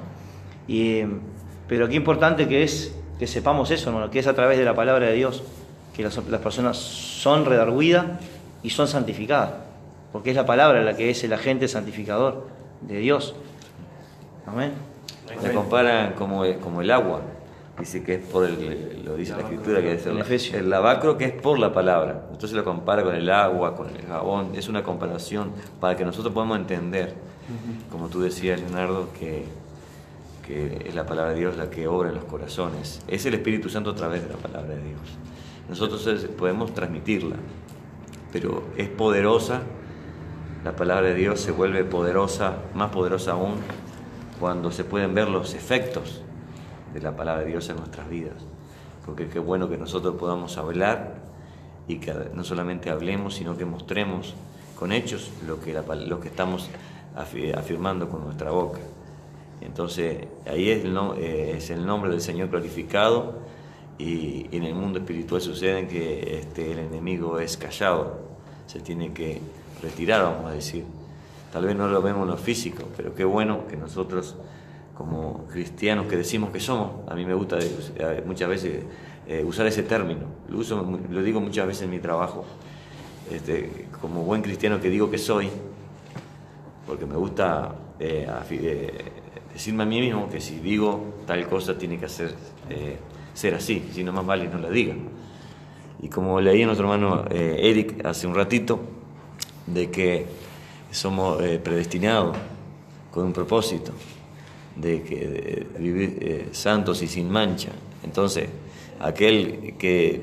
Y, 0.68 1.02
pero 1.68 1.88
qué 1.90 1.96
importante 1.96 2.48
que 2.48 2.64
es 2.64 2.96
que 3.18 3.28
sepamos 3.28 3.72
eso, 3.72 3.90
hermano, 3.90 4.10
que 4.10 4.20
es 4.20 4.28
a 4.28 4.34
través 4.34 4.58
de 4.58 4.66
la 4.66 4.74
palabra 4.74 5.08
de 5.08 5.14
Dios 5.14 5.44
que 5.94 6.04
las, 6.04 6.18
las 6.30 6.42
personas 6.42 6.78
son 6.78 7.46
redarguidas 7.46 8.06
y 8.64 8.70
son 8.70 8.88
santificadas, 8.88 9.52
porque 10.14 10.30
es 10.30 10.36
la 10.36 10.46
palabra 10.46 10.82
la 10.82 10.96
que 10.96 11.10
es 11.10 11.24
el 11.24 11.34
agente 11.34 11.68
santificador 11.68 12.48
de 12.82 12.98
Dios. 13.00 13.36
Amén. 14.46 14.72
La 15.44 15.52
comparan 15.52 16.14
como, 16.14 16.44
como 16.60 16.82
el 16.82 16.90
agua. 16.90 17.22
Dice 17.80 18.04
que 18.04 18.16
es 18.16 18.26
por 18.26 18.46
el, 18.46 19.06
lo 19.06 19.16
dice 19.16 19.32
la 19.32 19.40
escritura, 19.40 19.82
que 19.82 19.94
es 19.94 20.54
el, 20.54 20.70
lavacro 20.70 21.18
que 21.18 21.26
es 21.26 21.32
por 21.32 21.58
la 21.58 21.72
palabra. 21.72 22.26
Entonces 22.30 22.52
lo 22.52 22.66
compara 22.66 23.04
con 23.04 23.16
el 23.16 23.30
agua, 23.30 23.76
con 23.76 23.90
el 23.90 24.02
jabón. 24.06 24.52
Es 24.54 24.68
una 24.68 24.84
comparación 24.84 25.54
para 25.80 25.96
que 25.96 26.04
nosotros 26.04 26.34
podamos 26.34 26.58
entender, 26.58 27.16
como 27.90 28.10
tú 28.10 28.20
decías, 28.20 28.60
Leonardo, 28.60 29.08
que, 29.18 29.46
que 30.46 30.88
es 30.90 30.94
la 30.94 31.06
palabra 31.06 31.32
de 31.32 31.40
Dios 31.40 31.56
la 31.56 31.70
que 31.70 31.88
obra 31.88 32.10
en 32.10 32.16
los 32.16 32.26
corazones. 32.26 33.02
Es 33.08 33.26
el 33.26 33.36
Espíritu 33.36 33.70
Santo 33.70 33.92
a 33.92 33.96
través 33.96 34.24
de 34.24 34.30
la 34.30 34.38
palabra 34.38 34.76
de 34.76 34.84
Dios. 34.84 35.02
Nosotros 35.70 36.28
podemos 36.38 36.74
transmitirla, 36.74 37.38
pero 38.34 38.64
es 38.76 38.90
poderosa. 38.90 39.62
La 40.66 40.76
palabra 40.76 41.08
de 41.08 41.16
Dios 41.16 41.40
se 41.40 41.52
vuelve 41.52 41.86
poderosa, 41.86 42.58
más 42.74 42.92
poderosa 42.92 43.32
aún, 43.32 43.56
cuando 44.38 44.70
se 44.70 44.84
pueden 44.84 45.14
ver 45.14 45.30
los 45.30 45.54
efectos 45.54 46.24
de 46.94 47.02
la 47.02 47.16
palabra 47.16 47.44
de 47.44 47.50
Dios 47.52 47.70
en 47.70 47.78
nuestras 47.78 48.10
vidas. 48.10 48.36
Porque 49.06 49.28
qué 49.28 49.40
bueno 49.40 49.70
que 49.70 49.78
nosotros 49.78 50.16
podamos 50.16 50.58
hablar 50.58 51.16
y 51.88 51.98
que 51.98 52.14
no 52.34 52.44
solamente 52.44 52.90
hablemos, 52.90 53.36
sino 53.36 53.58
que 53.58 53.66
mostremos 53.66 54.36
con 54.78 54.92
hechos 54.92 55.32
lo 55.48 55.60
que, 55.60 55.74
lo 56.08 56.20
que 56.20 56.28
estamos 56.28 56.70
afi- 57.16 57.56
afirmando 57.58 58.10
con 58.10 58.24
nuestra 58.24 58.52
boca. 58.52 58.80
Entonces, 59.62 60.28
ahí 60.50 60.70
es 60.70 60.86
el, 60.86 60.94
no- 60.94 61.16
eh, 61.16 61.58
es 61.58 61.70
el 61.70 61.86
nombre 61.86 62.12
del 62.12 62.22
Señor 62.22 62.50
glorificado 62.50 63.34
y, 63.98 64.48
en 64.56 64.64
el 64.64 64.74
mundo 64.76 65.00
espiritual 65.00 65.42
sucede 65.42 65.88
que 65.88 66.40
este, 66.40 66.72
el 66.72 66.80
enemigo 66.80 67.40
es 67.40 67.58
callado, 67.58 68.20
se 68.68 68.80
tiene 68.80 69.12
que 69.12 69.42
retirar, 69.82 70.24
vamos 70.24 70.52
a 70.52 70.54
decir. 70.54 70.86
Tal 71.52 71.66
vez 71.66 71.76
no 71.76 71.88
lo 71.88 72.02
vemos 72.02 72.28
lo 72.28 72.38
físico, 72.38 72.84
pero 72.96 73.16
qué 73.16 73.26
bueno 73.26 73.66
que 73.68 73.76
nosotros, 73.76 74.36
como 75.00 75.48
cristianos 75.48 76.08
que 76.08 76.18
decimos 76.18 76.52
que 76.52 76.60
somos, 76.60 77.10
a 77.10 77.16
mí 77.16 77.26
me 77.26 77.34
gusta 77.34 77.58
eh, 77.58 78.22
muchas 78.26 78.50
veces 78.50 78.84
eh, 79.26 79.46
usar 79.46 79.66
ese 79.66 79.84
término, 79.84 80.26
lo, 80.50 80.58
uso, 80.60 81.00
lo 81.10 81.24
digo 81.24 81.40
muchas 81.40 81.66
veces 81.66 81.84
en 81.84 81.92
mi 81.92 82.00
trabajo, 82.00 82.44
este, 83.32 83.88
como 84.02 84.24
buen 84.24 84.42
cristiano 84.42 84.82
que 84.82 84.90
digo 84.90 85.10
que 85.10 85.18
soy, 85.18 85.50
porque 86.86 87.06
me 87.06 87.16
gusta 87.16 87.76
eh, 87.98 88.28
eh, 88.52 89.04
decirme 89.54 89.84
a 89.84 89.86
mí 89.86 90.02
mismo 90.02 90.30
que 90.30 90.42
si 90.42 90.60
digo 90.60 91.14
tal 91.26 91.48
cosa 91.48 91.78
tiene 91.78 91.98
que 91.98 92.06
hacer, 92.06 92.36
eh, 92.70 92.98
ser 93.34 93.56
así, 93.56 93.88
si 93.94 94.04
no 94.04 94.12
más 94.12 94.26
vale 94.26 94.50
no 94.50 94.58
la 94.58 94.70
diga. 94.70 94.96
Y 96.02 96.10
como 96.10 96.42
leí 96.42 96.64
a 96.64 96.66
nuestro 96.66 96.92
hermano 96.92 97.24
eh, 97.30 97.58
Eric 97.62 98.06
hace 98.06 98.28
un 98.28 98.36
ratito, 98.36 98.82
de 99.66 99.90
que 99.90 100.26
somos 100.92 101.38
predestinados 101.64 102.36
con 103.12 103.28
un 103.28 103.34
propósito, 103.34 103.94
de 104.82 105.02
que 105.04 105.68
vivir 105.78 106.18
eh, 106.22 106.48
santos 106.52 107.02
y 107.02 107.08
sin 107.08 107.30
mancha. 107.30 107.70
Entonces, 108.04 108.50
aquel 109.00 109.76
que, 109.78 110.22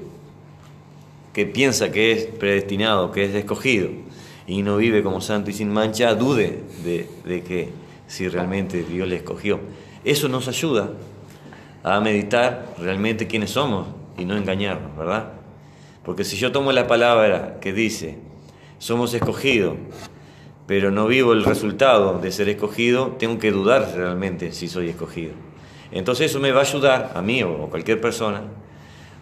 que 1.32 1.46
piensa 1.46 1.90
que 1.92 2.12
es 2.12 2.26
predestinado, 2.26 3.12
que 3.12 3.24
es 3.24 3.34
escogido, 3.34 3.88
y 4.46 4.62
no 4.62 4.76
vive 4.76 5.02
como 5.02 5.20
santo 5.20 5.50
y 5.50 5.52
sin 5.52 5.72
mancha, 5.72 6.14
dude 6.14 6.62
de, 6.84 7.08
de 7.24 7.42
que 7.42 7.70
si 8.06 8.28
realmente 8.28 8.84
Dios 8.84 9.08
le 9.08 9.16
escogió. 9.16 9.60
Eso 10.04 10.28
nos 10.28 10.46
ayuda 10.48 10.92
a 11.82 12.00
meditar 12.00 12.74
realmente 12.78 13.26
quiénes 13.26 13.50
somos 13.50 13.88
y 14.16 14.24
no 14.24 14.36
engañarnos, 14.36 14.96
¿verdad? 14.96 15.32
Porque 16.04 16.24
si 16.24 16.36
yo 16.36 16.52
tomo 16.52 16.70
la 16.70 16.86
palabra 16.86 17.58
que 17.60 17.72
dice, 17.72 18.18
somos 18.78 19.12
escogidos, 19.14 19.74
pero 20.66 20.90
no 20.90 21.06
vivo 21.06 21.32
el 21.32 21.44
resultado 21.44 22.18
de 22.18 22.32
ser 22.32 22.48
escogido, 22.48 23.14
tengo 23.18 23.38
que 23.38 23.50
dudar 23.52 23.92
realmente 23.94 24.52
si 24.52 24.68
soy 24.68 24.88
escogido. 24.88 25.32
Entonces 25.92 26.30
eso 26.30 26.40
me 26.40 26.50
va 26.52 26.60
a 26.60 26.64
ayudar, 26.64 27.12
a 27.14 27.22
mí 27.22 27.42
o 27.42 27.68
cualquier 27.68 28.00
persona, 28.00 28.42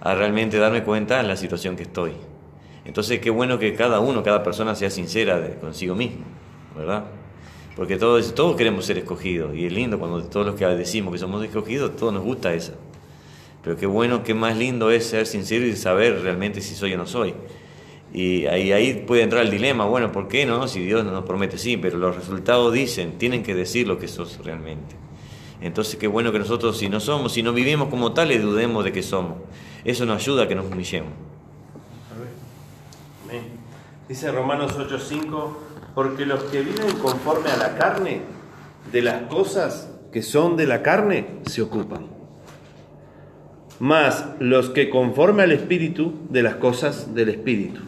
a 0.00 0.14
realmente 0.14 0.58
darme 0.58 0.82
cuenta 0.82 1.20
en 1.20 1.28
la 1.28 1.36
situación 1.36 1.76
que 1.76 1.82
estoy. 1.82 2.12
Entonces 2.84 3.20
qué 3.20 3.30
bueno 3.30 3.58
que 3.58 3.74
cada 3.74 4.00
uno, 4.00 4.22
cada 4.22 4.42
persona 4.42 4.74
sea 4.74 4.90
sincera 4.90 5.40
de- 5.40 5.54
consigo 5.56 5.94
mismo, 5.94 6.24
¿verdad? 6.76 7.04
Porque 7.76 7.96
todos, 7.96 8.34
todos 8.34 8.56
queremos 8.56 8.86
ser 8.86 8.98
escogidos 8.98 9.54
y 9.56 9.66
es 9.66 9.72
lindo 9.72 9.98
cuando 9.98 10.22
todos 10.24 10.46
los 10.46 10.54
que 10.54 10.64
decimos 10.66 11.12
que 11.12 11.18
somos 11.18 11.44
escogidos, 11.44 11.96
todos 11.96 12.12
nos 12.12 12.22
gusta 12.22 12.54
eso. 12.54 12.72
Pero 13.62 13.76
qué 13.76 13.86
bueno, 13.86 14.22
qué 14.22 14.34
más 14.34 14.56
lindo 14.56 14.90
es 14.90 15.06
ser 15.06 15.26
sincero 15.26 15.66
y 15.66 15.74
saber 15.74 16.20
realmente 16.22 16.60
si 16.60 16.74
soy 16.74 16.92
o 16.94 16.98
no 16.98 17.06
soy. 17.06 17.34
Y 18.14 18.46
ahí, 18.46 18.70
ahí 18.70 19.04
puede 19.04 19.22
entrar 19.22 19.42
el 19.42 19.50
dilema, 19.50 19.86
bueno, 19.86 20.12
¿por 20.12 20.28
qué 20.28 20.46
no? 20.46 20.68
Si 20.68 20.78
Dios 20.78 21.04
nos 21.04 21.24
promete 21.24 21.58
sí, 21.58 21.76
pero 21.76 21.98
los 21.98 22.14
resultados 22.14 22.72
dicen, 22.72 23.18
tienen 23.18 23.42
que 23.42 23.56
decir 23.56 23.88
lo 23.88 23.98
que 23.98 24.06
sos 24.06 24.38
realmente. 24.44 24.94
Entonces 25.60 25.96
qué 25.96 26.06
bueno 26.06 26.30
que 26.30 26.38
nosotros 26.38 26.78
si 26.78 26.88
no 26.88 27.00
somos, 27.00 27.32
si 27.32 27.42
no 27.42 27.52
vivimos 27.52 27.88
como 27.88 28.12
tales, 28.12 28.40
dudemos 28.40 28.84
de 28.84 28.92
que 28.92 29.02
somos. 29.02 29.38
Eso 29.84 30.06
nos 30.06 30.22
ayuda 30.22 30.44
a 30.44 30.48
que 30.48 30.54
nos 30.54 30.66
humillemos. 30.66 31.10
Dice 34.08 34.30
Romanos 34.30 34.78
8:5, 34.78 35.56
porque 35.96 36.24
los 36.24 36.44
que 36.44 36.60
viven 36.60 36.96
conforme 36.98 37.50
a 37.50 37.56
la 37.56 37.76
carne, 37.76 38.20
de 38.92 39.02
las 39.02 39.22
cosas 39.22 39.90
que 40.12 40.22
son 40.22 40.56
de 40.56 40.68
la 40.68 40.82
carne, 40.82 41.26
se 41.46 41.62
ocupan. 41.62 42.06
Más 43.80 44.26
los 44.38 44.70
que 44.70 44.88
conforme 44.88 45.42
al 45.42 45.50
Espíritu, 45.50 46.12
de 46.28 46.44
las 46.44 46.54
cosas 46.56 47.14
del 47.14 47.30
Espíritu. 47.30 47.80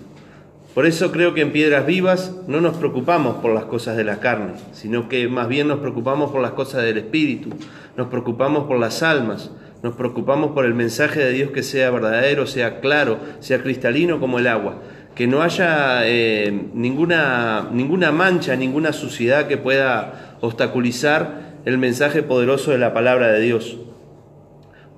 Por 0.77 0.85
eso 0.85 1.11
creo 1.11 1.33
que 1.33 1.41
en 1.41 1.53
Piedras 1.53 1.87
Vivas 1.87 2.35
no 2.49 2.61
nos 2.61 2.77
preocupamos 2.77 3.37
por 3.37 3.55
las 3.55 3.65
cosas 3.65 3.97
de 3.97 4.05
la 4.05 4.21
carne, 4.21 4.53
sino 4.73 5.09
que 5.09 5.27
más 5.27 5.49
bien 5.49 5.69
nos 5.69 5.79
preocupamos 5.79 6.31
por 6.31 6.43
las 6.43 6.51
cosas 6.51 6.83
del 6.83 6.99
Espíritu, 6.99 7.49
nos 7.97 8.09
preocupamos 8.09 8.65
por 8.65 8.79
las 8.79 9.03
almas, 9.03 9.51
nos 9.83 9.95
preocupamos 9.95 10.51
por 10.51 10.67
el 10.67 10.75
mensaje 10.75 11.21
de 11.21 11.33
Dios 11.33 11.51
que 11.51 11.63
sea 11.63 11.91
verdadero, 11.91 12.47
sea 12.47 12.81
claro, 12.81 13.17
sea 13.41 13.63
cristalino 13.63 14.21
como 14.21 14.39
el 14.39 14.47
agua, 14.47 14.83
que 15.15 15.27
no 15.27 15.41
haya 15.41 16.01
eh, 16.05 16.69
ninguna, 16.75 17.71
ninguna 17.73 18.13
mancha, 18.13 18.55
ninguna 18.55 18.93
suciedad 18.93 19.47
que 19.47 19.57
pueda 19.57 20.37
obstaculizar 20.43 21.57
el 21.65 21.79
mensaje 21.79 22.23
poderoso 22.23 22.73
de 22.73 22.77
la 22.77 22.93
palabra 22.93 23.33
de 23.33 23.41
Dios. 23.41 23.79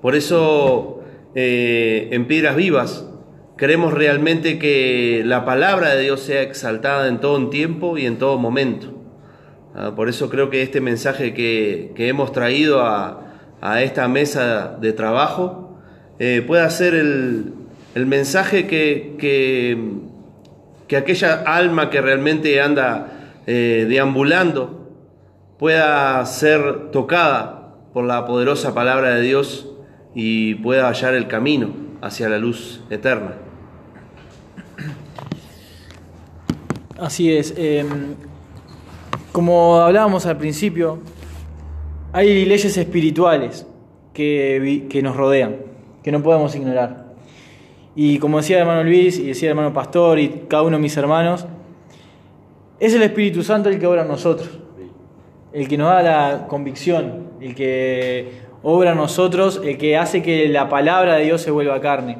Por 0.01 0.17
eso 0.17 1.05
eh, 1.35 2.09
en 2.11 2.25
Piedras 2.25 2.57
Vivas 2.57 3.08
queremos 3.59 3.93
realmente 3.93 4.57
que 4.57 5.21
la 5.25 5.43
palabra 5.43 5.93
de 5.93 6.03
Dios 6.03 6.21
sea 6.21 6.41
exaltada 6.41 7.09
en 7.09 7.19
todo 7.19 7.49
tiempo 7.49 7.97
y 7.97 8.05
en 8.05 8.17
todo 8.17 8.37
momento. 8.37 9.03
Ah, 9.75 9.91
por 9.97 10.07
eso 10.07 10.29
creo 10.29 10.49
que 10.49 10.61
este 10.61 10.79
mensaje 10.79 11.33
que, 11.33 11.91
que 11.93 12.07
hemos 12.07 12.31
traído 12.31 12.81
a, 12.81 13.33
a 13.59 13.81
esta 13.81 14.07
mesa 14.07 14.77
de 14.79 14.93
trabajo 14.93 15.77
eh, 16.19 16.41
pueda 16.47 16.69
ser 16.69 16.93
el, 16.93 17.53
el 17.95 18.05
mensaje 18.05 18.65
que, 18.65 19.15
que, 19.19 19.77
que 20.87 20.95
aquella 20.95 21.43
alma 21.45 21.89
que 21.89 21.99
realmente 21.99 22.61
anda 22.61 23.41
eh, 23.45 23.85
deambulando 23.89 24.89
pueda 25.57 26.25
ser 26.25 26.91
tocada 26.91 27.75
por 27.93 28.05
la 28.05 28.25
poderosa 28.25 28.73
palabra 28.73 29.15
de 29.15 29.21
Dios 29.21 29.69
y 30.15 30.55
pueda 30.55 30.87
hallar 30.87 31.13
el 31.13 31.27
camino 31.27 31.73
hacia 32.01 32.29
la 32.29 32.37
luz 32.37 32.81
eterna. 32.89 33.48
Así 36.99 37.31
es. 37.33 37.53
eh, 37.57 37.85
como 39.31 39.77
hablábamos 39.77 40.25
al 40.25 40.37
principio, 40.37 40.99
hay 42.11 42.45
leyes 42.45 42.75
espirituales 42.75 43.65
que, 44.13 44.87
que 44.89 45.01
nos 45.01 45.15
rodean, 45.15 45.57
que 46.03 46.11
no 46.11 46.21
podemos 46.21 46.55
ignorar. 46.55 47.13
Y 47.95 48.17
como 48.19 48.37
decía 48.37 48.57
el 48.57 48.61
hermano 48.61 48.83
Luis 48.83 49.17
y 49.19 49.27
decía 49.27 49.47
el 49.47 49.51
hermano 49.51 49.73
Pastor 49.73 50.19
y 50.19 50.45
cada 50.47 50.63
uno 50.63 50.77
de 50.77 50.81
mis 50.81 50.97
hermanos, 50.97 51.45
es 52.79 52.93
el 52.93 53.03
Espíritu 53.03 53.43
Santo 53.43 53.69
el 53.69 53.79
que 53.79 53.87
obra 53.87 54.01
en 54.01 54.07
nosotros, 54.07 54.49
el 55.53 55.67
que 55.67 55.77
nos 55.77 55.89
da 55.89 56.01
la 56.01 56.47
convicción, 56.47 57.29
el 57.39 57.55
que 57.55 58.41
obra 58.63 58.91
en 58.91 58.97
nosotros, 58.97 59.61
el 59.63 59.77
que 59.77 59.95
hace 59.95 60.21
que 60.21 60.49
la 60.49 60.69
palabra 60.69 61.15
de 61.15 61.25
Dios 61.25 61.41
se 61.41 61.51
vuelva 61.51 61.79
carne. 61.81 62.17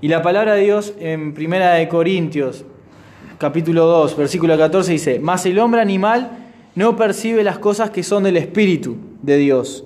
Y 0.00 0.08
la 0.08 0.22
palabra 0.22 0.54
de 0.54 0.62
Dios 0.62 0.94
en 0.98 1.34
Primera 1.34 1.74
de 1.74 1.88
Corintios, 1.88 2.64
capítulo 3.38 3.86
2, 3.86 4.16
versículo 4.16 4.56
14 4.58 4.92
dice, 4.92 5.18
mas 5.20 5.46
el 5.46 5.58
hombre 5.58 5.80
animal 5.80 6.30
no 6.74 6.96
percibe 6.96 7.42
las 7.44 7.58
cosas 7.58 7.90
que 7.90 8.02
son 8.02 8.24
del 8.24 8.36
Espíritu 8.36 8.96
de 9.22 9.36
Dios, 9.36 9.84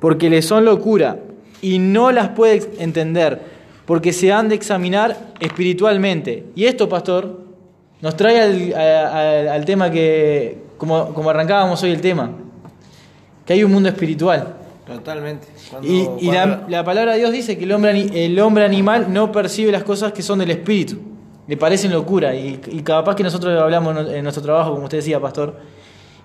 porque 0.00 0.30
le 0.30 0.42
son 0.42 0.64
locura 0.64 1.18
y 1.62 1.78
no 1.78 2.12
las 2.12 2.28
puede 2.30 2.62
entender, 2.78 3.40
porque 3.86 4.12
se 4.12 4.32
han 4.32 4.48
de 4.48 4.54
examinar 4.54 5.32
espiritualmente. 5.40 6.44
Y 6.54 6.64
esto, 6.64 6.88
pastor, 6.88 7.40
nos 8.00 8.16
trae 8.16 8.40
al, 8.40 8.74
al- 8.74 9.48
al 9.48 9.64
tema 9.64 9.90
que, 9.90 10.58
como, 10.76 11.12
como 11.14 11.30
arrancábamos 11.30 11.82
hoy 11.82 11.90
el 11.90 12.00
tema, 12.00 12.30
que 13.46 13.52
hay 13.54 13.64
un 13.64 13.72
mundo 13.72 13.88
espiritual. 13.88 14.56
Totalmente. 14.86 15.46
Cuando- 15.70 15.88
Y, 15.88 16.08
y 16.20 16.30
la, 16.30 16.46
cuando- 16.46 16.68
la 16.68 16.84
palabra 16.84 17.12
de 17.12 17.18
Dios 17.18 17.32
dice 17.32 17.56
que 17.56 17.64
el 17.64 17.72
hombre, 17.72 18.24
el 18.26 18.38
hombre 18.40 18.64
animal 18.64 19.06
no 19.10 19.32
percibe 19.32 19.72
las 19.72 19.84
cosas 19.84 20.12
que 20.12 20.20
son 20.22 20.38
del 20.38 20.50
espíritu. 20.50 20.98
Le 21.46 21.56
parecen 21.56 21.92
locura. 21.92 22.34
Y, 22.34 22.60
y 22.70 22.82
capaz 22.82 23.14
que 23.16 23.22
nosotros 23.22 23.60
hablamos 23.60 23.96
en- 24.12 24.22
nuestro 24.22 24.42
trabajo, 24.42 24.72
como 24.72 24.84
usted 24.84 24.98
decía, 24.98 25.20
pastor, 25.20 25.58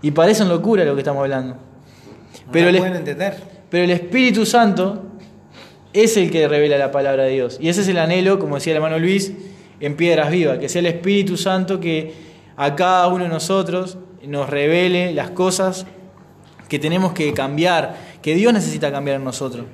y 0.01 0.11
parecen 0.11 0.47
locura 0.49 0.83
lo 0.85 0.95
que 0.95 1.01
estamos 1.01 1.21
hablando. 1.21 1.55
no 1.55 2.51
Pero 2.51 2.69
el, 2.69 2.75
entender. 2.77 3.35
pero 3.69 3.83
el 3.83 3.91
Espíritu 3.91 4.45
Santo 4.45 5.03
es 5.91 6.15
el 6.17 6.31
que 6.31 6.47
revela 6.47 6.77
la 6.77 6.91
palabra 6.91 7.23
de 7.23 7.31
Dios. 7.31 7.57
Y 7.59 7.67
ese 7.69 7.81
es 7.81 7.87
el 7.87 7.97
anhelo, 7.97 8.39
como 8.39 8.55
decía 8.55 8.71
el 8.73 8.77
hermano 8.77 8.99
Luis, 8.99 9.33
en 9.79 9.95
Piedras 9.95 10.29
Vivas, 10.31 10.57
que 10.59 10.69
sea 10.69 10.79
el 10.79 10.85
Espíritu 10.85 11.35
Santo 11.37 11.79
que 11.79 12.13
a 12.57 12.75
cada 12.75 13.07
uno 13.07 13.23
de 13.23 13.29
nosotros 13.29 13.97
nos 14.25 14.49
revele 14.49 15.13
las 15.13 15.31
cosas 15.31 15.85
que 16.67 16.77
tenemos 16.79 17.13
que 17.13 17.33
cambiar, 17.33 17.95
que 18.21 18.35
Dios 18.35 18.53
necesita 18.53 18.91
cambiar 18.91 19.17
en 19.17 19.23
nosotros. 19.23 19.65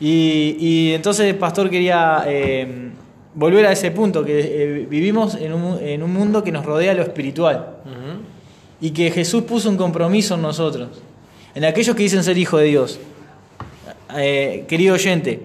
Y, 0.00 0.56
y 0.58 0.94
entonces, 0.94 1.34
pastor, 1.34 1.68
quería 1.70 2.22
eh, 2.26 2.90
volver 3.38 3.66
a 3.66 3.72
ese 3.72 3.92
punto, 3.92 4.24
que 4.24 4.40
eh, 4.40 4.86
vivimos 4.90 5.36
en 5.36 5.52
un, 5.52 5.78
en 5.78 6.02
un 6.02 6.12
mundo 6.12 6.42
que 6.42 6.50
nos 6.50 6.66
rodea 6.66 6.92
lo 6.92 7.02
espiritual. 7.02 7.76
Y 8.80 8.90
que 8.90 9.10
Jesús 9.12 9.44
puso 9.44 9.68
un 9.70 9.76
compromiso 9.76 10.34
en 10.34 10.42
nosotros, 10.42 10.88
en 11.54 11.64
aquellos 11.64 11.94
que 11.94 12.02
dicen 12.02 12.24
ser 12.24 12.36
hijos 12.36 12.60
de 12.60 12.66
Dios. 12.66 12.98
Eh, 14.16 14.64
querido 14.66 14.94
oyente, 14.94 15.42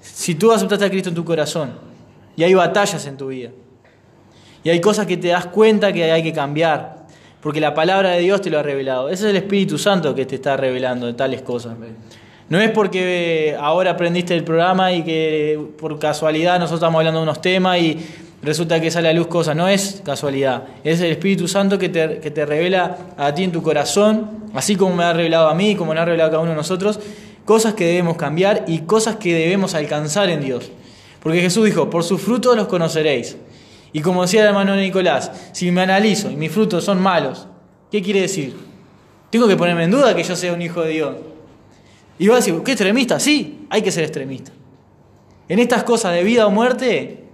si 0.00 0.34
tú 0.34 0.50
aceptaste 0.50 0.84
a 0.86 0.90
Cristo 0.90 1.10
en 1.10 1.14
tu 1.14 1.24
corazón 1.24 1.72
y 2.34 2.42
hay 2.42 2.54
batallas 2.54 3.06
en 3.06 3.16
tu 3.16 3.28
vida 3.28 3.50
y 4.64 4.70
hay 4.70 4.80
cosas 4.80 5.06
que 5.06 5.16
te 5.16 5.28
das 5.28 5.46
cuenta 5.46 5.92
que 5.92 6.10
hay 6.10 6.22
que 6.22 6.32
cambiar, 6.32 7.06
porque 7.40 7.60
la 7.60 7.74
palabra 7.74 8.10
de 8.10 8.20
Dios 8.20 8.40
te 8.40 8.50
lo 8.50 8.58
ha 8.58 8.62
revelado, 8.62 9.08
ese 9.08 9.24
es 9.24 9.30
el 9.30 9.36
Espíritu 9.36 9.78
Santo 9.78 10.14
que 10.14 10.26
te 10.26 10.36
está 10.36 10.56
revelando 10.56 11.06
de 11.06 11.14
tales 11.14 11.42
cosas. 11.42 11.76
No 12.48 12.58
es 12.60 12.70
porque 12.70 13.56
ahora 13.60 13.90
aprendiste 13.90 14.34
el 14.34 14.42
programa 14.42 14.92
y 14.92 15.02
que 15.02 15.60
por 15.78 15.98
casualidad 15.98 16.58
nosotros 16.58 16.78
estamos 16.78 16.98
hablando 16.98 17.20
de 17.20 17.24
unos 17.24 17.42
temas 17.42 17.78
y 17.78 17.98
resulta 18.42 18.80
que 18.80 18.90
sale 18.90 19.10
a 19.10 19.12
luz 19.12 19.26
cosas. 19.26 19.54
No 19.54 19.68
es 19.68 20.00
casualidad. 20.02 20.64
Es 20.82 21.00
el 21.00 21.10
Espíritu 21.10 21.46
Santo 21.46 21.78
que 21.78 21.90
te, 21.90 22.20
que 22.20 22.30
te 22.30 22.46
revela 22.46 22.96
a 23.18 23.34
ti 23.34 23.44
en 23.44 23.52
tu 23.52 23.62
corazón, 23.62 24.44
así 24.54 24.76
como 24.76 24.96
me 24.96 25.04
ha 25.04 25.12
revelado 25.12 25.48
a 25.48 25.54
mí, 25.54 25.76
como 25.76 25.92
me 25.92 26.00
ha 26.00 26.06
revelado 26.06 26.28
a 26.28 26.30
cada 26.30 26.42
uno 26.42 26.52
de 26.52 26.56
nosotros, 26.56 26.98
cosas 27.44 27.74
que 27.74 27.86
debemos 27.86 28.16
cambiar 28.16 28.64
y 28.66 28.80
cosas 28.80 29.16
que 29.16 29.34
debemos 29.34 29.74
alcanzar 29.74 30.30
en 30.30 30.40
Dios. 30.40 30.70
Porque 31.22 31.42
Jesús 31.42 31.66
dijo, 31.66 31.90
por 31.90 32.02
sus 32.02 32.22
frutos 32.22 32.56
los 32.56 32.68
conoceréis. 32.68 33.36
Y 33.92 34.00
como 34.00 34.22
decía 34.22 34.40
el 34.42 34.48
hermano 34.48 34.74
Nicolás, 34.74 35.32
si 35.52 35.70
me 35.70 35.82
analizo 35.82 36.30
y 36.30 36.36
mis 36.36 36.52
frutos 36.52 36.84
son 36.84 37.00
malos, 37.00 37.46
¿qué 37.90 38.02
quiere 38.02 38.22
decir? 38.22 38.56
Tengo 39.30 39.48
que 39.48 39.56
ponerme 39.56 39.84
en 39.84 39.90
duda 39.90 40.14
que 40.14 40.22
yo 40.22 40.36
sea 40.36 40.54
un 40.54 40.62
hijo 40.62 40.82
de 40.82 40.90
Dios. 40.90 41.14
Y 42.18 42.28
vas 42.28 42.36
a 42.36 42.40
decir, 42.40 42.62
¿qué 42.64 42.72
extremista? 42.72 43.20
Sí, 43.20 43.66
hay 43.70 43.82
que 43.82 43.92
ser 43.92 44.04
extremista. 44.04 44.52
En 45.48 45.58
estas 45.58 45.84
cosas 45.84 46.14
de 46.14 46.22
vida 46.22 46.46
o 46.46 46.50
muerte, 46.50 47.24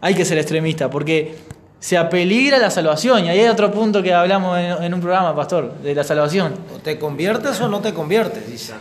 hay 0.00 0.14
que 0.14 0.24
ser 0.24 0.38
extremista, 0.38 0.88
porque 0.90 1.36
se 1.80 1.96
apeligra 1.96 2.58
la 2.58 2.70
salvación. 2.70 3.24
Y 3.24 3.28
ahí 3.28 3.40
hay 3.40 3.48
otro 3.48 3.70
punto 3.70 4.02
que 4.02 4.14
hablamos 4.14 4.58
en, 4.58 4.82
en 4.82 4.94
un 4.94 5.00
programa, 5.00 5.34
pastor, 5.34 5.74
de 5.78 5.94
la 5.94 6.04
salvación. 6.04 6.54
O 6.74 6.78
te 6.78 6.98
conviertes 6.98 7.60
o 7.60 7.68
no 7.68 7.80
te 7.80 7.92
conviertes, 7.92 8.48
dice. 8.50 8.74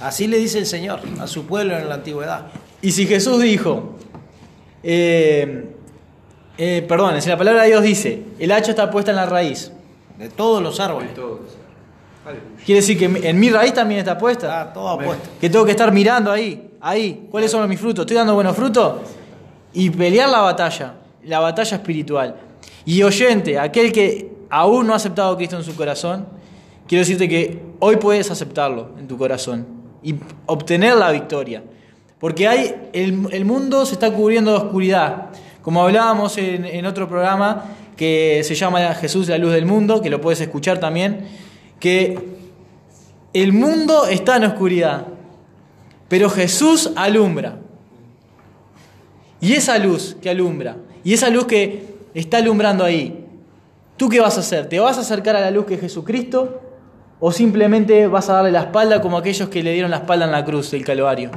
Así 0.00 0.26
le 0.26 0.38
dice 0.38 0.58
el 0.58 0.66
Señor 0.66 1.00
a 1.20 1.26
su 1.26 1.46
pueblo 1.46 1.76
en 1.76 1.88
la 1.88 1.96
antigüedad. 1.96 2.46
Y 2.80 2.92
si 2.92 3.06
Jesús 3.06 3.42
dijo, 3.42 3.96
eh, 4.82 5.74
eh, 6.56 6.84
perdón, 6.88 7.20
si 7.20 7.28
la 7.28 7.36
palabra 7.36 7.62
de 7.62 7.68
Dios 7.68 7.82
dice, 7.82 8.22
el 8.38 8.52
hacha 8.52 8.70
está 8.70 8.90
puesta 8.90 9.10
en 9.10 9.16
la 9.16 9.26
raíz, 9.26 9.72
De 10.18 10.28
todos 10.28 10.62
los 10.62 10.80
árboles. 10.80 11.10
Quiere 12.64 12.80
decir 12.80 12.98
que 12.98 13.28
en 13.28 13.38
mi- 13.38 13.50
raíz 13.50 13.72
también 13.74 14.00
está 14.00 14.16
puesta. 14.18 14.46
Está 14.60 14.72
todo 14.72 14.88
apuesto. 14.90 15.28
Que 15.40 15.48
tengo 15.50 15.64
que 15.64 15.70
estar 15.72 15.92
mirando 15.92 16.30
ahí, 16.30 16.70
ahí, 16.80 17.26
cuáles 17.30 17.50
son 17.50 17.68
mis 17.68 17.78
frutos. 17.80 18.02
¿Estoy 18.04 18.16
dando 18.16 18.34
buenos 18.34 18.56
frutos? 18.56 18.94
Y 19.72 19.90
pelear 19.90 20.28
la 20.28 20.40
batalla, 20.40 20.94
la 21.24 21.40
batalla 21.40 21.76
espiritual. 21.76 22.36
Y 22.84 23.02
oyente, 23.02 23.58
aquel 23.58 23.92
que 23.92 24.32
aún 24.50 24.86
no 24.86 24.92
ha 24.92 24.96
aceptado 24.96 25.32
a 25.32 25.36
Cristo 25.36 25.56
en 25.56 25.62
su 25.64 25.76
corazón, 25.76 26.26
quiero 26.88 27.00
decirte 27.02 27.28
que 27.28 27.62
hoy 27.78 27.96
puedes 27.96 28.30
aceptarlo 28.30 28.90
en 28.98 29.06
tu 29.06 29.16
corazón 29.16 29.66
y 30.02 30.14
obtener 30.46 30.96
la 30.96 31.10
victoria. 31.12 31.62
Porque 32.18 32.48
hay, 32.48 32.74
el, 32.92 33.28
el 33.32 33.44
mundo 33.44 33.86
se 33.86 33.94
está 33.94 34.10
cubriendo 34.12 34.50
de 34.50 34.56
oscuridad. 34.58 35.26
Como 35.62 35.82
hablábamos 35.82 36.36
en, 36.38 36.64
en 36.64 36.84
otro 36.86 37.08
programa 37.08 37.64
que 37.96 38.40
se 38.44 38.54
llama 38.54 38.94
Jesús 38.94 39.28
la 39.28 39.36
luz 39.38 39.52
del 39.52 39.66
mundo, 39.66 40.00
que 40.00 40.08
lo 40.10 40.20
puedes 40.20 40.40
escuchar 40.40 40.80
también, 40.80 41.28
que 41.80 42.18
el 43.32 43.52
mundo 43.52 44.06
está 44.06 44.36
en 44.36 44.44
oscuridad, 44.44 45.06
pero 46.08 46.28
Jesús 46.28 46.92
alumbra. 46.94 47.58
Y 49.40 49.54
esa 49.54 49.78
luz 49.78 50.16
que 50.20 50.28
alumbra, 50.28 50.76
y 51.02 51.14
esa 51.14 51.30
luz 51.30 51.46
que 51.46 51.96
está 52.12 52.36
alumbrando 52.36 52.84
ahí, 52.84 53.26
¿tú 53.96 54.08
qué 54.08 54.20
vas 54.20 54.36
a 54.36 54.40
hacer? 54.40 54.68
¿Te 54.68 54.78
vas 54.78 54.98
a 54.98 55.00
acercar 55.00 55.34
a 55.34 55.40
la 55.40 55.50
luz 55.50 55.64
que 55.64 55.74
es 55.74 55.80
Jesucristo? 55.80 56.60
¿O 57.18 57.32
simplemente 57.32 58.06
vas 58.06 58.28
a 58.28 58.34
darle 58.34 58.52
la 58.52 58.60
espalda 58.60 59.00
como 59.00 59.16
aquellos 59.16 59.48
que 59.48 59.62
le 59.62 59.72
dieron 59.72 59.90
la 59.90 59.98
espalda 59.98 60.26
en 60.26 60.32
la 60.32 60.44
cruz 60.44 60.70
del 60.70 60.84
Calvario? 60.84 61.30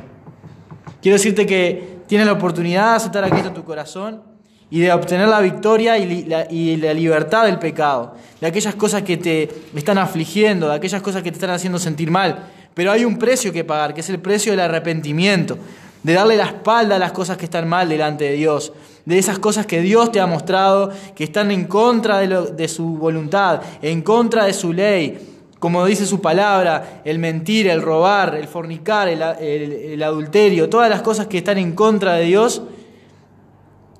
Quiero 1.01 1.17
decirte 1.17 1.45
que 1.45 1.99
tienes 2.07 2.27
la 2.27 2.33
oportunidad 2.33 2.91
de 2.91 2.95
aceptar 2.97 3.23
a 3.23 3.29
Cristo 3.29 3.49
en 3.49 3.53
tu 3.53 3.63
corazón 3.63 4.32
y 4.73 4.79
de 4.79 4.91
obtener 4.91 5.27
la 5.27 5.39
victoria 5.39 5.99
y 5.99 6.23
la, 6.23 6.47
y 6.49 6.77
la 6.77 6.95
libertad 6.95 7.45
del 7.45 7.59
pecado, 7.59 8.15
de 8.41 8.47
aquellas 8.47 8.73
cosas 8.73 9.03
que 9.03 9.17
te 9.17 9.47
están 9.75 9.99
afligiendo, 9.99 10.67
de 10.67 10.73
aquellas 10.73 11.03
cosas 11.03 11.21
que 11.21 11.29
te 11.29 11.35
están 11.35 11.51
haciendo 11.51 11.77
sentir 11.77 12.09
mal. 12.09 12.47
Pero 12.73 12.91
hay 12.91 13.05
un 13.05 13.19
precio 13.19 13.53
que 13.53 13.63
pagar, 13.63 13.93
que 13.93 14.01
es 14.01 14.09
el 14.09 14.17
precio 14.17 14.51
del 14.51 14.61
arrepentimiento, 14.61 15.59
de 16.01 16.13
darle 16.13 16.37
la 16.37 16.45
espalda 16.45 16.95
a 16.95 16.99
las 16.99 17.11
cosas 17.11 17.37
que 17.37 17.45
están 17.45 17.69
mal 17.69 17.87
delante 17.87 18.23
de 18.23 18.31
Dios, 18.31 18.73
de 19.05 19.19
esas 19.19 19.37
cosas 19.37 19.67
que 19.67 19.79
Dios 19.79 20.11
te 20.11 20.19
ha 20.19 20.25
mostrado, 20.25 20.89
que 21.15 21.25
están 21.25 21.51
en 21.51 21.65
contra 21.65 22.17
de, 22.17 22.67
su 22.67 22.97
voluntad, 22.97 23.61
en 23.83 24.01
contra 24.01 24.45
de 24.45 24.53
su 24.53 24.73
ley, 24.73 25.35
como 25.59 25.85
dice 25.85 26.07
su 26.07 26.19
palabra, 26.19 27.03
el 27.05 27.19
mentir, 27.19 27.67
el 27.67 27.83
robar, 27.83 28.33
el 28.33 28.47
fornicar, 28.47 29.07
el 29.07 30.01
adulterio, 30.01 30.67
todas 30.67 30.89
las 30.89 31.03
cosas 31.03 31.27
que 31.27 31.37
están 31.37 31.59
en 31.59 31.73
contra 31.73 32.15
de 32.15 32.25
Dios, 32.25 32.63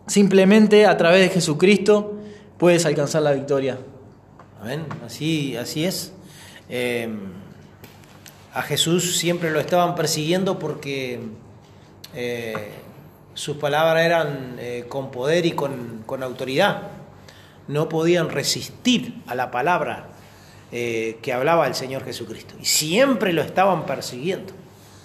simplemente 0.07 0.85
a 0.85 0.97
través 0.97 1.21
de 1.21 1.29
Jesucristo 1.29 2.13
puedes 2.57 2.85
alcanzar 2.85 3.21
la 3.21 3.31
victoria. 3.33 3.77
Amén. 4.61 4.85
Así, 5.05 5.55
así 5.57 5.85
es. 5.85 6.13
Eh, 6.69 7.09
a 8.53 8.61
Jesús 8.61 9.17
siempre 9.17 9.51
lo 9.51 9.59
estaban 9.59 9.95
persiguiendo 9.95 10.59
porque 10.59 11.19
eh, 12.13 12.53
sus 13.33 13.57
palabras 13.57 14.05
eran 14.05 14.55
eh, 14.59 14.85
con 14.87 15.11
poder 15.11 15.45
y 15.45 15.51
con, 15.51 16.03
con 16.05 16.23
autoridad. 16.23 16.83
No 17.67 17.89
podían 17.89 18.29
resistir 18.29 19.21
a 19.27 19.35
la 19.35 19.51
palabra 19.51 20.09
que 20.71 21.31
hablaba 21.33 21.67
el 21.67 21.75
Señor 21.75 22.03
Jesucristo. 22.03 22.55
Y 22.59 22.65
siempre 22.65 23.31
lo 23.31 23.43
estaban 23.43 23.85
persiguiendo. 23.85 24.53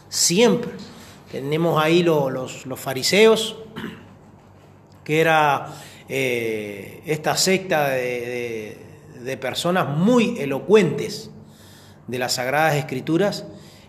Siempre. 0.08 0.70
Tenemos 1.30 1.82
ahí 1.84 2.02
lo- 2.02 2.30
los, 2.30 2.64
los 2.64 2.80
fariseos, 2.80 3.54
que 5.08 5.20
era 5.22 5.68
eh, 6.08 7.00
esta 7.06 7.34
secta 7.36 7.88
de, 7.88 7.96
de- 8.02 8.78
de 9.24 9.36
personas 9.38 9.88
muy 9.88 10.38
elocuentes 10.38 11.30
de 12.06 12.18
las 12.18 12.34
Sagradas 12.34 12.76
Escrituras 12.76 13.46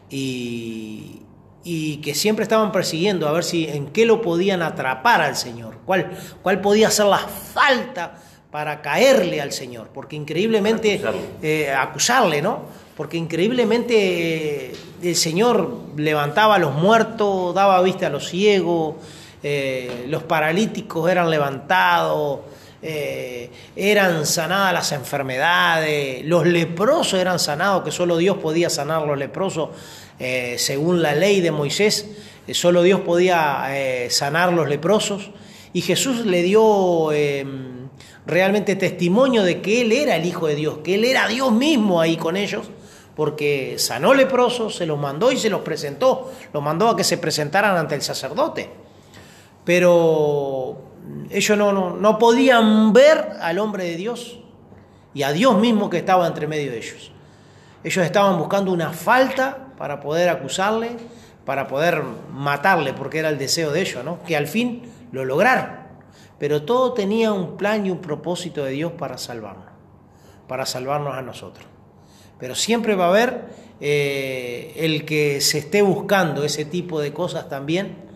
y, 0.09 1.21
y 1.63 1.97
que 1.97 2.15
siempre 2.15 2.43
estaban 2.43 2.71
persiguiendo 2.71 3.27
a 3.27 3.31
ver 3.31 3.43
si 3.43 3.65
en 3.67 3.87
qué 3.87 4.05
lo 4.05 4.21
podían 4.21 4.61
atrapar 4.61 5.21
al 5.21 5.35
Señor, 5.35 5.77
cuál, 5.85 6.09
cuál 6.41 6.61
podía 6.61 6.89
ser 6.89 7.05
la 7.07 7.19
falta 7.19 8.17
para 8.49 8.81
caerle 8.81 9.39
al 9.41 9.51
Señor, 9.51 9.89
porque 9.93 10.15
increíblemente 10.15 10.99
eh, 11.43 11.71
acusarle, 11.71 12.41
¿no? 12.41 12.61
Porque 12.97 13.17
increíblemente 13.17 13.95
eh, 14.69 14.75
el 15.03 15.15
Señor 15.15 15.79
levantaba 15.95 16.55
a 16.55 16.59
los 16.59 16.73
muertos, 16.73 17.53
daba 17.53 17.81
vista 17.83 18.07
a 18.07 18.09
los 18.09 18.27
ciegos, 18.27 18.95
eh, 19.43 20.05
los 20.07 20.23
paralíticos 20.23 21.09
eran 21.09 21.29
levantados, 21.29 22.39
eh, 22.81 23.49
eran 23.75 24.25
sanadas 24.25 24.73
las 24.73 24.91
enfermedades, 24.91 26.25
los 26.25 26.45
leprosos 26.45 27.19
eran 27.19 27.39
sanados, 27.39 27.83
que 27.83 27.91
solo 27.91 28.17
Dios 28.17 28.37
podía 28.37 28.69
sanar 28.69 29.05
los 29.05 29.17
leprosos, 29.17 29.69
eh, 30.19 30.55
según 30.57 31.01
la 31.01 31.13
ley 31.15 31.41
de 31.41 31.51
Moisés. 31.51 32.07
solo 32.51 32.81
Dios 32.81 33.01
podía 33.01 33.67
sanar 34.09 34.53
los 34.53 34.67
leprosos, 34.67 35.29
y 35.73 35.81
Jesús 35.81 36.25
le 36.25 36.41
dio 36.41 37.11
eh, 37.11 37.45
realmente 38.25 38.75
testimonio 38.75 39.43
de 39.43 39.61
que 39.61 39.81
Él 39.81 39.91
era 39.91 40.15
el 40.15 40.25
Hijo 40.25 40.47
de 40.47 40.55
Dios, 40.55 40.79
que 40.83 40.95
Él 40.95 41.05
era 41.05 41.27
Dios 41.27 41.51
mismo 41.51 42.01
ahí 42.01 42.17
con 42.17 42.37
ellos, 42.37 42.69
porque 43.15 43.75
sanó 43.77 44.13
leprosos, 44.13 44.75
se 44.75 44.85
los 44.85 44.97
mandó 44.97 45.31
y 45.31 45.37
se 45.37 45.49
los 45.49 45.61
presentó, 45.61 46.31
los 46.53 46.63
mandó 46.63 46.89
a 46.89 46.97
que 46.97 47.03
se 47.03 47.17
presentaran 47.17 47.77
ante 47.77 47.95
el 47.95 48.01
sacerdote. 48.01 48.69
Pero 49.69 50.81
ellos 51.29 51.55
no, 51.55 51.71
no, 51.71 51.95
no 51.95 52.17
podían 52.17 52.91
ver 52.91 53.33
al 53.39 53.59
hombre 53.59 53.83
de 53.83 53.97
Dios 53.97 54.39
y 55.13 55.21
a 55.21 55.31
Dios 55.31 55.59
mismo 55.59 55.91
que 55.91 55.99
estaba 55.99 56.25
entre 56.25 56.47
medio 56.47 56.71
de 56.71 56.77
ellos. 56.77 57.11
Ellos 57.83 58.03
estaban 58.03 58.39
buscando 58.39 58.71
una 58.71 58.91
falta 58.93 59.67
para 59.77 59.99
poder 59.99 60.29
acusarle, 60.29 60.97
para 61.45 61.67
poder 61.67 62.01
matarle, 62.33 62.93
porque 62.93 63.19
era 63.19 63.29
el 63.29 63.37
deseo 63.37 63.71
de 63.71 63.81
ellos, 63.81 64.03
¿no? 64.03 64.23
Que 64.23 64.35
al 64.35 64.47
fin 64.47 64.91
lo 65.11 65.23
lograron. 65.23 65.69
Pero 66.39 66.63
todo 66.63 66.93
tenía 66.93 67.31
un 67.31 67.55
plan 67.55 67.85
y 67.85 67.91
un 67.91 67.99
propósito 67.99 68.63
de 68.63 68.71
Dios 68.71 68.93
para 68.93 69.19
salvarnos, 69.19 69.67
para 70.47 70.65
salvarnos 70.65 71.15
a 71.15 71.21
nosotros. 71.21 71.67
Pero 72.39 72.55
siempre 72.55 72.95
va 72.95 73.05
a 73.05 73.09
haber 73.09 73.43
eh, 73.79 74.73
el 74.77 75.05
que 75.05 75.41
se 75.41 75.59
esté 75.59 75.83
buscando 75.83 76.43
ese 76.43 76.65
tipo 76.65 76.99
de 76.99 77.13
cosas 77.13 77.49
también, 77.49 78.09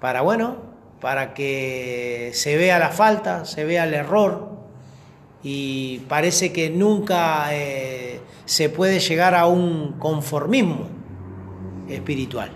para, 0.00 0.22
bueno, 0.22 0.67
para 1.00 1.34
que 1.34 2.30
se 2.34 2.56
vea 2.56 2.78
la 2.78 2.90
falta, 2.90 3.44
se 3.44 3.64
vea 3.64 3.84
el 3.84 3.94
error, 3.94 4.58
y 5.42 6.00
parece 6.08 6.52
que 6.52 6.68
nunca 6.70 7.54
eh, 7.54 8.20
se 8.44 8.68
puede 8.68 8.98
llegar 8.98 9.34
a 9.34 9.46
un 9.46 9.92
conformismo 9.98 10.88
espiritual, 11.88 12.50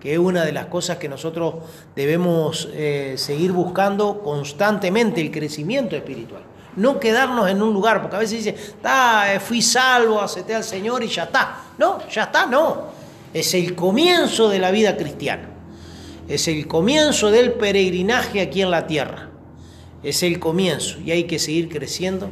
que 0.00 0.12
es 0.12 0.18
una 0.18 0.44
de 0.44 0.52
las 0.52 0.66
cosas 0.66 0.98
que 0.98 1.08
nosotros 1.08 1.54
debemos 1.94 2.68
eh, 2.72 3.14
seguir 3.16 3.52
buscando 3.52 4.20
constantemente, 4.22 5.20
el 5.20 5.30
crecimiento 5.30 5.96
espiritual. 5.96 6.42
No 6.76 7.00
quedarnos 7.00 7.48
en 7.48 7.62
un 7.62 7.72
lugar, 7.72 8.02
porque 8.02 8.16
a 8.16 8.18
veces 8.18 8.44
dice, 8.44 8.74
ah, 8.84 9.38
fui 9.40 9.62
salvo, 9.62 10.20
acepté 10.20 10.54
al 10.54 10.64
Señor 10.64 11.02
y 11.02 11.08
ya 11.08 11.24
está. 11.24 11.62
No, 11.78 12.06
ya 12.06 12.24
está, 12.24 12.44
no. 12.44 12.88
Es 13.32 13.54
el 13.54 13.74
comienzo 13.74 14.50
de 14.50 14.58
la 14.58 14.70
vida 14.70 14.94
cristiana. 14.94 15.55
Es 16.28 16.48
el 16.48 16.66
comienzo 16.66 17.30
del 17.30 17.52
peregrinaje 17.52 18.40
aquí 18.40 18.62
en 18.62 18.70
la 18.70 18.86
tierra. 18.86 19.30
Es 20.02 20.22
el 20.22 20.38
comienzo 20.38 20.98
y 21.00 21.12
hay 21.12 21.24
que 21.24 21.38
seguir 21.38 21.68
creciendo 21.68 22.30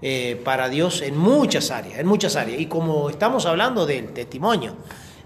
eh, 0.00 0.40
para 0.44 0.68
Dios 0.68 1.02
en 1.02 1.16
muchas 1.16 1.70
áreas, 1.70 1.98
en 1.98 2.06
muchas 2.06 2.36
áreas. 2.36 2.60
Y 2.60 2.66
como 2.66 3.10
estamos 3.10 3.46
hablando 3.46 3.84
del 3.86 4.12
testimonio, 4.12 4.76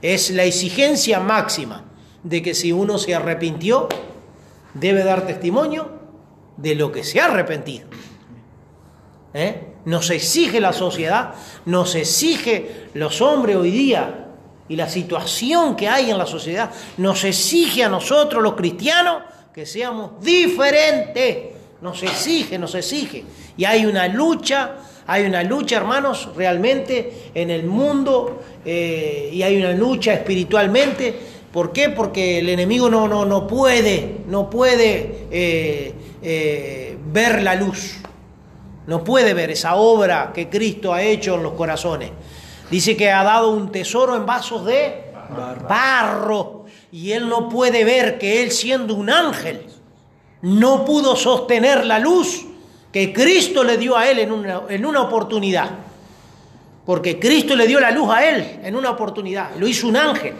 es 0.02 0.30
la 0.30 0.44
exigencia 0.44 1.20
máxima 1.20 1.84
de 2.22 2.42
que 2.42 2.54
si 2.54 2.72
uno 2.72 2.98
se 2.98 3.14
arrepintió, 3.14 3.88
debe 4.74 5.04
dar 5.04 5.26
testimonio 5.26 5.90
de 6.56 6.74
lo 6.74 6.92
que 6.92 7.04
se 7.04 7.20
ha 7.20 7.26
arrepentido. 7.26 7.86
¿Eh? 9.34 9.74
Nos 9.84 10.10
exige 10.10 10.60
la 10.60 10.72
sociedad, 10.72 11.34
nos 11.66 11.94
exige 11.94 12.88
los 12.94 13.20
hombres 13.20 13.56
hoy 13.56 13.70
día 13.70 14.25
y 14.68 14.76
la 14.76 14.88
situación 14.88 15.76
que 15.76 15.88
hay 15.88 16.10
en 16.10 16.18
la 16.18 16.26
sociedad, 16.26 16.70
nos 16.96 17.24
exige 17.24 17.84
a 17.84 17.88
nosotros 17.88 18.42
los 18.42 18.54
cristianos 18.54 19.22
que 19.52 19.64
seamos 19.64 20.22
diferentes. 20.22 21.54
Nos 21.80 22.02
exige, 22.02 22.58
nos 22.58 22.74
exige. 22.74 23.24
Y 23.56 23.64
hay 23.64 23.86
una 23.86 24.08
lucha, 24.08 24.76
hay 25.06 25.24
una 25.24 25.42
lucha, 25.42 25.76
hermanos, 25.76 26.30
realmente 26.34 27.30
en 27.34 27.50
el 27.50 27.64
mundo 27.64 28.42
eh, 28.64 29.30
y 29.32 29.42
hay 29.42 29.56
una 29.58 29.72
lucha 29.72 30.12
espiritualmente. 30.14 31.14
¿Por 31.52 31.72
qué? 31.72 31.90
Porque 31.90 32.40
el 32.40 32.48
enemigo 32.48 32.90
no, 32.90 33.06
no, 33.06 33.24
no 33.24 33.46
puede, 33.46 34.16
no 34.26 34.50
puede 34.50 35.26
eh, 35.30 35.94
eh, 36.22 36.98
ver 37.12 37.42
la 37.42 37.54
luz. 37.54 37.98
No 38.86 39.02
puede 39.02 39.32
ver 39.32 39.50
esa 39.50 39.76
obra 39.76 40.32
que 40.34 40.48
Cristo 40.48 40.92
ha 40.92 41.02
hecho 41.02 41.36
en 41.36 41.42
los 41.42 41.52
corazones. 41.52 42.10
Dice 42.70 42.96
que 42.96 43.10
ha 43.10 43.22
dado 43.22 43.50
un 43.50 43.70
tesoro 43.70 44.16
en 44.16 44.26
vasos 44.26 44.64
de 44.64 45.12
barro. 45.68 46.64
Y 46.92 47.12
él 47.12 47.28
no 47.28 47.48
puede 47.48 47.84
ver 47.84 48.18
que 48.18 48.42
él 48.42 48.50
siendo 48.50 48.94
un 48.94 49.10
ángel 49.10 49.66
no 50.42 50.84
pudo 50.84 51.16
sostener 51.16 51.84
la 51.84 51.98
luz 51.98 52.46
que 52.92 53.12
Cristo 53.12 53.64
le 53.64 53.76
dio 53.76 53.96
a 53.96 54.08
él 54.08 54.20
en 54.20 54.32
una, 54.32 54.62
en 54.68 54.86
una 54.86 55.02
oportunidad. 55.02 55.70
Porque 56.84 57.18
Cristo 57.18 57.56
le 57.56 57.66
dio 57.66 57.80
la 57.80 57.90
luz 57.90 58.08
a 58.10 58.24
él 58.24 58.60
en 58.62 58.76
una 58.76 58.90
oportunidad. 58.90 59.56
Lo 59.56 59.66
hizo 59.66 59.88
un 59.88 59.96
ángel. 59.96 60.34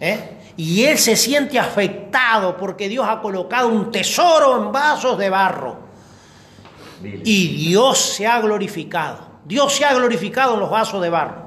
¿eh? 0.00 0.36
Y 0.56 0.84
él 0.84 0.98
se 0.98 1.16
siente 1.16 1.58
afectado 1.58 2.56
porque 2.56 2.88
Dios 2.88 3.06
ha 3.08 3.20
colocado 3.20 3.68
un 3.68 3.90
tesoro 3.90 4.56
en 4.64 4.72
vasos 4.72 5.16
de 5.16 5.30
barro. 5.30 5.78
Y 7.02 7.68
Dios 7.68 7.98
se 7.98 8.26
ha 8.26 8.40
glorificado. 8.40 9.35
Dios 9.46 9.72
se 9.72 9.84
ha 9.84 9.94
glorificado 9.94 10.54
en 10.54 10.60
los 10.60 10.70
vasos 10.70 11.00
de 11.00 11.08
barro. 11.08 11.46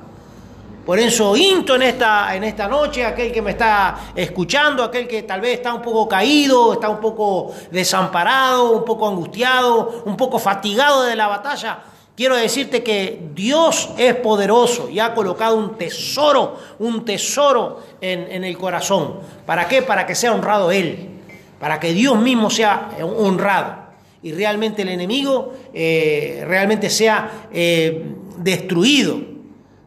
Por 0.85 0.97
eso 0.97 1.35
insto 1.35 1.75
en 1.75 1.81
esta, 1.81 2.33
en 2.33 2.45
esta 2.45 2.67
noche, 2.67 3.05
aquel 3.05 3.29
que 3.29 3.41
me 3.41 3.51
está 3.51 4.11
escuchando, 4.15 4.83
aquel 4.83 5.05
que 5.05 5.23
tal 5.23 5.41
vez 5.41 5.55
está 5.55 5.73
un 5.73 5.81
poco 5.81 6.07
caído, 6.07 6.73
está 6.73 6.87
un 6.87 7.01
poco 7.01 7.53
desamparado, 7.69 8.71
un 8.71 8.85
poco 8.85 9.05
angustiado, 9.05 10.01
un 10.05 10.15
poco 10.15 10.39
fatigado 10.39 11.03
de 11.03 11.15
la 11.17 11.27
batalla, 11.27 11.79
quiero 12.15 12.37
decirte 12.37 12.81
que 12.81 13.29
Dios 13.35 13.89
es 13.97 14.15
poderoso 14.15 14.89
y 14.89 15.01
ha 15.01 15.13
colocado 15.13 15.57
un 15.57 15.77
tesoro, 15.77 16.57
un 16.79 17.03
tesoro 17.03 17.81
en, 17.99 18.31
en 18.31 18.45
el 18.45 18.57
corazón. 18.57 19.19
¿Para 19.45 19.67
qué? 19.67 19.81
Para 19.81 20.07
que 20.07 20.15
sea 20.15 20.33
honrado 20.33 20.71
Él, 20.71 21.19
para 21.59 21.81
que 21.81 21.91
Dios 21.91 22.17
mismo 22.17 22.49
sea 22.49 22.91
honrado 23.01 23.78
y 24.21 24.31
realmente 24.33 24.81
el 24.81 24.89
enemigo 24.89 25.53
eh, 25.73 26.43
realmente 26.47 26.89
sea 26.89 27.47
eh, 27.51 28.03
destruido, 28.37 29.21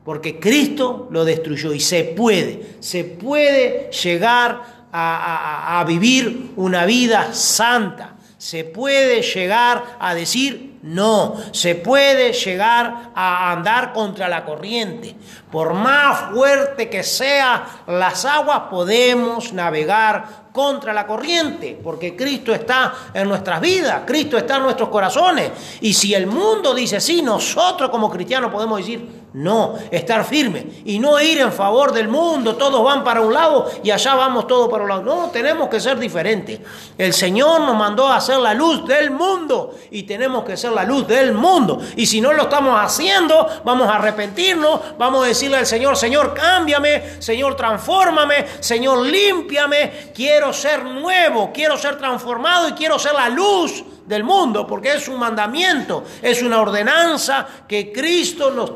porque 0.05 0.39
Cristo 0.39 1.09
lo 1.11 1.24
destruyó 1.24 1.72
y 1.72 1.80
se 1.80 2.05
puede, 2.05 2.76
se 2.80 3.05
puede 3.05 3.91
llegar 3.93 4.83
a, 4.93 5.85
vivir 5.87 6.51
una 6.57 6.85
vida 6.85 7.33
santa, 7.33 8.16
se 8.43 8.64
puede 8.64 9.22
llegar 9.22 9.99
a 10.01 10.16
decir 10.16 10.80
no, 10.82 11.36
se 11.53 11.76
puede 11.76 12.32
llegar 12.32 13.12
a 13.14 13.53
andar 13.53 13.93
contra 13.93 14.28
la 14.28 14.45
corriente. 14.45 15.14
Por 15.49 15.74
más 15.74 16.32
fuerte 16.32 16.90
que 16.90 17.05
sean 17.05 17.62
las 17.86 18.24
aguas, 18.24 18.62
podemos 18.68 19.53
navegar 19.53 20.49
contra 20.51 20.93
la 20.93 21.07
corriente, 21.07 21.78
porque 21.84 22.16
Cristo 22.16 22.53
está 22.53 22.93
en 23.14 23.28
nuestras 23.28 23.61
vidas, 23.61 24.03
Cristo 24.05 24.36
está 24.36 24.57
en 24.57 24.64
nuestros 24.64 24.88
corazones. 24.88 25.53
Y 25.80 25.95
si 25.95 26.12
el 26.12 26.26
mundo 26.26 26.74
dice 26.74 27.01
sí, 27.01 27.22
nosotros 27.22 27.90
como 27.90 28.11
cristianos 28.11 28.51
podemos 28.51 28.78
decir 28.78 29.22
no, 29.35 29.78
estar 29.91 30.24
firme 30.24 30.66
y 30.85 30.99
no 30.99 31.18
ir 31.20 31.39
en 31.39 31.53
favor 31.53 31.93
del 31.93 32.09
mundo, 32.09 32.57
todos 32.57 32.85
van 32.85 33.03
para 33.03 33.22
un 33.22 33.33
lado 33.33 33.70
y 33.83 33.91
allá 33.91 34.14
vamos 34.14 34.47
todos 34.47 34.70
para 34.70 34.83
un 34.83 34.91
lado. 34.91 35.03
No, 35.03 35.30
tenemos 35.30 35.68
que 35.68 35.80
ser 35.80 35.99
diferentes. 35.99 36.61
El 36.99 37.14
Señor 37.14 37.62
nos 37.62 37.76
mandó 37.76 38.07
a 38.07 38.16
hacer 38.16 38.39
la 38.39 38.53
luz 38.53 38.87
del 38.87 39.11
mundo 39.11 39.74
y 39.91 40.03
tenemos 40.03 40.45
que 40.45 40.57
ser 40.57 40.72
la 40.72 40.85
luz 40.85 41.07
del 41.07 41.33
mundo. 41.33 41.80
Y 41.97 42.07
si 42.07 42.20
no 42.20 42.33
lo 42.33 42.43
estamos 42.43 42.78
haciendo, 42.78 43.49
vamos 43.64 43.89
a 43.89 43.97
arrepentirnos, 43.97 44.99
vamos 44.99 45.24
a 45.24 45.28
decirle 45.28 45.57
al 45.57 45.66
Señor, 45.66 45.97
Señor, 45.97 46.35
cámbiame, 46.35 47.20
Señor, 47.20 47.57
transfórmame, 47.57 48.47
Señor, 48.61 49.07
límpiame, 49.07 50.11
quiero 50.14 50.53
ser 50.53 50.85
nuevo, 50.85 51.51
quiero 51.53 51.78
ser 51.78 51.97
transformado 51.97 52.68
y 52.68 52.72
quiero 52.72 52.99
ser 52.99 53.14
la 53.14 53.28
luz 53.28 53.83
del 54.07 54.24
mundo, 54.24 54.66
porque 54.66 54.95
es 54.95 55.09
un 55.09 55.18
mandamiento, 55.18 56.05
es 56.20 56.43
una 56.43 56.61
ordenanza 56.61 57.47
que 57.66 57.93
Cristo 57.93 58.51
nos 58.51 58.70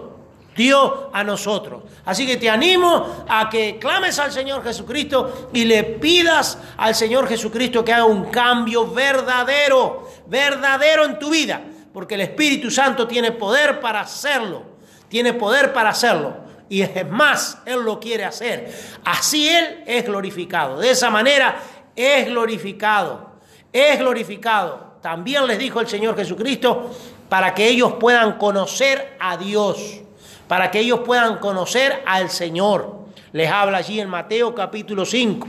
dio 0.56 1.10
a 1.12 1.22
nosotros. 1.22 1.82
Así 2.04 2.26
que 2.26 2.36
te 2.36 2.48
animo 2.48 3.24
a 3.28 3.48
que 3.48 3.78
clames 3.78 4.18
al 4.18 4.32
Señor 4.32 4.64
Jesucristo 4.64 5.50
y 5.52 5.64
le 5.64 5.84
pidas 5.84 6.58
al 6.76 6.94
Señor 6.94 7.28
Jesucristo 7.28 7.84
que 7.84 7.92
haga 7.92 8.06
un 8.06 8.26
cambio 8.26 8.90
verdadero, 8.90 10.08
verdadero 10.26 11.04
en 11.04 11.18
tu 11.18 11.30
vida, 11.30 11.60
porque 11.92 12.14
el 12.14 12.22
Espíritu 12.22 12.70
Santo 12.70 13.06
tiene 13.06 13.32
poder 13.32 13.80
para 13.80 14.00
hacerlo, 14.00 14.62
tiene 15.08 15.34
poder 15.34 15.72
para 15.72 15.90
hacerlo. 15.90 16.46
Y 16.68 16.82
es 16.82 17.08
más, 17.08 17.58
Él 17.64 17.80
lo 17.82 18.00
quiere 18.00 18.24
hacer. 18.24 18.74
Así 19.04 19.48
Él 19.48 19.84
es 19.86 20.04
glorificado. 20.04 20.78
De 20.78 20.90
esa 20.90 21.10
manera 21.10 21.56
es 21.94 22.26
glorificado. 22.26 23.36
Es 23.72 23.98
glorificado. 24.00 24.96
También 25.00 25.46
les 25.46 25.58
dijo 25.58 25.80
el 25.80 25.86
Señor 25.86 26.16
Jesucristo 26.16 26.90
para 27.28 27.54
que 27.54 27.68
ellos 27.68 27.94
puedan 28.00 28.38
conocer 28.38 29.16
a 29.20 29.36
Dios 29.36 30.00
para 30.48 30.70
que 30.70 30.80
ellos 30.80 31.00
puedan 31.04 31.38
conocer 31.38 32.02
al 32.06 32.30
Señor. 32.30 33.06
Les 33.32 33.50
habla 33.50 33.78
allí 33.78 34.00
en 34.00 34.08
Mateo 34.08 34.54
capítulo 34.54 35.04
5. 35.04 35.48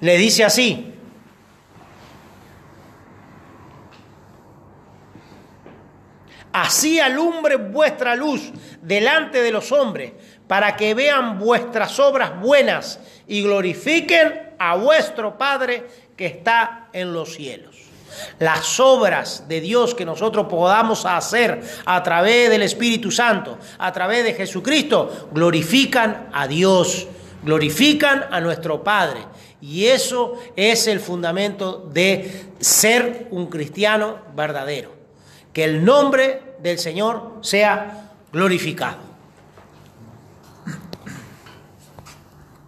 Le 0.00 0.16
dice 0.16 0.44
así. 0.44 0.94
Así 6.52 6.98
alumbre 6.98 7.56
vuestra 7.56 8.16
luz 8.16 8.50
delante 8.80 9.42
de 9.42 9.52
los 9.52 9.70
hombres, 9.70 10.12
para 10.46 10.76
que 10.76 10.94
vean 10.94 11.38
vuestras 11.38 11.98
obras 12.00 12.40
buenas 12.40 13.00
y 13.26 13.42
glorifiquen 13.42 14.54
a 14.58 14.76
vuestro 14.76 15.36
Padre 15.36 15.86
que 16.16 16.26
está 16.26 16.88
en 16.92 17.12
los 17.12 17.34
cielos. 17.34 17.87
Las 18.38 18.78
obras 18.80 19.44
de 19.48 19.60
Dios 19.60 19.94
que 19.94 20.04
nosotros 20.04 20.46
podamos 20.48 21.04
hacer 21.06 21.62
a 21.84 22.02
través 22.02 22.50
del 22.50 22.62
Espíritu 22.62 23.10
Santo, 23.10 23.58
a 23.78 23.92
través 23.92 24.24
de 24.24 24.34
Jesucristo, 24.34 25.28
glorifican 25.32 26.28
a 26.32 26.46
Dios, 26.46 27.06
glorifican 27.42 28.26
a 28.30 28.40
nuestro 28.40 28.82
Padre. 28.82 29.20
Y 29.60 29.86
eso 29.86 30.34
es 30.56 30.86
el 30.86 31.00
fundamento 31.00 31.88
de 31.92 32.52
ser 32.60 33.28
un 33.30 33.46
cristiano 33.46 34.18
verdadero. 34.36 34.92
Que 35.52 35.64
el 35.64 35.84
nombre 35.84 36.54
del 36.60 36.78
Señor 36.78 37.38
sea 37.40 38.12
glorificado. 38.32 39.07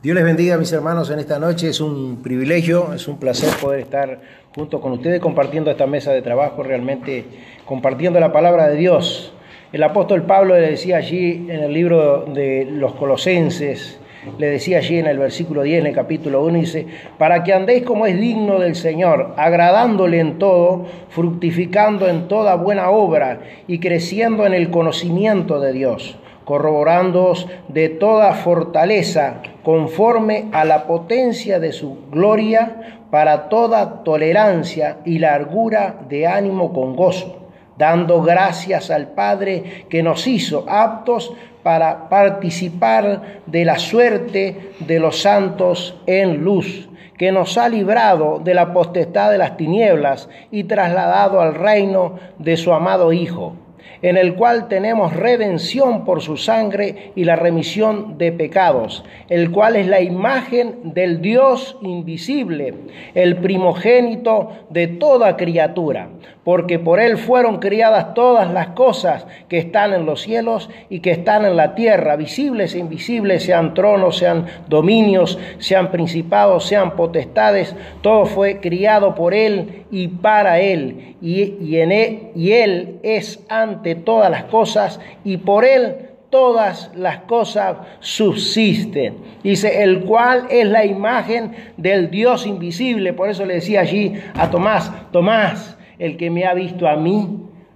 Dios 0.02 0.14
les 0.14 0.24
bendiga, 0.24 0.56
mis 0.56 0.72
hermanos, 0.72 1.10
en 1.10 1.18
esta 1.18 1.38
noche. 1.38 1.68
Es 1.68 1.78
un 1.78 2.22
privilegio, 2.22 2.94
es 2.94 3.06
un 3.06 3.18
placer 3.18 3.50
poder 3.60 3.80
estar 3.80 4.18
junto 4.54 4.80
con 4.80 4.92
ustedes 4.92 5.20
compartiendo 5.20 5.70
esta 5.70 5.86
mesa 5.86 6.10
de 6.10 6.22
trabajo, 6.22 6.62
realmente 6.62 7.26
compartiendo 7.66 8.18
la 8.18 8.32
palabra 8.32 8.66
de 8.68 8.76
Dios. 8.76 9.34
El 9.74 9.82
apóstol 9.82 10.22
Pablo 10.22 10.54
le 10.54 10.70
decía 10.70 10.96
allí 10.96 11.46
en 11.50 11.64
el 11.64 11.74
libro 11.74 12.24
de 12.24 12.66
los 12.70 12.94
Colosenses, 12.94 14.00
le 14.38 14.46
decía 14.46 14.78
allí 14.78 14.96
en 14.96 15.06
el 15.06 15.18
versículo 15.18 15.64
10, 15.64 15.80
en 15.80 15.86
el 15.88 15.94
capítulo 15.94 16.44
1, 16.44 16.60
dice, 16.60 16.86
para 17.18 17.44
que 17.44 17.52
andéis 17.52 17.82
como 17.82 18.06
es 18.06 18.18
digno 18.18 18.58
del 18.58 18.76
Señor, 18.76 19.34
agradándole 19.36 20.18
en 20.18 20.38
todo, 20.38 20.86
fructificando 21.10 22.08
en 22.08 22.26
toda 22.26 22.54
buena 22.54 22.88
obra 22.88 23.40
y 23.68 23.80
creciendo 23.80 24.46
en 24.46 24.54
el 24.54 24.70
conocimiento 24.70 25.60
de 25.60 25.74
Dios 25.74 26.16
corroborándoos 26.46 27.46
de 27.68 27.90
toda 27.90 28.34
fortaleza 28.34 29.40
conforme 29.62 30.48
a 30.52 30.64
la 30.64 30.86
potencia 30.86 31.60
de 31.60 31.72
su 31.72 32.10
gloria 32.10 32.98
para 33.10 33.48
toda 33.48 34.02
tolerancia 34.04 34.98
y 35.04 35.18
largura 35.18 35.96
de 36.08 36.26
ánimo 36.26 36.72
con 36.72 36.96
gozo, 36.96 37.48
dando 37.76 38.22
gracias 38.22 38.90
al 38.90 39.08
Padre 39.08 39.86
que 39.88 40.02
nos 40.02 40.26
hizo 40.26 40.64
aptos 40.68 41.32
para 41.62 42.08
participar 42.08 43.40
de 43.46 43.64
la 43.64 43.78
suerte 43.78 44.72
de 44.80 44.98
los 44.98 45.20
santos 45.20 45.96
en 46.06 46.42
luz, 46.42 46.88
que 47.18 47.32
nos 47.32 47.58
ha 47.58 47.68
librado 47.68 48.40
de 48.42 48.54
la 48.54 48.72
potestad 48.72 49.30
de 49.30 49.38
las 49.38 49.56
tinieblas 49.58 50.30
y 50.50 50.64
trasladado 50.64 51.40
al 51.40 51.54
reino 51.54 52.14
de 52.38 52.56
su 52.56 52.72
amado 52.72 53.12
Hijo 53.12 53.56
en 54.02 54.16
el 54.16 54.34
cual 54.34 54.68
tenemos 54.68 55.14
redención 55.14 56.04
por 56.04 56.22
su 56.22 56.36
sangre 56.36 57.12
y 57.14 57.24
la 57.24 57.36
remisión 57.36 58.18
de 58.18 58.32
pecados, 58.32 59.04
el 59.28 59.50
cual 59.50 59.76
es 59.76 59.86
la 59.86 60.00
imagen 60.00 60.94
del 60.94 61.20
Dios 61.20 61.76
invisible, 61.82 62.74
el 63.14 63.36
primogénito 63.36 64.50
de 64.70 64.86
toda 64.86 65.36
criatura, 65.36 66.08
porque 66.44 66.78
por 66.78 67.00
él 67.00 67.18
fueron 67.18 67.58
criadas 67.58 68.14
todas 68.14 68.50
las 68.52 68.68
cosas 68.68 69.26
que 69.48 69.58
están 69.58 69.92
en 69.92 70.06
los 70.06 70.22
cielos 70.22 70.70
y 70.88 71.00
que 71.00 71.10
están 71.10 71.44
en 71.44 71.56
la 71.56 71.74
tierra, 71.74 72.16
visibles 72.16 72.74
e 72.74 72.78
invisibles, 72.78 73.44
sean 73.44 73.74
tronos, 73.74 74.16
sean 74.16 74.46
dominios, 74.68 75.38
sean 75.58 75.90
principados, 75.90 76.64
sean 76.64 76.96
potestades, 76.96 77.76
todo 78.00 78.24
fue 78.24 78.60
criado 78.60 79.14
por 79.14 79.34
él 79.34 79.84
y 79.90 80.08
para 80.08 80.60
él, 80.60 81.16
y, 81.20 81.76
en 81.76 81.92
él, 81.92 82.28
y 82.34 82.52
él 82.52 83.00
es 83.02 83.44
ante 83.48 83.94
todas 83.94 84.30
las 84.30 84.44
cosas, 84.44 85.00
y 85.24 85.36
por 85.36 85.64
él 85.64 86.06
todas 86.30 86.90
las 86.94 87.18
cosas 87.18 87.76
subsisten. 87.98 89.16
Dice, 89.42 89.82
el 89.82 90.04
cual 90.04 90.46
es 90.48 90.64
la 90.66 90.84
imagen 90.84 91.52
del 91.76 92.08
Dios 92.08 92.46
invisible. 92.46 93.12
Por 93.12 93.28
eso 93.28 93.44
le 93.44 93.54
decía 93.54 93.80
allí 93.80 94.14
a 94.34 94.48
Tomás, 94.48 94.92
Tomás, 95.10 95.76
el 96.00 96.16
que 96.16 96.30
me 96.30 96.46
ha 96.46 96.54
visto 96.54 96.88
a 96.88 96.96
mí, 96.96 97.28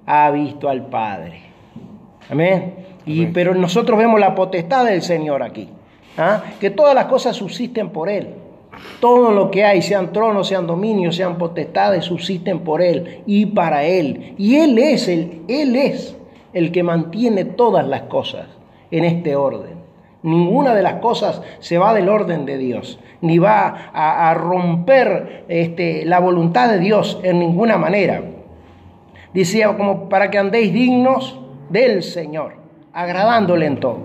ha 0.06 0.30
visto 0.30 0.68
al 0.68 0.86
Padre. 0.86 1.42
Amén. 2.30 2.74
Y, 3.04 3.26
pero 3.26 3.54
nosotros 3.54 3.98
vemos 3.98 4.18
la 4.18 4.34
potestad 4.34 4.86
del 4.86 5.02
Señor 5.02 5.42
aquí. 5.42 5.68
¿ah? 6.16 6.42
Que 6.58 6.70
todas 6.70 6.94
las 6.94 7.04
cosas 7.04 7.36
subsisten 7.36 7.90
por 7.90 8.08
Él. 8.08 8.30
Todo 8.98 9.30
lo 9.30 9.50
que 9.50 9.64
hay, 9.64 9.82
sean 9.82 10.10
tronos, 10.10 10.48
sean 10.48 10.66
dominios, 10.66 11.14
sean 11.14 11.36
potestades, 11.36 12.06
subsisten 12.06 12.60
por 12.60 12.80
Él 12.80 13.22
y 13.26 13.46
para 13.46 13.84
Él. 13.84 14.34
Y 14.38 14.56
Él 14.56 14.78
es 14.78 15.06
el, 15.06 15.42
Él 15.46 15.76
es 15.76 16.16
el 16.54 16.72
que 16.72 16.82
mantiene 16.82 17.44
todas 17.44 17.86
las 17.86 18.02
cosas 18.02 18.46
en 18.90 19.04
este 19.04 19.36
orden. 19.36 19.73
Ninguna 20.24 20.74
de 20.74 20.80
las 20.80 20.94
cosas 20.94 21.42
se 21.58 21.76
va 21.76 21.92
del 21.92 22.08
orden 22.08 22.46
de 22.46 22.56
Dios, 22.56 22.98
ni 23.20 23.38
va 23.38 23.90
a, 23.92 24.32
romper 24.32 25.44
este, 25.48 26.06
la 26.06 26.18
voluntad 26.18 26.70
de 26.70 26.78
Dios 26.78 27.20
en 27.22 27.40
ninguna 27.40 27.76
manera. 27.76 28.22
Decía 29.34 29.76
como 29.76 30.08
para 30.08 30.30
que 30.30 30.38
andéis 30.38 30.72
dignos 30.72 31.38
del 31.68 32.02
Señor, 32.02 32.54
agradándole 32.94 33.66
en 33.66 33.80
todo. 33.80 33.98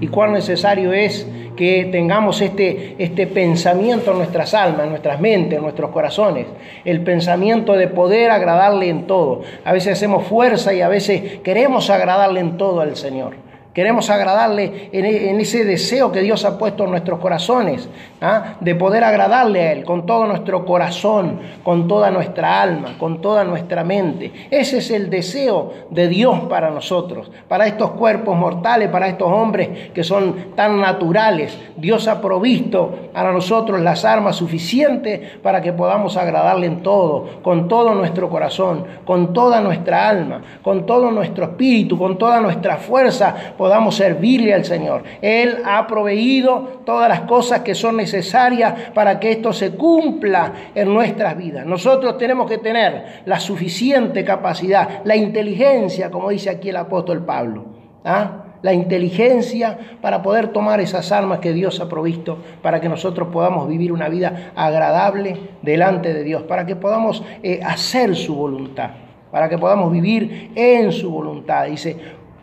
Y 0.00 0.06
cuán 0.06 0.32
necesario 0.32 0.94
es 0.94 1.28
que 1.56 1.90
tengamos 1.92 2.40
este, 2.40 2.94
este 2.98 3.26
pensamiento 3.26 4.12
en 4.12 4.16
nuestras 4.16 4.54
almas, 4.54 4.84
en 4.84 4.90
nuestras 4.90 5.20
mentes, 5.20 5.58
en 5.58 5.62
nuestros 5.62 5.90
corazones, 5.90 6.46
el 6.86 7.02
pensamiento 7.02 7.74
de 7.74 7.88
poder 7.88 8.30
agradarle 8.30 8.88
en 8.88 9.06
todo. 9.06 9.42
A 9.62 9.74
veces 9.74 9.92
hacemos 9.92 10.26
fuerza 10.26 10.72
y 10.72 10.80
a 10.80 10.88
veces 10.88 11.40
queremos 11.40 11.90
agradarle 11.90 12.40
en 12.40 12.56
todo 12.56 12.80
al 12.80 12.96
Señor. 12.96 13.44
Queremos 13.76 14.08
agradarle 14.08 14.88
en, 14.90 15.38
ese 15.38 15.66
deseo 15.66 16.10
que 16.10 16.22
Dios 16.22 16.46
ha 16.46 16.56
puesto 16.56 16.84
en 16.84 16.92
nuestros 16.92 17.20
corazones, 17.20 17.86
¿ah? 18.20 18.54
de 18.60 18.74
poder 18.74 19.04
agradarle 19.04 19.60
a 19.60 19.72
Él 19.72 19.84
con 19.84 20.06
todo 20.06 20.26
nuestro 20.26 20.64
corazón, 20.64 21.40
con 21.62 21.88
toda 21.88 22.10
nuestra 22.10 22.62
alma, 22.62 22.96
con 22.98 23.20
toda 23.20 23.44
nuestra 23.44 23.84
mente. 23.84 24.32
Ese 24.50 24.78
es 24.78 24.90
el 24.90 25.10
deseo 25.10 25.72
de 25.90 26.08
Dios 26.08 26.40
para 26.48 26.70
nosotros, 26.70 27.30
para 27.48 27.66
estos 27.66 27.90
cuerpos 27.92 28.36
mortales, 28.36 28.88
para 28.88 29.08
estos 29.08 29.30
hombres 29.30 29.90
que 29.92 30.04
son 30.04 30.54
tan 30.54 30.80
naturales. 30.80 31.56
Dios 31.76 32.08
ha 32.08 32.20
provisto 32.20 33.10
para 33.12 33.32
nosotros 33.32 33.80
las 33.80 34.04
armas 34.04 34.36
suficientes 34.36 35.38
para 35.42 35.60
que 35.60 35.72
podamos 35.72 36.16
agradarle 36.16 36.66
en 36.66 36.82
todo, 36.82 37.42
con 37.42 37.68
todo 37.68 37.94
nuestro 37.94 38.28
corazón, 38.28 38.84
con 39.04 39.32
toda 39.32 39.60
nuestra 39.60 40.08
alma, 40.08 40.40
con 40.62 40.86
todo 40.86 41.10
nuestro 41.10 41.44
espíritu, 41.44 41.98
con 41.98 42.18
toda 42.18 42.40
nuestra 42.40 42.76
fuerza 42.76 43.34
podamos 43.56 43.96
servirle 43.96 44.54
al 44.54 44.64
Señor. 44.64 45.02
Él 45.20 45.58
ha 45.64 45.86
proveído 45.86 46.80
todas 46.84 47.08
las 47.08 47.22
cosas 47.22 47.60
que 47.60 47.74
son 47.74 47.96
necesarias 47.96 48.05
para 48.94 49.18
que 49.18 49.32
esto 49.32 49.52
se 49.52 49.72
cumpla 49.72 50.52
en 50.74 50.92
nuestras 50.92 51.36
vidas. 51.36 51.66
Nosotros 51.66 52.18
tenemos 52.18 52.48
que 52.48 52.58
tener 52.58 53.22
la 53.24 53.40
suficiente 53.40 54.24
capacidad, 54.24 55.04
la 55.04 55.16
inteligencia, 55.16 56.10
como 56.10 56.30
dice 56.30 56.50
aquí 56.50 56.70
el 56.70 56.76
apóstol 56.76 57.24
Pablo. 57.24 57.66
¿ah? 58.04 58.42
la 58.62 58.72
inteligencia 58.72 59.78
para 60.00 60.22
poder 60.22 60.48
tomar 60.48 60.80
esas 60.80 61.12
armas 61.12 61.38
que 61.38 61.52
Dios 61.52 61.78
ha 61.80 61.88
provisto 61.88 62.38
para 62.62 62.80
que 62.80 62.88
nosotros 62.88 63.28
podamos 63.28 63.68
vivir 63.68 63.92
una 63.92 64.08
vida 64.08 64.52
agradable 64.56 65.36
delante 65.62 66.12
de 66.12 66.24
Dios, 66.24 66.42
para 66.42 66.66
que 66.66 66.74
podamos 66.74 67.22
eh, 67.44 67.60
hacer 67.64 68.16
su 68.16 68.34
voluntad, 68.34 68.90
para 69.30 69.48
que 69.48 69.58
podamos 69.58 69.92
vivir 69.92 70.50
en 70.54 70.90
su 70.90 71.10
voluntad. 71.10 71.66
Dice, 71.66 71.96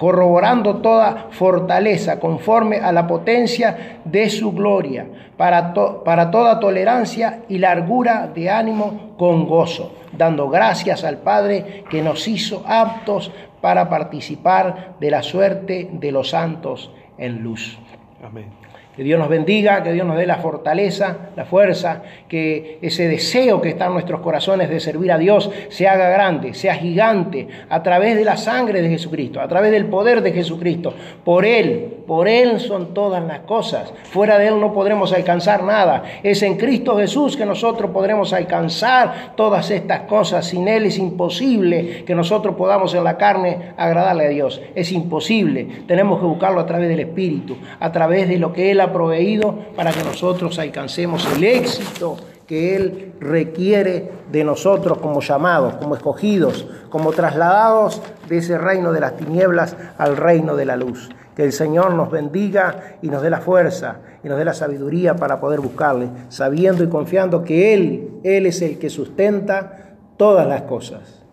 corroborando 0.03 0.81
toda 0.81 1.27
fortaleza 1.31 2.19
conforme 2.19 2.75
a 2.75 2.91
la 2.91 3.07
potencia 3.07 4.01
de 4.03 4.29
su 4.29 4.51
gloria, 4.51 5.07
para, 5.37 5.73
para 6.03 6.29
toda 6.29 6.59
tolerancia 6.59 7.43
y 7.47 7.57
largura 7.57 8.27
de 8.27 8.49
ánimo 8.49 9.15
con 9.17 9.47
gozo, 9.47 9.95
dando 10.11 10.49
gracias 10.49 11.05
al 11.05 11.19
Padre 11.19 11.85
que 11.89 12.01
nos 12.01 12.27
hizo 12.27 12.65
aptos 12.67 13.31
para 13.61 13.87
participar 13.87 14.95
de 14.99 15.09
la 15.09 15.23
suerte 15.23 15.89
de 15.93 16.11
los 16.11 16.31
santos 16.31 16.91
en 17.17 17.41
luz. 17.41 17.79
Amén. 18.21 18.47
Que 18.95 19.03
Dios 19.03 19.19
nos 19.19 19.27
bendiga, 19.27 19.81
que 19.81 19.91
Dios 19.91 20.05
nos 20.05 20.17
dé 20.17 20.27
la 20.27 20.37
fortaleza, 20.37 21.17
la 21.35 21.45
fuerza, 21.45 22.03
que 22.27 22.77
ese 22.81 23.07
deseo 23.07 23.59
que 23.59 23.69
está 23.69 23.87
en 23.87 23.93
nuestros 23.93 24.21
corazones 24.21 24.69
de 24.69 24.79
servir 24.79 25.11
a 25.11 25.17
Dios 25.17 25.49
se 25.69 25.87
haga 25.87 26.09
grande, 26.09 26.53
sea 26.53 26.75
gigante, 26.75 27.47
a 27.69 27.81
través 27.81 28.15
de 28.15 28.23
la 28.23 28.37
sangre 28.37 28.83
de 28.83 28.89
Jesucristo, 28.89 29.41
a 29.41 29.47
través 29.47 29.71
del 29.71 29.85
poder 29.85 30.21
de 30.21 30.31
Jesucristo. 30.31 30.93
Por 31.23 31.43
Él, 31.43 32.03
por 32.05 32.27
Él 32.27 32.59
son 32.59 32.93
todas 32.93 33.23
las 33.23 33.39
cosas. 33.39 33.91
Fuera 34.11 34.37
de 34.37 34.47
Él 34.47 34.59
no 34.59 34.73
podremos 34.73 35.11
alcanzar 35.11 35.63
nada. 35.63 36.03
Es 36.21 36.43
en 36.43 36.57
Cristo 36.57 36.95
Jesús 36.97 37.35
que 37.35 37.47
nosotros 37.47 37.89
podremos 37.89 38.31
alcanzar 38.31 39.33
todas 39.35 39.71
estas 39.71 40.01
cosas. 40.01 40.45
Sin 40.45 40.67
Él 40.67 40.85
es 40.85 40.99
imposible 40.99 42.03
que 42.05 42.13
nosotros 42.13 42.55
podamos 42.55 42.93
en 42.93 43.03
la 43.03 43.17
carne 43.17 43.73
agradarle 43.75 44.27
a 44.27 44.29
Dios. 44.29 44.61
Es 44.75 44.91
imposible. 44.91 45.67
Tenemos 45.87 46.19
que 46.19 46.25
buscarlo 46.25 46.59
a 46.59 46.65
través 46.67 46.89
del 46.89 46.99
Espíritu, 46.99 47.57
a 47.79 47.91
través 47.91 48.27
de 48.27 48.37
lo 48.37 48.53
que 48.53 48.69
Él 48.69 48.82
proveído 48.91 49.57
para 49.75 49.91
que 49.91 50.03
nosotros 50.03 50.59
alcancemos 50.59 51.27
el 51.35 51.43
éxito 51.43 52.17
que 52.47 52.75
Él 52.75 53.13
requiere 53.19 54.11
de 54.31 54.43
nosotros 54.43 54.97
como 54.97 55.21
llamados, 55.21 55.75
como 55.75 55.95
escogidos, 55.95 56.67
como 56.89 57.11
trasladados 57.11 58.01
de 58.27 58.37
ese 58.37 58.57
reino 58.57 58.91
de 58.91 58.99
las 58.99 59.15
tinieblas 59.15 59.77
al 59.97 60.17
reino 60.17 60.55
de 60.55 60.65
la 60.65 60.75
luz. 60.75 61.09
Que 61.35 61.43
el 61.43 61.51
Señor 61.51 61.93
nos 61.93 62.11
bendiga 62.11 62.97
y 63.01 63.07
nos 63.07 63.21
dé 63.21 63.29
la 63.29 63.41
fuerza 63.41 64.01
y 64.23 64.27
nos 64.27 64.37
dé 64.37 64.45
la 64.45 64.53
sabiduría 64.53 65.15
para 65.15 65.39
poder 65.39 65.61
buscarle, 65.61 66.09
sabiendo 66.29 66.83
y 66.83 66.89
confiando 66.89 67.43
que 67.43 67.73
Él, 67.73 68.09
Él 68.23 68.45
es 68.45 68.61
el 68.61 68.77
que 68.77 68.89
sustenta 68.89 69.95
todas 70.17 70.47
las 70.47 70.63
cosas. 70.63 71.23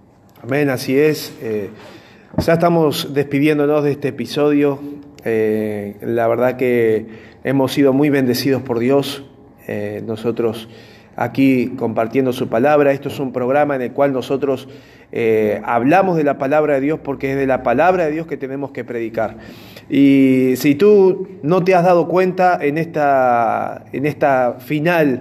Amén, 0.42 0.70
así 0.70 0.98
es. 0.98 1.34
Eh, 1.42 1.70
ya 2.38 2.54
estamos 2.54 3.12
despidiéndonos 3.12 3.84
de 3.84 3.90
este 3.90 4.08
episodio. 4.08 4.78
Eh, 5.24 5.98
la 6.00 6.26
verdad 6.28 6.56
que 6.56 7.29
hemos 7.44 7.72
sido 7.72 7.92
muy 7.92 8.10
bendecidos 8.10 8.62
por 8.62 8.78
Dios. 8.78 9.24
Eh, 9.66 10.02
nosotros 10.06 10.68
aquí 11.16 11.74
compartiendo 11.76 12.32
su 12.32 12.48
palabra. 12.48 12.92
Esto 12.92 13.08
es 13.08 13.20
un 13.20 13.32
programa 13.32 13.76
en 13.76 13.82
el 13.82 13.92
cual 13.92 14.12
nosotros 14.12 14.68
eh, 15.12 15.60
hablamos 15.64 16.16
de 16.16 16.24
la 16.24 16.38
palabra 16.38 16.74
de 16.74 16.80
Dios 16.80 17.00
porque 17.02 17.32
es 17.32 17.36
de 17.36 17.46
la 17.46 17.62
palabra 17.62 18.06
de 18.06 18.12
Dios 18.12 18.26
que 18.26 18.36
tenemos 18.36 18.70
que 18.70 18.84
predicar. 18.84 19.36
Y 19.88 20.54
si 20.56 20.74
tú 20.74 21.28
no 21.42 21.62
te 21.62 21.74
has 21.74 21.84
dado 21.84 22.08
cuenta 22.08 22.58
en 22.62 22.78
esta, 22.78 23.84
en 23.92 24.06
esta 24.06 24.56
final, 24.60 25.20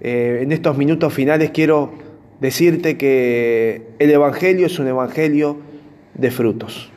eh, 0.00 0.40
en 0.42 0.52
estos 0.52 0.76
minutos 0.76 1.12
finales, 1.12 1.50
quiero 1.52 1.92
decirte 2.40 2.96
que 2.96 3.88
el 3.98 4.10
Evangelio 4.10 4.66
es 4.66 4.78
un 4.78 4.88
Evangelio 4.88 5.58
de 6.14 6.30
frutos. 6.30 6.90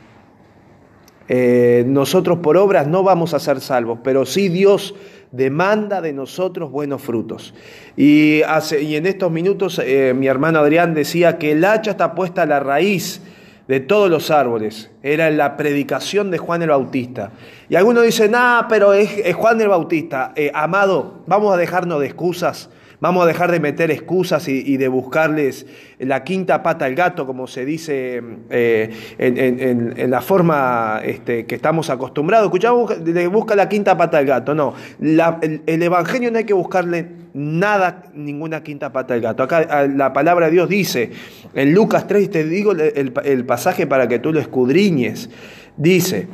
Eh, 1.32 1.84
nosotros 1.86 2.40
por 2.40 2.56
obras 2.56 2.88
no 2.88 3.04
vamos 3.04 3.34
a 3.34 3.38
ser 3.38 3.60
salvos, 3.60 4.00
pero 4.02 4.26
sí 4.26 4.48
Dios 4.48 4.96
demanda 5.30 6.00
de 6.00 6.12
nosotros 6.12 6.72
buenos 6.72 7.02
frutos. 7.02 7.54
Y, 7.96 8.42
hace, 8.42 8.82
y 8.82 8.96
en 8.96 9.06
estos 9.06 9.30
minutos 9.30 9.80
eh, 9.84 10.12
mi 10.12 10.26
hermano 10.26 10.58
Adrián 10.58 10.92
decía 10.92 11.38
que 11.38 11.52
el 11.52 11.64
hacha 11.64 11.92
está 11.92 12.16
puesta 12.16 12.42
a 12.42 12.46
la 12.46 12.58
raíz 12.58 13.22
de 13.68 13.78
todos 13.78 14.10
los 14.10 14.32
árboles. 14.32 14.90
Era 15.04 15.30
la 15.30 15.56
predicación 15.56 16.32
de 16.32 16.38
Juan 16.38 16.62
el 16.62 16.70
Bautista. 16.70 17.30
Y 17.68 17.76
algunos 17.76 18.02
dicen, 18.02 18.32
ah, 18.34 18.66
pero 18.68 18.92
es, 18.92 19.32
Juan 19.36 19.60
el 19.60 19.68
Bautista. 19.68 20.32
Eh, 20.34 20.50
amado, 20.52 21.22
vamos 21.28 21.54
a 21.54 21.56
dejarnos 21.56 22.00
de 22.00 22.06
excusas. 22.06 22.70
Vamos 23.00 23.24
a 23.24 23.26
dejar 23.26 23.50
de 23.50 23.60
meter 23.60 23.90
excusas 23.90 24.46
y, 24.46 24.76
de 24.76 24.88
buscarles 24.88 25.66
la 25.98 26.22
quinta 26.22 26.62
pata 26.62 26.84
al 26.84 26.94
gato, 26.94 27.26
como 27.26 27.46
se 27.46 27.64
dice 27.64 28.22
eh, 28.50 28.90
en, 29.16 30.10
la 30.10 30.20
forma 30.20 31.00
este, 31.02 31.46
que 31.46 31.54
estamos 31.54 31.88
acostumbrados. 31.88 32.48
Escuchamos, 32.48 32.98
le 33.00 33.26
busca 33.26 33.54
la 33.54 33.70
quinta 33.70 33.96
pata 33.96 34.18
al 34.18 34.26
gato. 34.26 34.54
No, 34.54 34.74
el, 35.00 35.82
Evangelio 35.82 36.30
no 36.30 36.38
hay 36.38 36.44
que 36.44 36.52
buscarle 36.52 37.08
nada, 37.32 38.02
ninguna 38.12 38.62
quinta 38.62 38.92
pata 38.92 39.14
al 39.14 39.22
gato. 39.22 39.44
Acá 39.44 39.86
la 39.86 40.12
palabra 40.12 40.46
de 40.46 40.52
Dios 40.52 40.68
dice, 40.68 41.10
en 41.54 41.72
Lucas 41.72 42.06
3, 42.06 42.30
te 42.30 42.44
digo 42.44 42.72
el, 42.72 43.44
pasaje 43.46 43.86
para 43.86 44.08
que 44.08 44.18
tú 44.18 44.30
lo 44.30 44.40
escudriñes. 44.40 45.30
Dice, 45.78 46.28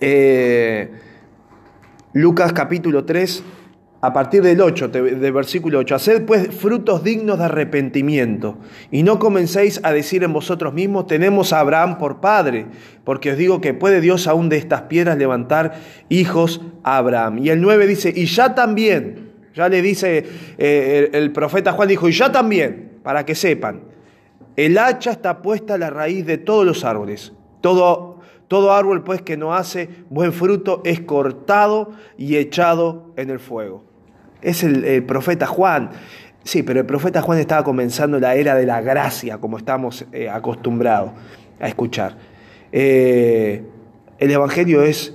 eh, 0.00 0.90
Lucas 2.14 2.54
capítulo 2.54 3.04
3, 3.04 3.44
a 4.04 4.12
partir 4.12 4.42
del 4.42 4.60
8, 4.60 4.88
del 4.88 5.32
versículo 5.32 5.78
8, 5.78 5.94
haced 5.94 6.26
pues 6.26 6.54
frutos 6.54 7.02
dignos 7.02 7.38
de 7.38 7.46
arrepentimiento 7.46 8.58
y 8.90 9.02
no 9.02 9.18
comencéis 9.18 9.80
a 9.82 9.92
decir 9.92 10.22
en 10.24 10.34
vosotros 10.34 10.74
mismos, 10.74 11.06
tenemos 11.06 11.54
a 11.54 11.60
Abraham 11.60 11.96
por 11.96 12.20
padre, 12.20 12.66
porque 13.02 13.30
os 13.30 13.38
digo 13.38 13.62
que 13.62 13.72
puede 13.72 14.02
Dios 14.02 14.26
aún 14.26 14.50
de 14.50 14.58
estas 14.58 14.82
piedras 14.82 15.16
levantar 15.16 15.80
hijos 16.10 16.60
a 16.82 16.98
Abraham. 16.98 17.38
Y 17.38 17.48
el 17.48 17.62
9 17.62 17.86
dice, 17.86 18.12
y 18.14 18.26
ya 18.26 18.54
también, 18.54 19.32
ya 19.54 19.70
le 19.70 19.80
dice 19.80 20.26
eh, 20.58 21.08
el, 21.14 21.32
profeta 21.32 21.72
Juan, 21.72 21.88
dijo, 21.88 22.06
y 22.06 22.12
ya 22.12 22.30
también, 22.30 22.98
para 23.02 23.24
que 23.24 23.34
sepan, 23.34 23.84
el 24.54 24.76
hacha 24.76 25.12
está 25.12 25.40
puesta 25.40 25.74
a 25.74 25.78
la 25.78 25.88
raíz 25.88 26.26
de 26.26 26.36
todos 26.36 26.66
los 26.66 26.84
árboles. 26.84 27.32
Todo, 27.62 28.20
todo 28.48 28.74
árbol 28.74 29.02
pues 29.02 29.22
que 29.22 29.38
no 29.38 29.54
hace 29.54 29.88
buen 30.10 30.34
fruto 30.34 30.82
es 30.84 31.00
cortado 31.00 31.92
y 32.18 32.36
echado 32.36 33.14
en 33.16 33.30
el 33.30 33.38
fuego 33.38 33.93
es 34.44 34.62
el, 34.62 35.02
profeta 35.04 35.46
Juan. 35.46 35.90
Sí, 36.44 36.62
pero 36.62 36.80
el 36.80 36.86
profeta 36.86 37.22
Juan 37.22 37.38
estaba 37.38 37.64
comenzando 37.64 38.20
la 38.20 38.34
era 38.34 38.54
de 38.54 38.66
la 38.66 38.80
gracia, 38.80 39.38
como 39.38 39.56
estamos 39.56 40.04
eh, 40.12 40.28
acostumbrados 40.28 41.12
a 41.58 41.68
escuchar. 41.68 42.16
Eh, 42.70 43.62
el 44.18 44.30
Evangelio 44.30 44.82
es 44.82 45.14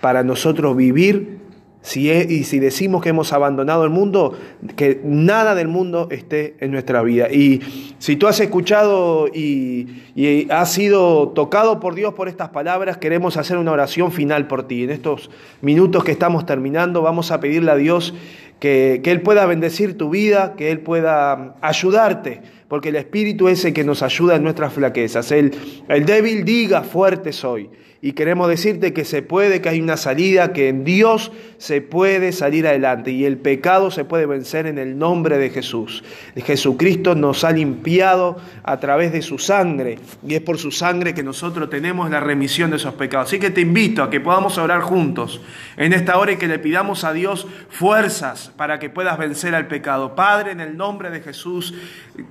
para 0.00 0.22
nosotros 0.22 0.76
vivir 0.76 1.40
si 1.82 2.10
y 2.10 2.44
si 2.44 2.58
decimos 2.58 3.02
que 3.02 3.08
hemos 3.08 3.32
abandonado 3.32 3.84
el 3.84 3.90
mundo, 3.90 4.36
que 4.76 5.00
nada 5.02 5.54
del 5.54 5.68
mundo 5.68 6.08
esté 6.10 6.56
en 6.60 6.72
nuestra 6.72 7.02
vida. 7.02 7.30
Y 7.30 7.94
si 7.98 8.16
tú 8.16 8.26
has 8.26 8.38
escuchado 8.40 9.28
y, 9.28 10.02
y, 10.14 10.46
has 10.50 10.72
sido 10.72 11.28
tocado 11.28 11.80
por 11.80 11.94
Dios 11.94 12.12
por 12.12 12.28
estas 12.28 12.50
palabras, 12.50 12.98
queremos 12.98 13.38
hacer 13.38 13.56
una 13.56 13.72
oración 13.72 14.12
final 14.12 14.46
por 14.46 14.68
ti. 14.68 14.84
En 14.84 14.90
estos 14.90 15.30
minutos 15.62 16.04
que 16.04 16.12
estamos 16.12 16.44
terminando, 16.44 17.00
vamos 17.00 17.30
a 17.30 17.40
pedirle 17.40 17.70
a 17.70 17.76
Dios 17.76 18.12
que, 18.60 19.02
Él 19.04 19.22
pueda 19.22 19.46
bendecir 19.46 19.98
tu 19.98 20.10
vida, 20.10 20.54
que 20.56 20.70
Él 20.70 20.80
pueda 20.80 21.56
ayudarte, 21.60 22.42
porque 22.68 22.90
el 22.90 22.96
Espíritu 22.96 23.48
es 23.48 23.64
el 23.64 23.72
que 23.72 23.82
nos 23.82 24.02
ayuda 24.02 24.36
en 24.36 24.44
nuestras 24.44 24.72
flaquezas. 24.72 25.32
El, 25.32 25.52
el 25.88 26.04
débil 26.04 26.44
diga, 26.44 26.82
fuerte 26.82 27.32
soy 27.32 27.70
y 28.02 28.12
queremos 28.12 28.48
decirte 28.48 28.94
que 28.94 29.04
se 29.04 29.20
puede, 29.20 29.60
que 29.60 29.68
hay 29.68 29.80
una 29.80 29.98
salida, 29.98 30.54
que 30.54 30.68
en 30.68 30.84
Dios 30.84 31.32
se 31.58 31.82
puede 31.82 32.32
salir 32.32 32.66
adelante 32.66 33.10
y 33.10 33.26
el 33.26 33.36
pecado 33.36 33.90
se 33.90 34.06
puede 34.06 34.24
vencer 34.24 34.66
en 34.66 34.78
el 34.78 34.98
nombre 34.98 35.36
de 35.36 35.50
Jesús. 35.50 36.02
Jesucristo 36.34 37.14
nos 37.14 37.44
ha 37.44 37.52
limpiado 37.52 38.38
a 38.62 38.80
través 38.80 39.12
de 39.12 39.20
su 39.20 39.38
sangre 39.38 39.98
y 40.26 40.34
es 40.34 40.40
por 40.40 40.56
su 40.56 40.70
sangre 40.70 41.12
que 41.12 41.22
nosotros 41.22 41.68
tenemos 41.68 42.08
la 42.10 42.20
remisión 42.20 42.70
de 42.70 42.76
esos 42.76 42.94
pecados. 42.94 43.28
Así 43.28 43.38
que 43.38 43.50
te 43.50 43.60
invito 43.60 44.02
a 44.02 44.08
que 44.08 44.20
podamos 44.20 44.56
orar 44.56 44.80
juntos 44.80 45.42
en 45.76 45.92
esta 45.92 46.16
hora 46.16 46.32
y 46.32 46.36
que 46.36 46.48
le 46.48 46.58
pidamos 46.58 47.04
a 47.04 47.12
Dios 47.12 47.46
fuerzas 47.68 48.50
para 48.56 48.78
que 48.78 48.88
puedas 48.88 49.18
vencer 49.18 49.54
al 49.54 49.66
pecado. 49.66 50.14
Padre, 50.14 50.52
en 50.52 50.60
el 50.60 50.74
nombre 50.78 51.10
de 51.10 51.20
Jesús, 51.20 51.74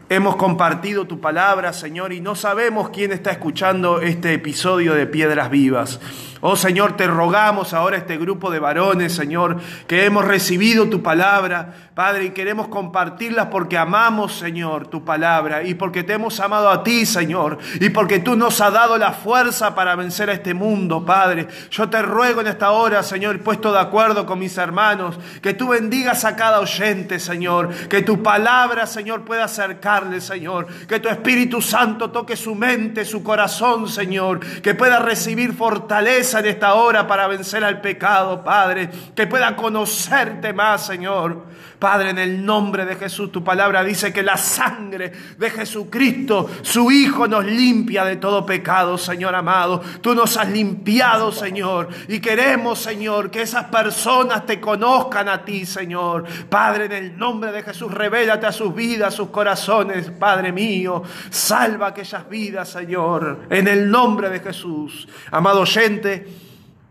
hemos 0.09 0.35
compartido 0.35 1.05
tu 1.05 1.19
palabra, 1.21 1.73
Señor, 1.73 2.11
y 2.11 2.21
no 2.21 2.33
sabemos 2.33 2.89
quién 2.89 3.11
está 3.11 3.29
escuchando 3.29 4.01
este 4.01 4.33
episodio 4.33 4.95
de 4.95 5.05
Piedras 5.05 5.51
Vivas 5.51 5.58
vivas. 5.59 5.99
Oh 6.41 6.55
Señor, 6.55 6.95
te 6.95 7.05
rogamos 7.05 7.73
ahora 7.73 7.97
este 7.97 8.17
grupo 8.17 8.49
de 8.49 8.59
varones, 8.59 9.13
Señor, 9.13 9.57
que 9.87 10.05
hemos 10.05 10.23
recibido 10.23 10.87
tu 10.87 11.03
palabra, 11.03 11.89
Padre, 11.93 12.25
y 12.25 12.29
queremos 12.29 12.69
compartirla 12.69 13.49
porque 13.49 13.77
amamos, 13.77 14.37
Señor, 14.37 14.87
tu 14.87 15.03
palabra 15.03 15.63
y 15.63 15.73
porque 15.73 16.03
te 16.03 16.13
hemos 16.13 16.39
amado 16.39 16.69
a 16.69 16.81
ti, 16.81 17.05
Señor, 17.05 17.57
y 17.81 17.89
porque 17.89 18.19
tú 18.19 18.37
nos 18.37 18.61
has 18.61 18.71
dado 18.71 18.97
la 18.97 19.11
fuerza 19.11 19.75
para 19.75 19.97
vencer 19.97 20.29
a 20.29 20.33
este 20.33 20.53
mundo, 20.53 21.03
Padre. 21.03 21.49
Yo 21.71 21.89
te 21.89 22.01
ruego 22.01 22.39
en 22.39 22.47
esta 22.47 22.71
hora, 22.71 23.03
Señor, 23.03 23.41
puesto 23.41 23.73
de 23.73 23.79
acuerdo 23.79 24.25
con 24.25 24.39
mis 24.39 24.57
hermanos, 24.57 25.19
que 25.41 25.53
tú 25.53 25.67
bendigas 25.67 26.23
a 26.23 26.37
cada 26.37 26.61
oyente, 26.61 27.19
Señor, 27.19 27.67
que 27.89 28.01
tu 28.01 28.23
palabra, 28.23 28.87
Señor, 28.87 29.25
pueda 29.25 29.43
acercarle, 29.43 30.21
Señor, 30.21 30.67
que 30.87 31.01
tu 31.01 31.09
Espíritu 31.09 31.61
Santo 31.61 32.11
toque 32.11 32.37
su 32.37 32.55
mente, 32.55 33.03
su 33.03 33.23
corazón, 33.23 33.89
Señor, 33.89 34.39
que 34.61 34.73
pueda 34.73 34.99
recibir 34.99 35.53
fortaleza 35.53 36.28
en 36.33 36.45
esta 36.45 36.75
hora 36.75 37.07
para 37.07 37.27
vencer 37.27 37.63
al 37.63 37.81
pecado, 37.81 38.43
Padre. 38.43 38.89
Que 39.15 39.25
pueda 39.27 39.55
conocerte 39.55 40.53
más, 40.53 40.85
Señor. 40.85 41.45
Padre, 41.79 42.09
en 42.09 42.17
el 42.17 42.45
nombre 42.45 42.85
de 42.85 42.97
Jesús, 42.97 43.31
tu 43.31 43.41
palabra 43.41 43.85
dice 43.85 44.11
que 44.11 44.21
la 44.21 44.35
sangre 44.35 45.13
de 45.37 45.49
Jesucristo, 45.49 46.49
su 46.61 46.91
Hijo, 46.91 47.25
nos 47.25 47.45
limpia 47.45 48.03
de 48.03 48.17
todo 48.17 48.45
pecado, 48.45 48.97
Señor 48.97 49.33
amado. 49.33 49.81
Tú 50.01 50.13
nos 50.13 50.35
has 50.35 50.49
limpiado, 50.49 51.31
Señor. 51.31 51.87
Y 52.09 52.19
queremos, 52.19 52.79
Señor, 52.79 53.31
que 53.31 53.43
esas 53.43 53.65
personas 53.65 54.45
te 54.45 54.59
conozcan 54.59 55.29
a 55.29 55.45
ti, 55.45 55.65
Señor. 55.65 56.25
Padre, 56.49 56.85
en 56.85 56.91
el 56.91 57.17
nombre 57.17 57.53
de 57.53 57.63
Jesús, 57.63 57.93
revélate 57.93 58.45
a 58.45 58.51
sus 58.51 58.75
vidas, 58.75 59.13
a 59.13 59.15
sus 59.15 59.29
corazones, 59.29 60.11
Padre 60.11 60.51
mío. 60.51 61.01
Salva 61.29 61.87
aquellas 61.87 62.27
vidas, 62.27 62.67
Señor. 62.67 63.43
En 63.49 63.69
el 63.69 63.89
nombre 63.89 64.29
de 64.29 64.41
Jesús. 64.41 65.07
Amado 65.31 65.61
oyente, 65.61 66.27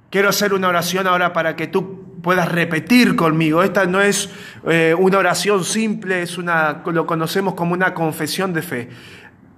quiero 0.08 0.30
hacer 0.30 0.54
una 0.54 0.68
oración 0.68 1.06
ahora 1.06 1.30
para 1.34 1.54
que 1.54 1.66
tú 1.66 2.07
puedas 2.22 2.50
repetir 2.50 3.16
conmigo. 3.16 3.62
Esta 3.62 3.86
no 3.86 4.00
es 4.00 4.30
eh, 4.66 4.94
una 4.98 5.18
oración 5.18 5.64
simple, 5.64 6.22
es 6.22 6.38
una, 6.38 6.82
lo 6.84 7.06
conocemos 7.06 7.54
como 7.54 7.72
una 7.72 7.94
confesión 7.94 8.52
de 8.52 8.62
fe. 8.62 8.88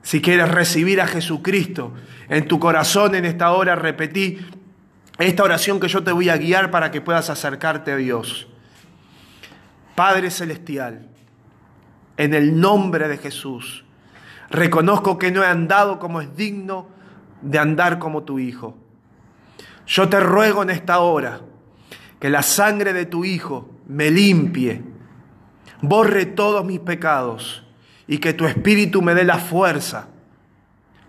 Si 0.03 0.23
quieres 0.23 0.51
recibir 0.51 1.01
a 1.01 1.07
Jesucristo 1.07 1.93
en 2.29 2.49
tu 2.49 2.59
corazón 2.59 3.15
en 3.15 3.25
esta 3.25 3.53
hora, 3.53 3.77
repetí 3.77 4.39
esta 5.19 5.43
oración 5.43 5.79
que 5.81 5.89
yo 5.89 6.03
te 6.03 6.13
voy 6.13 6.31
a 6.31 6.37
guiar 6.37 6.71
para 6.71 6.91
que 6.91 7.01
puedas 7.01 7.29
acercarte 7.29 7.93
a 7.93 7.97
Dios. 7.97 8.49
Padre 9.95 10.31
Celestial, 10.31 11.07
en 12.17 12.33
el 12.33 12.59
nombre 12.59 13.09
de 13.09 13.19
Jesús, 13.19 13.85
reconozco 14.49 15.19
que 15.19 15.31
no 15.31 15.43
he 15.43 15.47
andado 15.47 15.99
como 15.99 16.23
es 16.23 16.35
digno 16.37 16.89
de 17.43 17.59
andar 17.59 17.99
como 17.99 18.23
tu 18.23 18.39
Hijo. 18.39 18.79
Yo 19.87 20.09
te 20.09 20.21
ruego 20.21 20.63
en 20.63 20.71
esta 20.71 21.01
hora 21.01 21.41
que 22.21 22.31
la 22.31 22.43
sangre 22.43 22.93
de 22.93 23.07
tu 23.07 23.25
Hijo 23.25 23.71
me 23.89 24.11
limpie, 24.11 24.83
borre 25.83 26.27
todos 26.27 26.64
mis 26.64 26.79
pecados 26.79 27.66
y 28.07 28.18
que 28.18 28.35
tu 28.35 28.47
espíritu 28.47 29.03
me 29.03 29.14
dé 29.14 29.25
la 29.25 29.39
fuerza 29.39 30.09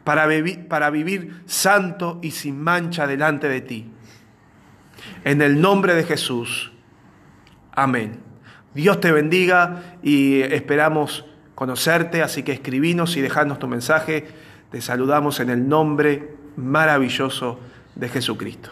para, 0.04 0.26
vivi- 0.28 0.68
para 0.68 0.90
vivir 0.90 1.44
santo 1.46 2.20
y 2.24 2.32
sin 2.32 2.60
mancha 2.62 3.06
delante 3.06 3.48
de 3.50 3.62
ti. 3.62 3.92
En 5.24 5.42
el 5.42 5.60
nombre 5.62 5.94
de 5.94 6.04
Jesús. 6.04 6.72
Amén. 7.74 8.20
Dios 8.74 9.00
te 9.00 9.12
bendiga 9.12 9.98
y 10.02 10.42
esperamos 10.42 11.26
conocerte, 11.56 12.22
así 12.22 12.44
que 12.44 12.54
escribinos 12.54 13.18
y 13.18 13.22
dejadnos 13.22 13.60
tu 13.60 13.68
mensaje. 13.68 14.28
Te 14.72 14.80
saludamos 14.80 15.40
en 15.40 15.50
el 15.50 15.68
nombre 15.68 16.36
maravilloso 16.56 17.60
de 17.96 18.10
Jesucristo. 18.10 18.72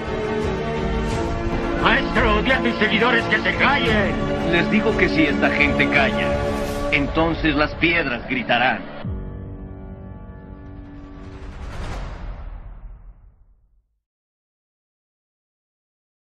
Maestro, 1.81 2.41
di 2.43 2.51
a 2.51 2.59
tus 2.59 2.75
seguidores 2.75 3.23
que 3.25 3.39
se 3.39 3.55
callen. 3.55 4.13
Les 4.51 4.69
digo 4.69 4.95
que 4.97 5.09
si 5.09 5.23
esta 5.23 5.49
gente 5.49 5.89
calla, 5.89 6.27
entonces 6.91 7.55
las 7.55 7.73
piedras 7.75 8.27
gritarán. 8.29 8.90